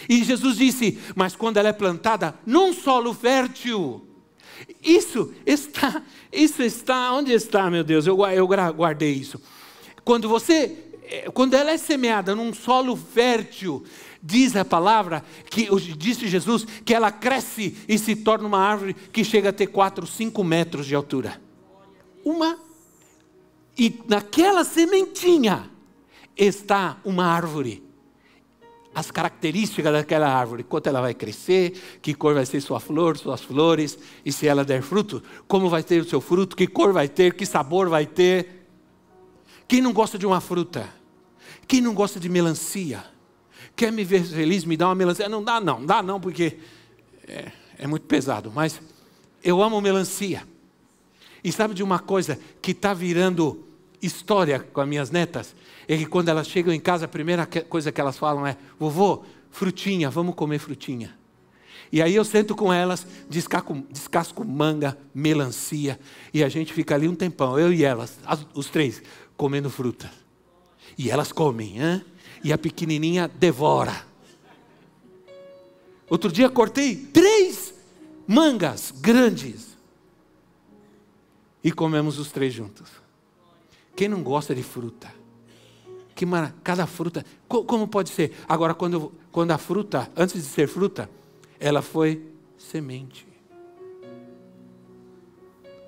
E 0.09 0.25
Jesus 0.25 0.57
disse: 0.57 0.99
Mas 1.15 1.37
quando 1.37 1.57
ela 1.57 1.69
é 1.69 1.73
plantada 1.73 2.35
num 2.47 2.73
solo 2.73 3.13
fértil, 3.15 4.07
isso 4.83 5.33
está, 5.47 6.03
isso 6.33 6.63
está, 6.63 7.13
onde 7.13 7.33
está, 7.33 7.71
meu 7.71 7.85
Deus? 7.85 8.07
Eu, 8.07 8.19
eu 8.27 8.47
guardei 8.47 9.13
isso. 9.13 9.41
Quando 10.05 10.29
você, 10.29 10.77
eh, 11.05 11.31
quando 11.33 11.55
ela 11.55 11.71
é 11.71 11.77
semeada 11.77 12.35
num 12.35 12.53
solo 12.53 12.97
fértil, 12.97 13.85
diz 14.23 14.57
a 14.57 14.65
palavra, 14.65 15.25
que 15.51 15.69
disse 15.97 16.29
Jesus, 16.29 16.67
que 16.85 16.95
ela 16.95 17.11
cresce 17.11 17.77
e 17.89 17.99
se 17.99 18.17
torna 18.17 18.47
uma 18.47 18.59
árvore 18.59 18.95
que 18.95 19.25
chega 19.25 19.51
a 19.51 19.53
ter 19.53 19.69
4, 19.69 20.07
5 20.07 20.45
metros 20.45 20.87
de 20.87 20.95
altura. 20.95 21.41
Uma, 22.25 22.59
e 23.79 23.99
naquela 24.09 24.65
sementinha 24.65 25.71
está 26.37 26.99
uma 27.05 27.25
árvore 27.25 27.90
as 28.95 29.11
características 29.11 29.93
daquela 29.93 30.29
árvore, 30.29 30.65
quanto 30.65 30.89
ela 30.89 31.01
vai 31.01 31.15
crescer, 31.15 31.99
que 32.03 32.13
cor 32.13 32.35
vai 32.35 32.45
ser 32.45 32.61
sua 32.61 32.81
flor, 32.81 33.17
suas 33.17 33.41
flores, 33.41 33.99
e 34.25 34.33
se 34.33 34.49
ela 34.49 34.65
der 34.65 34.83
fruto, 34.83 35.23
como 35.47 35.69
vai 35.69 35.83
ter 35.83 36.03
o 36.03 36.05
seu 36.05 36.21
fruto, 36.21 36.57
que 36.57 36.67
cor 36.67 36.93
vai 36.93 37.09
ter, 37.09 37.35
que 37.35 37.47
sabor 37.47 37.89
vai 37.89 38.05
ter. 38.05 38.67
Quem 39.69 39.81
não 39.81 39.93
gosta 39.93 40.19
de 40.19 40.27
uma 40.27 40.41
fruta? 40.41 40.89
Quem 41.69 41.81
não 41.81 41.95
gosta 41.95 42.19
de 42.19 42.29
melancia? 42.29 43.05
Quer 43.77 43.93
me 43.93 44.03
ver 44.03 44.25
feliz, 44.25 44.65
me 44.65 44.77
dá 44.77 44.89
uma 44.89 44.95
melancia? 44.95 45.29
Não 45.29 45.43
dá 45.43 45.61
não, 45.61 45.87
dá 45.87 46.03
não, 46.03 46.21
porque 46.21 46.59
é, 47.29 47.53
é 47.79 47.87
muito 47.87 48.07
pesado, 48.07 48.51
mas 48.53 48.81
eu 49.43 49.63
amo 49.63 49.81
melancia. 49.81 50.43
E 51.43 51.53
sabe 51.53 51.75
de 51.75 51.83
uma 51.83 51.99
coisa 52.01 52.39
que 52.61 52.73
está 52.73 52.93
virando 52.93 53.65
história 54.03 54.59
com 54.59 54.81
as 54.81 54.89
minhas 54.89 55.11
netas? 55.11 55.55
É 55.95 55.99
que 55.99 56.07
quando 56.07 56.29
elas 56.29 56.47
chegam 56.47 56.73
em 56.73 56.79
casa, 56.79 57.07
a 57.07 57.09
primeira 57.09 57.47
coisa 57.47 57.91
que 57.91 58.01
elas 58.01 58.17
falam 58.17 58.47
é: 58.47 58.57
vovô, 58.79 59.25
frutinha, 59.51 60.09
vamos 60.09 60.35
comer 60.35 60.59
frutinha. 60.59 61.19
E 61.93 62.01
aí 62.01 62.15
eu 62.15 62.25
sento 62.25 62.55
com 62.55 62.73
elas, 62.73 63.05
descasco, 63.29 63.85
descasco 63.91 64.45
manga, 64.45 64.97
melancia, 65.13 65.99
e 66.33 66.45
a 66.45 66.49
gente 66.49 66.73
fica 66.73 66.95
ali 66.95 67.09
um 67.09 67.15
tempão, 67.17 67.59
eu 67.59 67.73
e 67.73 67.85
elas, 67.85 68.21
as, 68.25 68.47
os 68.55 68.69
três, 68.69 69.03
comendo 69.37 69.69
fruta. 69.69 70.09
E 70.97 71.11
elas 71.11 71.33
comem, 71.33 71.81
hein? 71.81 72.05
e 72.45 72.53
a 72.53 72.59
pequenininha 72.59 73.27
devora. 73.27 74.07
Outro 76.09 76.31
dia 76.31 76.49
cortei 76.49 76.95
três 76.95 77.75
mangas 78.27 78.93
grandes 78.93 79.77
e 81.65 81.73
comemos 81.73 82.19
os 82.19 82.31
três 82.31 82.53
juntos. 82.53 82.89
Quem 83.97 84.09
não 84.09 84.23
gosta 84.23 84.55
de 84.55 84.63
fruta? 84.63 85.20
Que 86.21 86.27
mara... 86.27 86.55
Cada 86.63 86.87
fruta. 86.87 87.25
Como 87.49 87.89
pode 87.89 88.11
ser? 88.11 88.37
Agora, 88.47 88.75
quando, 88.75 89.11
quando 89.33 89.53
a 89.53 89.57
fruta, 89.57 90.13
antes 90.15 90.35
de 90.35 90.43
ser 90.43 90.69
fruta, 90.69 91.09
ela 91.59 91.81
foi 91.81 92.23
semente. 92.59 93.27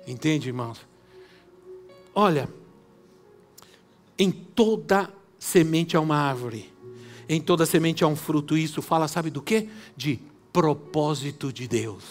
Entende, 0.07 0.47
irmãos? 0.47 0.87
Olha, 2.15 2.49
em 4.17 4.31
toda 4.31 5.13
semente 5.37 5.95
há 5.95 5.99
uma 5.99 6.17
árvore, 6.17 6.73
em 7.29 7.39
toda 7.39 7.63
semente 7.63 8.03
há 8.03 8.07
um 8.07 8.15
fruto. 8.15 8.57
Isso 8.57 8.81
fala, 8.81 9.07
sabe 9.07 9.29
do 9.29 9.39
que? 9.39 9.69
De 9.95 10.19
propósito 10.51 11.53
de 11.53 11.67
Deus. 11.67 12.03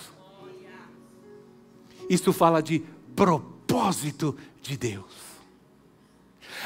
Isso 2.09 2.33
fala 2.33 2.62
de 2.62 2.85
propósito 3.16 4.37
de 4.62 4.77
Deus. 4.77 5.32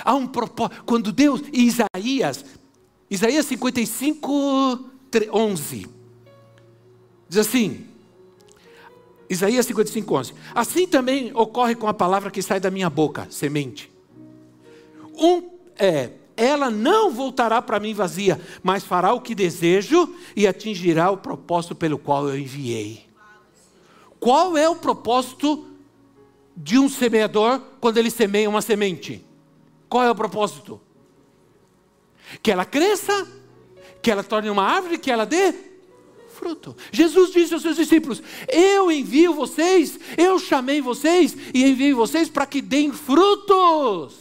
Há 0.04 0.14
um 0.14 0.26
propósito. 0.26 0.82
Quando 0.84 1.12
Deus, 1.12 1.42
Isaías, 1.52 2.44
Isaías 3.10 3.46
55, 3.46 4.90
11, 5.32 5.86
diz 7.28 7.38
assim: 7.38 7.86
Isaías 9.28 9.66
55, 9.66 10.14
11. 10.14 10.34
Assim 10.54 10.86
também 10.86 11.32
ocorre 11.34 11.74
com 11.74 11.88
a 11.88 11.94
palavra 11.94 12.30
que 12.30 12.42
sai 12.42 12.60
da 12.60 12.70
minha 12.70 12.88
boca, 12.88 13.26
semente. 13.30 13.90
Um, 15.14 15.42
é, 15.78 16.10
ela 16.36 16.70
não 16.70 17.10
voltará 17.10 17.62
para 17.62 17.80
mim 17.80 17.94
vazia, 17.94 18.40
mas 18.62 18.84
fará 18.84 19.12
o 19.12 19.20
que 19.20 19.34
desejo 19.34 20.14
e 20.36 20.46
atingirá 20.46 21.10
o 21.10 21.16
propósito 21.16 21.74
pelo 21.74 21.98
qual 21.98 22.28
eu 22.28 22.38
enviei. 22.38 23.06
Qual 24.20 24.56
é 24.56 24.68
o 24.68 24.76
propósito 24.76 25.66
de 26.56 26.78
um 26.78 26.88
semeador 26.88 27.60
quando 27.80 27.98
ele 27.98 28.10
semeia 28.10 28.48
uma 28.48 28.62
semente? 28.62 29.24
Qual 29.88 30.04
é 30.04 30.10
o 30.10 30.14
propósito? 30.14 30.80
Que 32.42 32.50
ela 32.50 32.64
cresça, 32.64 33.26
que 34.02 34.10
ela 34.10 34.24
torne 34.24 34.50
uma 34.50 34.64
árvore, 34.64 34.98
que 34.98 35.10
ela 35.10 35.24
dê 35.24 35.54
fruto. 36.36 36.76
Jesus 36.92 37.32
disse 37.32 37.54
aos 37.54 37.62
seus 37.62 37.76
discípulos: 37.76 38.22
Eu 38.48 38.90
envio 38.90 39.34
vocês, 39.34 39.98
eu 40.16 40.38
chamei 40.38 40.80
vocês 40.80 41.36
e 41.54 41.64
envio 41.64 41.96
vocês 41.96 42.28
para 42.28 42.46
que 42.46 42.60
deem 42.60 42.92
frutos, 42.92 44.14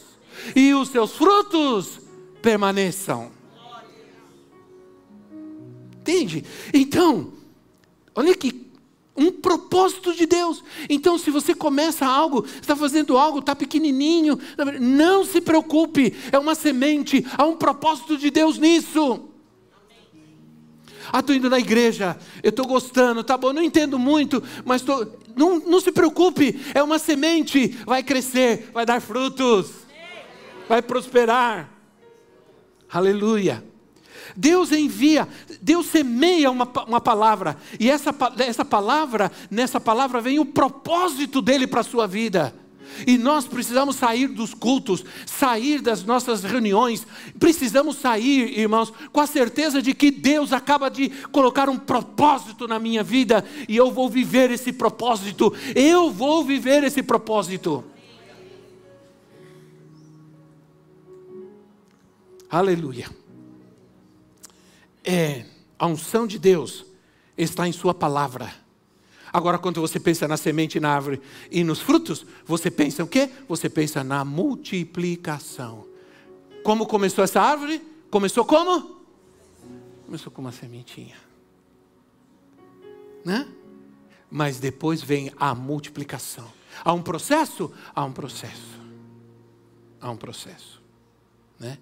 e 0.55 0.73
os 0.73 0.89
seus 0.89 1.15
frutos 1.15 1.99
permaneçam. 2.41 3.31
Entende? 5.99 6.45
Então, 6.73 7.33
olha 8.13 8.31
aqui, 8.31 8.64
um 9.15 9.31
propósito 9.31 10.13
de 10.13 10.25
Deus. 10.25 10.63
Então, 10.89 11.17
se 11.17 11.31
você 11.31 11.55
começa 11.55 12.05
algo, 12.05 12.45
está 12.45 12.75
fazendo 12.75 13.17
algo, 13.17 13.39
está 13.39 13.55
pequenininho, 13.55 14.37
não 14.79 15.23
se 15.23 15.39
preocupe, 15.39 16.13
é 16.31 16.37
uma 16.37 16.55
semente, 16.55 17.25
há 17.37 17.45
um 17.45 17.55
propósito 17.55 18.17
de 18.17 18.29
Deus 18.29 18.57
nisso. 18.57 19.29
Ah, 21.13 21.19
estou 21.19 21.35
indo 21.35 21.49
na 21.49 21.59
igreja, 21.59 22.17
eu 22.43 22.49
estou 22.49 22.65
gostando, 22.65 23.23
tá 23.23 23.37
bom, 23.37 23.53
não 23.53 23.61
entendo 23.61 23.97
muito, 23.97 24.43
mas 24.65 24.81
tô, 24.81 25.07
não, 25.35 25.59
não 25.59 25.79
se 25.79 25.91
preocupe, 25.91 26.59
é 26.73 26.81
uma 26.81 26.97
semente, 26.97 27.67
vai 27.85 28.01
crescer, 28.01 28.69
vai 28.73 28.85
dar 28.85 28.99
frutos, 28.99 29.69
vai 30.67 30.81
prosperar. 30.81 31.71
Aleluia. 32.89 33.63
Deus 34.35 34.71
envia, 34.71 35.27
Deus 35.61 35.85
semeia 35.87 36.51
uma, 36.51 36.67
uma 36.87 36.99
palavra, 36.99 37.57
e 37.79 37.89
essa, 37.89 38.13
essa 38.39 38.65
palavra, 38.65 39.31
nessa 39.49 39.79
palavra 39.79 40.19
vem 40.19 40.39
o 40.39 40.45
propósito 40.45 41.41
dele 41.41 41.65
para 41.65 41.81
a 41.81 41.83
sua 41.83 42.07
vida. 42.07 42.53
E 43.05 43.17
nós 43.17 43.45
precisamos 43.45 43.97
sair 43.97 44.27
dos 44.27 44.53
cultos, 44.53 45.03
sair 45.25 45.81
das 45.81 46.03
nossas 46.03 46.43
reuniões, 46.43 47.05
precisamos 47.37 47.97
sair, 47.97 48.57
irmãos, 48.57 48.93
com 49.11 49.19
a 49.19 49.27
certeza 49.27 49.81
de 49.81 49.93
que 49.93 50.11
Deus 50.11 50.53
acaba 50.53 50.89
de 50.89 51.09
colocar 51.31 51.67
um 51.67 51.77
propósito 51.77 52.67
na 52.67 52.79
minha 52.79 53.03
vida 53.03 53.43
e 53.67 53.75
eu 53.75 53.91
vou 53.91 54.09
viver 54.09 54.51
esse 54.51 54.71
propósito, 54.71 55.53
eu 55.75 56.09
vou 56.11 56.43
viver 56.43 56.83
esse 56.83 57.03
propósito. 57.03 57.83
Aleluia. 62.49 63.09
É, 65.05 65.45
a 65.77 65.85
unção 65.85 66.25
de 66.25 66.39
Deus 66.39 66.85
está 67.37 67.67
em 67.67 67.71
Sua 67.71 67.93
palavra. 67.93 68.51
Agora, 69.31 69.59
quando 69.59 69.81
você 69.81 69.99
pensa 69.99 70.27
na 70.27 70.37
semente, 70.37 70.79
na 70.79 70.95
árvore 70.95 71.21
e 71.51 71.63
nos 71.63 71.81
frutos, 71.81 72.25
você 72.45 72.71
pensa 72.71 73.03
o 73.03 73.07
quê? 73.07 73.29
Você 73.47 73.69
pensa 73.69 74.03
na 74.03 74.23
multiplicação. 74.23 75.85
Como 76.63 76.87
começou 76.87 77.23
essa 77.23 77.41
árvore? 77.41 77.81
Começou 78.09 78.45
como? 78.45 79.01
Começou 80.05 80.31
com 80.31 80.41
uma 80.41 80.53
sementinha. 80.53 81.17
Né? 83.25 83.47
Mas 84.31 84.57
depois 84.57 85.01
vem 85.01 85.31
a 85.37 85.53
multiplicação. 85.53 86.49
Há 86.83 86.93
um 86.93 87.01
processo? 87.01 87.71
Há 87.93 88.05
um 88.05 88.13
processo. 88.13 88.79
Há 89.99 90.09
um 90.09 90.17
processo. 90.17 90.81
Né? 91.59 91.77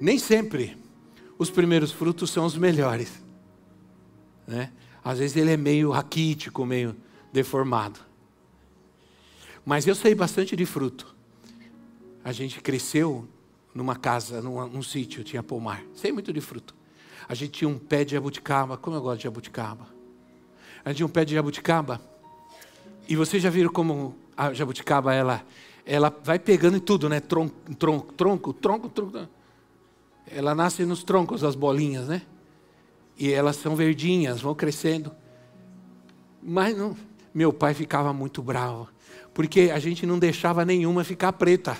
Nem 0.00 0.18
sempre 0.18 0.76
os 1.38 1.50
primeiros 1.50 1.92
frutos 1.92 2.30
são 2.30 2.44
os 2.44 2.56
melhores. 2.56 3.22
Né? 4.46 4.72
Às 5.04 5.18
vezes 5.18 5.36
ele 5.36 5.52
é 5.52 5.56
meio 5.56 5.90
raquítico, 5.90 6.66
meio 6.66 6.96
deformado. 7.32 8.00
Mas 9.64 9.86
eu 9.86 9.94
sei 9.94 10.14
bastante 10.14 10.56
de 10.56 10.66
fruto. 10.66 11.14
A 12.24 12.32
gente 12.32 12.60
cresceu 12.60 13.28
numa 13.74 13.94
casa, 13.94 14.42
num, 14.42 14.82
sítio, 14.82 15.22
tinha 15.22 15.42
pomar. 15.42 15.82
Sei 15.94 16.10
muito 16.10 16.32
de 16.32 16.40
fruto. 16.40 16.74
A 17.28 17.34
gente 17.34 17.52
tinha 17.52 17.68
um 17.68 17.78
pé 17.78 18.04
de 18.04 18.12
jabuticaba. 18.12 18.76
Como 18.76 18.96
eu 18.96 19.02
gosto 19.02 19.18
de 19.18 19.24
jabuticaba. 19.24 19.86
A 20.84 20.88
gente 20.88 20.96
tinha 20.96 21.06
um 21.06 21.10
pé 21.10 21.24
de 21.24 21.34
jabuticaba. 21.34 22.00
E 23.06 23.14
vocês 23.14 23.42
já 23.42 23.50
viram 23.50 23.70
como 23.70 24.16
a 24.36 24.52
jabuticaba, 24.52 25.14
ela, 25.14 25.44
ela 25.84 26.14
vai 26.22 26.38
pegando 26.38 26.76
em 26.76 26.80
tudo, 26.80 27.08
né? 27.08 27.20
Tronco, 27.20 27.74
tronco, 27.74 28.12
tronco, 28.12 28.52
tronco, 28.52 28.88
tronco. 28.88 29.28
Ela 30.34 30.54
nasce 30.54 30.84
nos 30.84 31.02
troncos, 31.02 31.44
as 31.44 31.54
bolinhas, 31.54 32.08
né? 32.08 32.22
E 33.16 33.32
elas 33.32 33.56
são 33.56 33.74
verdinhas, 33.74 34.40
vão 34.40 34.54
crescendo. 34.54 35.12
Mas 36.42 36.76
não, 36.76 36.96
meu 37.34 37.52
pai 37.52 37.74
ficava 37.74 38.12
muito 38.12 38.42
bravo, 38.42 38.88
porque 39.34 39.70
a 39.72 39.78
gente 39.78 40.06
não 40.06 40.18
deixava 40.18 40.64
nenhuma 40.64 41.04
ficar 41.04 41.32
preta. 41.32 41.76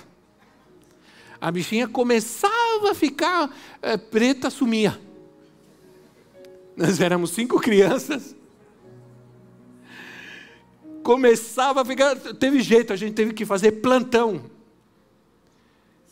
A 1.39 1.49
bichinha 1.49 1.87
começava 1.87 2.91
a 2.91 2.93
ficar 2.93 3.49
é, 3.81 3.95
preta, 3.95 4.49
sumia. 4.49 4.99
Nós 6.75 6.99
éramos 6.99 7.31
cinco 7.31 7.59
crianças. 7.59 8.35
Começava 11.01 11.81
a 11.81 11.85
ficar. 11.85 12.15
Teve 12.15 12.61
jeito, 12.61 12.91
a 12.91 12.95
gente 12.95 13.13
teve 13.13 13.33
que 13.33 13.45
fazer 13.45 13.73
plantão 13.73 14.43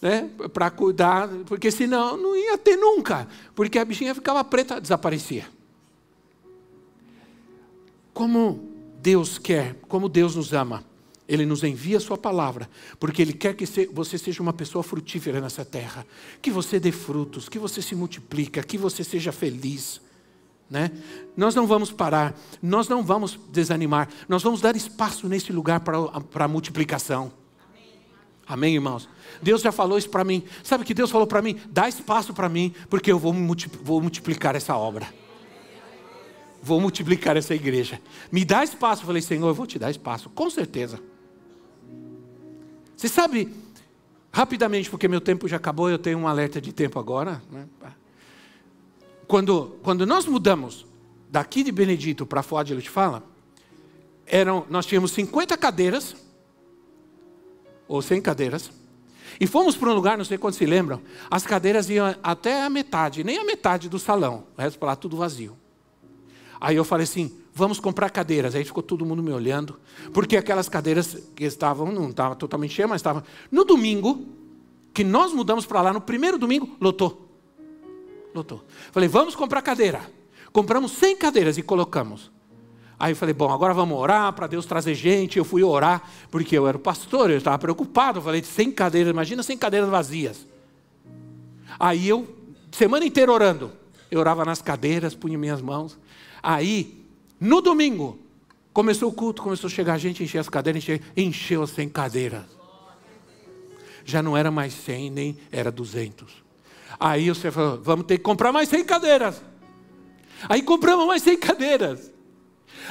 né, 0.01 0.29
para 0.53 0.69
cuidar, 0.69 1.27
porque 1.45 1.71
senão 1.71 2.17
não 2.17 2.35
ia 2.35 2.57
ter 2.57 2.75
nunca, 2.75 3.27
porque 3.55 3.79
a 3.79 3.85
bichinha 3.85 4.13
ficava 4.13 4.43
preta, 4.43 4.79
desaparecia. 4.79 5.47
Como 8.13 8.71
Deus 9.01 9.37
quer, 9.37 9.75
como 9.87 10.09
Deus 10.09 10.35
nos 10.35 10.53
ama, 10.53 10.83
Ele 11.27 11.45
nos 11.45 11.63
envia 11.63 11.97
a 11.97 11.99
Sua 11.99 12.17
palavra, 12.17 12.69
porque 12.99 13.21
Ele 13.21 13.33
quer 13.33 13.55
que 13.55 13.65
você 13.87 14.17
seja 14.17 14.41
uma 14.41 14.53
pessoa 14.53 14.83
frutífera 14.83 15.41
nessa 15.41 15.63
terra, 15.63 16.05
que 16.41 16.51
você 16.51 16.79
dê 16.79 16.91
frutos, 16.91 17.49
que 17.49 17.59
você 17.59 17.81
se 17.81 17.95
multiplique, 17.95 18.61
que 18.63 18.77
você 18.77 19.03
seja 19.03 19.31
feliz. 19.31 20.01
Né? 20.69 20.91
Nós 21.35 21.55
não 21.55 21.65
vamos 21.65 21.91
parar, 21.91 22.37
nós 22.61 22.89
não 22.89 23.01
vamos 23.01 23.39
desanimar, 23.49 24.09
nós 24.27 24.43
vamos 24.43 24.59
dar 24.59 24.75
espaço 24.75 25.27
nesse 25.27 25.53
lugar 25.53 25.79
para, 25.79 25.97
a 26.43 26.47
multiplicação. 26.47 27.31
Amém, 28.45 28.75
irmãos? 28.75 29.07
Deus 29.41 29.61
já 29.61 29.71
falou 29.71 29.97
isso 29.97 30.09
para 30.09 30.23
mim. 30.23 30.43
Sabe 30.63 30.83
o 30.83 30.85
que 30.85 30.93
Deus 30.93 31.11
falou 31.11 31.27
para 31.27 31.41
mim? 31.41 31.59
Dá 31.69 31.87
espaço 31.87 32.33
para 32.33 32.49
mim, 32.49 32.73
porque 32.89 33.11
eu 33.11 33.19
vou, 33.19 33.33
vou 33.83 34.01
multiplicar 34.01 34.55
essa 34.55 34.75
obra. 34.75 35.07
Vou 36.61 36.81
multiplicar 36.81 37.37
essa 37.37 37.55
igreja. 37.55 38.01
Me 38.31 38.43
dá 38.43 38.63
espaço. 38.63 39.03
Eu 39.03 39.07
falei, 39.07 39.21
Senhor, 39.21 39.47
eu 39.47 39.53
vou 39.53 39.65
te 39.65 39.79
dar 39.79 39.89
espaço, 39.89 40.29
com 40.29 40.49
certeza. 40.49 40.99
Você 42.95 43.07
sabe, 43.07 43.53
rapidamente, 44.31 44.89
porque 44.89 45.07
meu 45.07 45.21
tempo 45.21 45.47
já 45.47 45.57
acabou, 45.57 45.89
eu 45.89 45.99
tenho 45.99 46.17
um 46.17 46.27
alerta 46.27 46.59
de 46.59 46.73
tempo 46.73 46.99
agora. 46.99 47.41
Né? 47.51 47.67
Quando, 49.27 49.77
quando 49.83 50.05
nós 50.05 50.25
mudamos 50.25 50.85
daqui 51.29 51.63
de 51.63 51.71
Benedito 51.71 52.25
para 52.25 52.41
Foz 52.41 52.65
de 52.65 52.73
Lute 52.73 52.89
Fala, 52.89 53.23
eram, 54.25 54.65
nós 54.69 54.85
tínhamos 54.85 55.11
50 55.11 55.55
cadeiras 55.57 56.15
ou 57.87 58.01
sem 58.01 58.21
cadeiras. 58.21 58.71
E 59.39 59.45
fomos 59.45 59.75
para 59.75 59.89
um 59.89 59.93
lugar, 59.93 60.17
não 60.17 60.25
sei 60.25 60.37
quantos 60.37 60.57
se 60.57 60.65
lembram, 60.65 61.01
as 61.29 61.45
cadeiras 61.45 61.89
iam 61.89 62.15
até 62.23 62.63
a 62.63 62.69
metade, 62.69 63.23
nem 63.23 63.37
a 63.37 63.43
metade 63.43 63.87
do 63.87 63.99
salão, 63.99 64.45
o 64.57 64.61
resto 64.61 64.79
para 64.79 64.89
lá 64.89 64.95
tudo 64.95 65.15
vazio. 65.17 65.55
Aí 66.59 66.75
eu 66.75 66.83
falei 66.83 67.03
assim: 67.03 67.31
vamos 67.53 67.79
comprar 67.79 68.09
cadeiras. 68.09 68.55
Aí 68.55 68.63
ficou 68.63 68.83
todo 68.83 69.05
mundo 69.05 69.21
me 69.21 69.31
olhando, 69.31 69.79
porque 70.13 70.37
aquelas 70.37 70.69
cadeiras 70.69 71.17
que 71.35 71.43
estavam, 71.43 71.91
não 71.91 72.09
estavam 72.09 72.35
totalmente 72.35 72.73
cheias, 72.73 72.89
mas 72.89 72.99
estavam. 72.99 73.23
No 73.51 73.63
domingo, 73.63 74.25
que 74.93 75.03
nós 75.03 75.33
mudamos 75.33 75.65
para 75.65 75.81
lá, 75.81 75.93
no 75.93 76.01
primeiro 76.01 76.37
domingo, 76.37 76.75
lotou. 76.81 77.29
Lotou. 78.33 78.63
Falei: 78.91 79.07
vamos 79.07 79.35
comprar 79.35 79.61
cadeira. 79.61 80.01
Compramos 80.51 80.93
100 80.93 81.17
cadeiras 81.17 81.57
e 81.57 81.61
colocamos. 81.61 82.31
Aí 82.99 83.11
eu 83.11 83.15
falei, 83.15 83.33
bom, 83.33 83.51
agora 83.51 83.73
vamos 83.73 83.97
orar 83.97 84.33
para 84.33 84.47
Deus 84.47 84.65
trazer 84.65 84.95
gente. 84.95 85.37
Eu 85.37 85.45
fui 85.45 85.63
orar, 85.63 86.01
porque 86.31 86.57
eu 86.57 86.67
era 86.67 86.77
o 86.77 86.79
pastor, 86.79 87.29
eu 87.29 87.37
estava 87.37 87.57
preocupado. 87.59 88.19
Eu 88.19 88.23
falei, 88.23 88.43
sem 88.43 88.71
cadeiras, 88.71 89.11
imagina 89.11 89.43
sem 89.43 89.57
cadeiras 89.57 89.89
vazias. 89.89 90.47
Aí 91.79 92.09
eu, 92.09 92.27
semana 92.71 93.05
inteira 93.05 93.31
orando, 93.31 93.71
eu 94.09 94.19
orava 94.19 94.43
nas 94.43 94.61
cadeiras, 94.61 95.13
punha 95.13 95.37
minhas 95.37 95.61
mãos. 95.61 95.97
Aí, 96.41 97.05
no 97.39 97.61
domingo, 97.61 98.17
começou 98.73 99.09
o 99.09 99.13
culto, 99.13 99.43
começou 99.43 99.67
a 99.67 99.71
chegar 99.71 99.97
gente, 99.99 100.23
encher 100.23 100.39
as 100.39 100.49
cadeiras, 100.49 100.81
encheu, 100.81 100.99
encheu 101.15 101.61
as 101.61 101.69
100 101.69 101.89
cadeiras. 101.89 102.45
Já 104.05 104.23
não 104.23 104.35
era 104.35 104.49
mais 104.49 104.73
100, 104.73 105.09
nem 105.11 105.37
era 105.51 105.71
200. 105.71 106.31
Aí 106.99 107.29
você 107.29 107.51
falou, 107.51 107.79
vamos 107.83 108.07
ter 108.07 108.17
que 108.17 108.23
comprar 108.23 108.51
mais 108.51 108.69
100 108.69 108.85
cadeiras. 108.85 109.43
Aí 110.49 110.63
compramos 110.63 111.05
mais 111.05 111.21
100 111.21 111.37
cadeiras. 111.37 112.16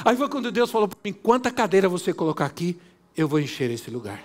Aí 0.05 0.15
foi 0.15 0.29
quando 0.29 0.51
Deus 0.51 0.71
falou 0.71 0.87
para 0.87 0.99
mim: 1.03 1.13
quanta 1.13 1.51
cadeira 1.51 1.89
você 1.89 2.13
colocar 2.13 2.45
aqui, 2.45 2.79
eu 3.15 3.27
vou 3.27 3.39
encher 3.39 3.69
esse 3.71 3.89
lugar. 3.89 4.23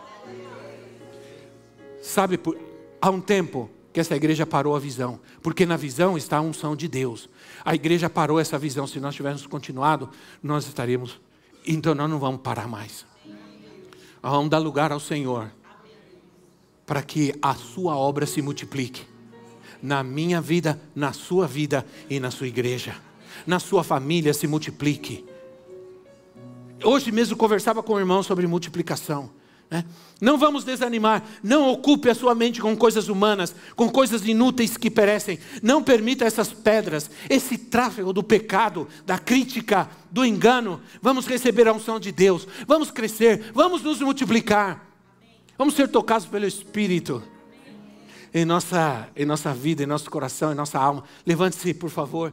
Sabe, 2.03 2.37
por, 2.37 2.59
há 3.01 3.11
um 3.11 3.21
tempo 3.21 3.71
que 3.93 4.01
essa 4.01 4.17
igreja 4.17 4.47
parou 4.47 4.75
a 4.75 4.79
visão, 4.79 5.21
porque 5.43 5.67
na 5.67 5.77
visão 5.77 6.17
está 6.17 6.39
a 6.39 6.41
unção 6.41 6.75
de 6.75 6.89
Deus. 6.89 7.29
A 7.65 7.75
igreja 7.75 8.09
parou 8.11 8.41
essa 8.41 8.59
visão. 8.59 8.87
Se 8.87 8.99
nós 8.99 9.15
tivéssemos 9.15 9.47
continuado, 9.47 10.11
nós 10.43 10.67
estaríamos. 10.67 11.21
Então 11.67 11.95
nós 11.95 12.11
não 12.11 12.19
vamos 12.19 12.41
parar 12.41 12.67
mais. 12.67 13.07
Vamos 14.23 14.51
dar 14.51 14.59
lugar 14.59 14.93
ao 14.93 15.01
Senhor 15.01 15.51
para 16.87 17.03
que 17.03 17.35
a 17.41 17.55
sua 17.55 17.97
obra 17.97 18.27
se 18.27 18.43
multiplique 18.43 19.07
na 19.83 20.05
minha 20.05 20.41
vida, 20.41 20.81
na 20.95 21.13
sua 21.13 21.47
vida 21.47 21.85
e 22.09 22.21
na 22.21 22.31
sua 22.31 22.47
igreja, 22.47 22.95
na 23.47 23.59
sua 23.59 23.83
família 23.83 24.33
se 24.33 24.47
multiplique. 24.47 25.25
Hoje 26.85 27.13
mesmo 27.13 27.37
conversava 27.37 27.83
com 27.83 27.95
o 27.95 27.99
irmão 27.99 28.23
sobre 28.23 28.47
multiplicação. 28.47 29.31
Né? 29.71 29.85
Não 30.21 30.37
vamos 30.37 30.65
desanimar, 30.65 31.25
não 31.43 31.71
ocupe 31.71 32.11
a 32.11 32.15
sua 32.15 32.35
mente 32.35 32.61
com 32.61 32.77
coisas 32.77 33.09
humanas, 33.09 33.55
com 33.75 33.89
coisas 33.89 34.27
inúteis 34.27 34.77
que 34.77 34.91
perecem. 34.91 35.39
Não 35.63 35.83
permita 35.83 36.27
essas 36.27 36.53
pedras, 36.53 37.11
esse 37.31 37.57
tráfego 37.57 38.13
do 38.13 38.23
pecado, 38.23 38.87
da 39.07 39.19
crítica, 39.19 39.89
do 40.11 40.27
engano. 40.27 40.79
Vamos 41.01 41.27
receber 41.27 41.67
a 41.67 41.73
unção 41.73 41.99
de 41.99 42.13
Deus, 42.13 42.47
vamos 42.67 42.91
crescer, 42.91 43.51
vamos 43.55 43.83
nos 43.83 44.01
multiplicar, 44.01 44.87
vamos 45.57 45.75
ser 45.75 45.89
tocados 45.89 46.27
pelo 46.27 46.47
Espírito 46.47 47.23
em 48.35 48.45
nossa, 48.45 49.09
em 49.17 49.25
nossa 49.25 49.53
vida, 49.53 49.83
em 49.83 49.87
nosso 49.87 50.11
coração, 50.11 50.53
em 50.53 50.55
nossa 50.55 50.79
alma. 50.79 51.05
Levante-se, 51.27 51.75
por 51.75 51.91
favor. 51.91 52.33